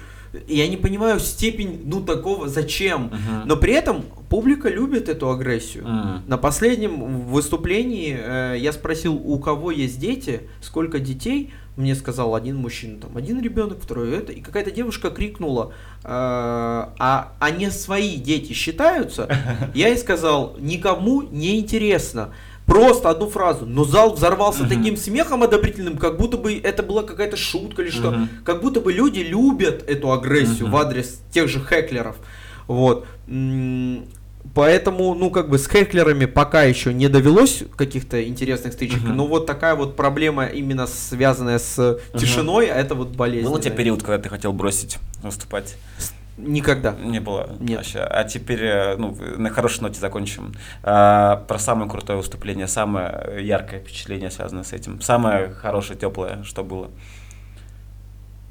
Я 0.47 0.67
не 0.67 0.77
понимаю 0.77 1.19
степень, 1.19 1.81
ну, 1.85 1.99
такого, 2.01 2.47
зачем. 2.47 3.05
Мгм. 3.05 3.47
Но 3.47 3.55
при 3.57 3.73
этом 3.73 4.03
публика 4.29 4.69
любит 4.69 5.09
эту 5.09 5.31
агрессию. 5.31 5.83
М. 5.87 6.21
На 6.27 6.37
последнем 6.37 7.21
выступлении 7.21 8.15
э, 8.15 8.55
я 8.59 8.71
спросил, 8.71 9.15
у 9.15 9.39
кого 9.39 9.71
есть 9.71 9.97
дети, 9.99 10.41
сколько 10.61 10.99
детей. 10.99 11.53
Мне 11.75 11.93
сказал 11.95 12.35
один 12.35 12.55
мужчина, 12.55 13.01
там, 13.01 13.17
один 13.17 13.41
ребенок, 13.41 13.79
второй 13.81 14.17
это. 14.17 14.31
И 14.31 14.39
какая-то 14.39 14.71
девушка 14.71 15.09
крикнула, 15.09 15.73
э, 16.03 16.07
а 16.07 17.33
они 17.39 17.69
свои 17.69 18.15
дети 18.15 18.53
считаются? 18.53 19.27
Я 19.73 19.89
ей 19.89 19.97
сказал, 19.97 20.55
никому 20.59 21.21
не 21.21 21.59
интересно. 21.59 22.33
Просто 22.65 23.09
одну 23.09 23.29
фразу. 23.29 23.65
Но 23.65 23.83
зал 23.83 24.13
взорвался 24.15 24.63
Мгм. 24.63 24.69
таким 24.69 24.97
смехом 24.97 25.43
одобрительным, 25.43 25.97
как 25.97 26.17
будто 26.17 26.37
бы 26.37 26.57
это 26.57 26.81
была 26.81 27.03
какая-то 27.03 27.35
шутка 27.37 27.81
или 27.83 27.89
что. 27.91 28.09
Мгм. 28.11 28.29
Как 28.45 28.61
будто 28.61 28.79
бы 28.79 28.93
люди 28.93 29.19
любят 29.19 29.83
эту 29.87 30.11
агрессию 30.13 30.63
Мгм. 30.67 30.71
в 30.71 30.77
адрес 30.77 31.21
тех 31.31 31.47
же 31.49 31.59
хеклеров. 31.59 32.15
Вот. 32.67 33.05
Поэтому, 34.53 35.15
ну, 35.15 35.31
как 35.31 35.49
бы 35.49 35.57
с 35.57 35.67
хеклерами 35.67 36.25
пока 36.25 36.63
еще 36.63 36.93
не 36.93 37.09
довелось 37.09 37.63
каких-то 37.75 38.23
интересных 38.25 38.73
стычек, 38.73 39.01
Мгм. 39.01 39.15
но 39.17 39.27
вот 39.27 39.45
такая 39.45 39.75
вот 39.75 39.95
проблема 39.95 40.45
именно 40.45 40.87
связанная 40.87 41.57
с 41.59 41.99
тишиной, 42.17 42.67
а 42.67 42.75
это 42.75 42.95
вот 42.95 43.09
болезнь. 43.09 43.47
Был 43.47 43.55
у 43.55 43.59
тебя 43.59 43.75
период, 43.75 44.01
когда 44.03 44.17
ты 44.21 44.29
хотел 44.29 44.53
бросить 44.53 44.97
выступать? 45.23 45.75
Никогда. 46.37 46.93
Не 47.01 47.19
было. 47.19 47.55
Нет. 47.61 47.77
вообще. 47.77 47.99
А 47.99 48.25
теперь, 48.25 48.61
э, 48.61 48.95
ну, 48.97 49.17
на 49.37 49.49
хорошей 49.49 49.81
ноте 49.83 49.99
закончим. 50.01 50.53
А, 50.83 51.37
про 51.47 51.57
самое 51.57 51.89
крутое 51.89 52.17
выступление, 52.17 52.67
самое 52.67 53.37
яркое 53.41 53.79
впечатление, 53.79 54.29
связанное 54.31 54.63
с 54.63 54.73
этим. 54.73 54.99
Самое 54.99 55.49
хорошее, 55.51 55.97
теплое, 55.97 56.43
что 56.43 56.63
было. 56.65 56.91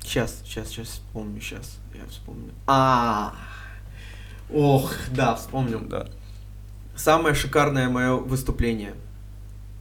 Сейчас, 0.02 0.40
сейчас, 0.44 0.68
сейчас 0.68 0.88
вспомню, 0.88 1.40
сейчас 1.40 1.78
я 1.94 2.00
вспомню. 2.08 2.52
А, 2.66 3.34
ох, 4.54 4.92
да, 5.14 5.34
вспомнил. 5.34 5.80
Да. 5.80 6.08
Самое 6.96 7.34
шикарное 7.34 7.88
мое 7.88 8.14
выступление. 8.14 8.94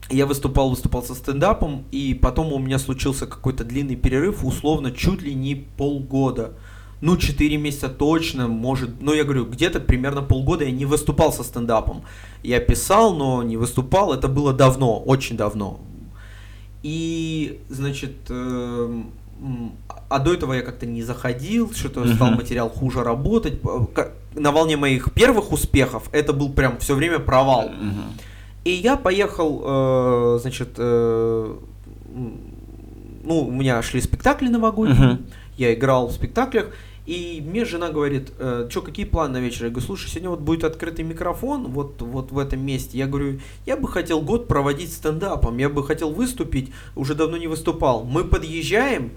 Я 0.09 0.25
выступал, 0.25 0.69
выступал 0.69 1.03
со 1.03 1.15
стендапом, 1.15 1.85
и 1.91 2.13
потом 2.13 2.51
у 2.51 2.59
меня 2.59 2.77
случился 2.77 3.25
какой-то 3.25 3.63
длинный 3.63 3.95
перерыв, 3.95 4.43
условно, 4.43 4.91
чуть 4.91 5.21
ли 5.21 5.33
не 5.33 5.55
полгода. 5.55 6.53
Ну, 7.01 7.17
4 7.17 7.57
месяца 7.57 7.89
точно, 7.89 8.47
может, 8.47 9.01
ну, 9.01 9.13
я 9.13 9.23
говорю, 9.23 9.45
где-то 9.45 9.79
примерно 9.79 10.21
полгода 10.21 10.65
я 10.65 10.71
не 10.71 10.85
выступал 10.85 11.33
со 11.33 11.43
стендапом. 11.43 12.03
Я 12.43 12.59
писал, 12.59 13.13
но 13.13 13.43
не 13.43 13.57
выступал, 13.57 14.13
это 14.13 14.27
было 14.27 14.53
давно, 14.53 14.99
очень 14.99 15.37
давно. 15.37 15.81
И, 16.81 17.59
значит, 17.69 18.13
м, 18.29 19.11
а 20.09 20.19
до 20.19 20.33
этого 20.33 20.53
я 20.53 20.61
как-то 20.61 20.85
не 20.85 21.01
заходил, 21.03 21.71
что-то 21.73 22.07
стал 22.15 22.27
Мгм. 22.29 22.37
материал 22.37 22.69
хуже 22.69 23.03
работать. 23.03 23.61
На 24.35 24.51
волне 24.51 24.77
моих 24.77 25.11
первых 25.13 25.51
успехов 25.51 26.09
это 26.11 26.33
был 26.33 26.49
прям 26.53 26.77
все 26.77 26.95
время 26.95 27.19
провал. 27.19 27.69
Мгм. 27.69 28.03
И 28.63 28.71
я 28.71 28.95
поехал, 28.95 29.61
э, 29.65 30.39
значит, 30.41 30.69
э, 30.77 31.55
ну, 33.23 33.39
у 33.47 33.51
меня 33.51 33.81
шли 33.81 34.01
спектакли 34.01 34.47
новогодние, 34.47 35.07
Мгм. 35.13 35.25
я 35.57 35.73
играл 35.73 36.07
в 36.07 36.11
спектаклях, 36.13 36.67
и 37.05 37.43
мне 37.45 37.65
жена 37.65 37.89
говорит, 37.89 38.31
что, 38.69 38.81
какие 38.81 39.05
планы 39.05 39.33
на 39.33 39.41
вечер? 39.43 39.65
Я 39.65 39.71
говорю, 39.71 39.85
слушай, 39.85 40.07
сегодня 40.09 40.29
вот 40.29 40.39
будет 40.39 40.63
открытый 40.63 41.03
микрофон, 41.03 41.67
вот, 41.67 42.01
вот 42.01 42.31
в 42.31 42.39
этом 42.39 42.65
месте. 42.65 42.97
Я 42.97 43.07
говорю, 43.07 43.39
я 43.65 43.75
бы 43.75 43.89
хотел 43.89 44.21
год 44.21 44.47
проводить 44.47 44.93
стендапом, 44.93 45.57
я 45.57 45.67
бы 45.69 45.83
хотел 45.83 46.11
выступить, 46.11 46.71
уже 46.95 47.13
давно 47.13 47.35
не 47.37 47.47
выступал. 47.47 48.05
Мы 48.05 48.23
подъезжаем, 48.23 49.11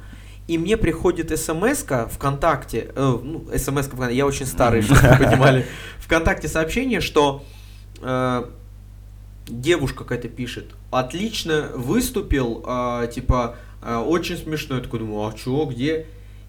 и 0.48 0.58
мне 0.58 0.76
приходит 0.76 1.36
смс 1.38 1.84
ВКонтакте, 2.12 2.90
э, 2.94 3.18
ну, 3.22 3.46
смс 3.56 3.86
ВКонтакте, 3.86 4.16
я 4.16 4.26
очень 4.26 4.46
старый, 4.46 4.82
чтобы 4.82 5.00
вы 5.00 5.24
понимали, 5.24 5.66
ВКонтакте 5.98 6.48
сообщение, 6.48 7.00
что 7.00 7.44
э, 8.00 8.44
девушка 9.48 9.98
какая-то 10.04 10.28
пишет, 10.28 10.66
отлично 10.90 11.70
выступил, 11.74 12.62
а, 12.66 13.06
типа, 13.06 13.56
а, 13.82 14.02
очень 14.02 14.36
смешно. 14.36 14.76
Я 14.76 14.82
такой 14.82 15.00
думаю, 15.00 15.28
а 15.28 15.32
чё, 15.32 15.64
где? 15.66 16.06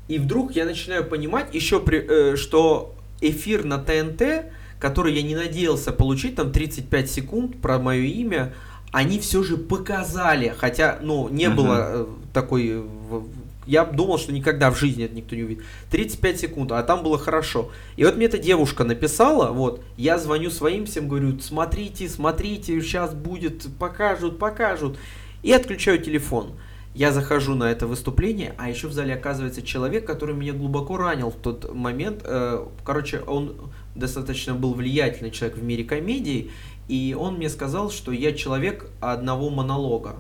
И 0.08 0.20
вдруг 0.20 0.56
я 0.56 0.66
начинаю 0.66 1.04
понимать 1.04 1.54
еще, 1.54 1.80
при, 1.80 2.00
э, 2.00 2.36
что 2.36 2.96
эфир 3.22 3.66
на 3.66 3.78
ТНТ, 3.78 4.46
который 4.80 5.14
я 5.14 5.22
не 5.22 5.36
надеялся 5.36 5.92
получить, 5.92 6.36
там 6.36 6.52
35 6.52 7.10
секунд 7.12 7.62
про 7.62 7.78
мое 7.78 8.04
имя, 8.04 8.54
они 8.92 9.20
все 9.20 9.44
же 9.44 9.58
показали, 9.58 10.54
хотя, 10.56 11.00
ну, 11.02 11.30
не 11.30 11.48
Мгм. 11.48 11.56
было 11.56 11.76
э, 11.80 12.06
такой... 12.34 12.84
Я 13.68 13.84
думал, 13.84 14.18
что 14.18 14.32
никогда 14.32 14.72
в 14.72 14.80
жизни 14.80 15.04
это 15.04 15.14
никто 15.14 15.36
не 15.36 15.44
увидит. 15.44 15.64
35 15.92 16.40
секунд, 16.40 16.72
а 16.72 16.82
там 16.84 17.04
было 17.04 17.18
хорошо. 17.18 17.70
И 17.98 18.06
вот 18.06 18.16
мне 18.16 18.26
эта 18.26 18.38
девушка 18.38 18.86
написала, 18.86 19.52
вот, 19.52 19.84
я 19.98 20.18
звоню 20.18 20.50
своим 20.50 20.86
всем, 20.86 21.10
говорю, 21.10 21.38
смотрите, 21.40 22.08
смотрите, 22.08 22.80
сейчас 22.82 23.14
будет, 23.14 23.68
покажут, 23.78 24.40
покажут. 24.40 24.98
И 25.44 25.52
отключаю 25.52 26.02
телефон. 26.02 26.54
Я 26.96 27.12
захожу 27.12 27.54
на 27.54 27.66
это 27.66 27.86
выступление, 27.86 28.56
а 28.58 28.70
еще 28.70 28.88
в 28.88 28.94
зале 28.94 29.14
оказывается 29.14 29.62
человек, 29.62 30.08
который 30.08 30.34
меня 30.34 30.54
глубоко 30.54 30.98
ранил 30.98 31.30
в 31.30 31.36
тот 31.36 31.72
момент. 31.76 32.22
Э, 32.24 32.66
Короче, 32.84 33.20
он 33.20 33.70
достаточно 33.94 34.56
был 34.56 34.74
влиятельный 34.74 35.30
человек 35.30 35.58
в 35.58 35.64
мире 35.64 35.84
комедии, 35.84 36.52
и 36.88 37.16
он 37.20 37.36
мне 37.36 37.50
сказал, 37.50 37.92
что 37.92 38.12
я 38.12 38.34
человек 38.34 38.90
одного 39.02 39.50
монолога. 39.50 40.16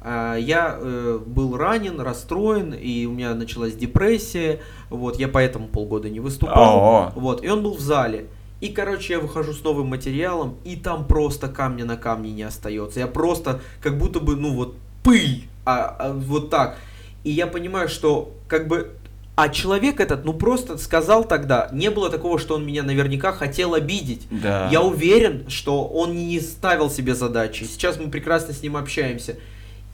А, 0.00 0.36
Я 0.36 0.78
э, 0.80 1.20
был 1.24 1.56
ранен, 1.56 2.00
расстроен, 2.00 2.72
и 2.72 3.06
у 3.06 3.12
меня 3.12 3.34
началась 3.34 3.74
депрессия. 3.74 4.60
Вот, 4.90 5.18
я 5.18 5.28
поэтому 5.28 5.68
полгода 5.68 6.08
не 6.08 6.20
выступал. 6.20 6.78
О. 6.78 7.12
Вот, 7.14 7.44
и 7.44 7.48
он 7.48 7.62
был 7.62 7.74
в 7.74 7.80
зале. 7.80 8.26
И, 8.60 8.68
короче, 8.68 9.14
я 9.14 9.20
выхожу 9.20 9.52
с 9.52 9.62
новым 9.62 9.86
материалом, 9.86 10.56
и 10.64 10.74
там 10.76 11.06
просто 11.06 11.48
камня 11.48 11.84
на 11.84 11.96
камне 11.96 12.32
не 12.32 12.42
остается. 12.42 13.00
Я 13.00 13.06
просто 13.06 13.60
как 13.80 13.98
будто 13.98 14.18
бы, 14.18 14.34
ну 14.34 14.52
вот, 14.54 14.74
пыль, 15.04 15.44
а, 15.64 15.96
а 15.98 16.12
вот 16.12 16.50
так. 16.50 16.76
И 17.22 17.30
я 17.30 17.46
понимаю, 17.46 17.88
что 17.88 18.34
как 18.48 18.66
бы... 18.68 18.92
А 19.40 19.50
человек 19.50 20.00
этот, 20.00 20.24
ну 20.24 20.32
просто 20.32 20.78
сказал 20.78 21.22
тогда, 21.22 21.68
не 21.72 21.92
было 21.92 22.10
такого, 22.10 22.40
что 22.40 22.56
он 22.56 22.66
меня 22.66 22.82
наверняка 22.82 23.30
хотел 23.30 23.74
обидеть. 23.74 24.26
Да. 24.32 24.68
Я 24.68 24.82
уверен, 24.82 25.48
что 25.48 25.86
он 25.86 26.12
не 26.12 26.40
ставил 26.40 26.90
себе 26.90 27.14
задачи. 27.14 27.62
Сейчас 27.62 28.00
мы 28.00 28.10
прекрасно 28.10 28.52
с 28.52 28.62
ним 28.62 28.76
общаемся. 28.76 29.36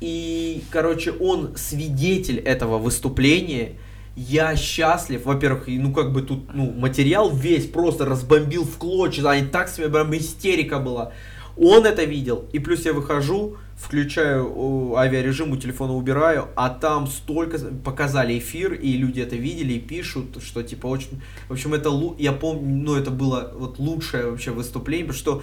И, 0.01 0.62
короче, 0.70 1.12
он 1.12 1.59
свидетель 1.59 2.38
этого 2.38 2.78
выступления. 2.78 3.72
Я 4.16 4.57
счастлив. 4.57 5.26
Во-первых, 5.26 5.68
и, 5.68 5.78
ну 5.78 5.92
как 5.92 6.14
бы 6.14 6.22
тут, 6.22 6.55
ну, 6.55 6.72
материал 6.72 7.30
весь 7.30 7.66
просто 7.66 8.07
разбомбил 8.07 8.64
в 8.64 8.78
клочья. 8.78 9.28
Они 9.28 9.47
так 9.47 9.68
себе 9.68 9.90
прям 9.90 10.16
истерика 10.16 10.78
была. 10.78 11.12
Он 11.59 11.84
это 11.84 12.05
видел. 12.05 12.47
И 12.55 12.61
плюс 12.61 12.86
я 12.86 12.95
выхожу, 12.95 13.59
включаю 13.85 14.97
авиарежим, 14.97 15.53
у 15.53 15.57
телефона 15.57 15.95
убираю, 15.95 16.49
а 16.57 16.70
там 16.70 17.07
столько 17.07 17.59
показали 17.85 18.39
эфир, 18.39 18.72
и 18.72 18.97
люди 18.97 19.20
это 19.20 19.37
видели 19.37 19.74
и 19.74 19.78
пишут, 19.78 20.43
что 20.43 20.62
типа 20.62 20.87
очень... 20.87 21.20
В 21.49 21.53
общем, 21.53 21.74
это, 21.74 21.91
я 22.18 22.32
помню, 22.32 22.85
ну 22.85 22.97
это 22.97 23.11
было 23.11 23.53
вот 23.55 23.78
лучшее 23.78 24.30
вообще 24.30 24.51
выступление, 24.51 25.07
потому 25.07 25.18
что 25.18 25.43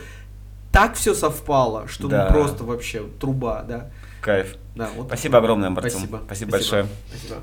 так 0.71 0.95
все 0.95 1.13
совпало, 1.13 1.87
что 1.87 2.07
Да. 2.07 2.27
ну 2.27 2.33
просто 2.33 2.63
вообще 2.63 3.03
труба, 3.19 3.63
да. 3.63 3.91
Кайф. 4.21 4.55
да 4.75 4.89
вот 4.95 5.07
Спасибо 5.07 5.37
огромное, 5.37 5.69
Артем. 5.69 5.89
Спасибо. 5.89 6.21
Спасибо 6.25 6.51
большое. 6.51 6.87
Спасибо. 7.09 7.41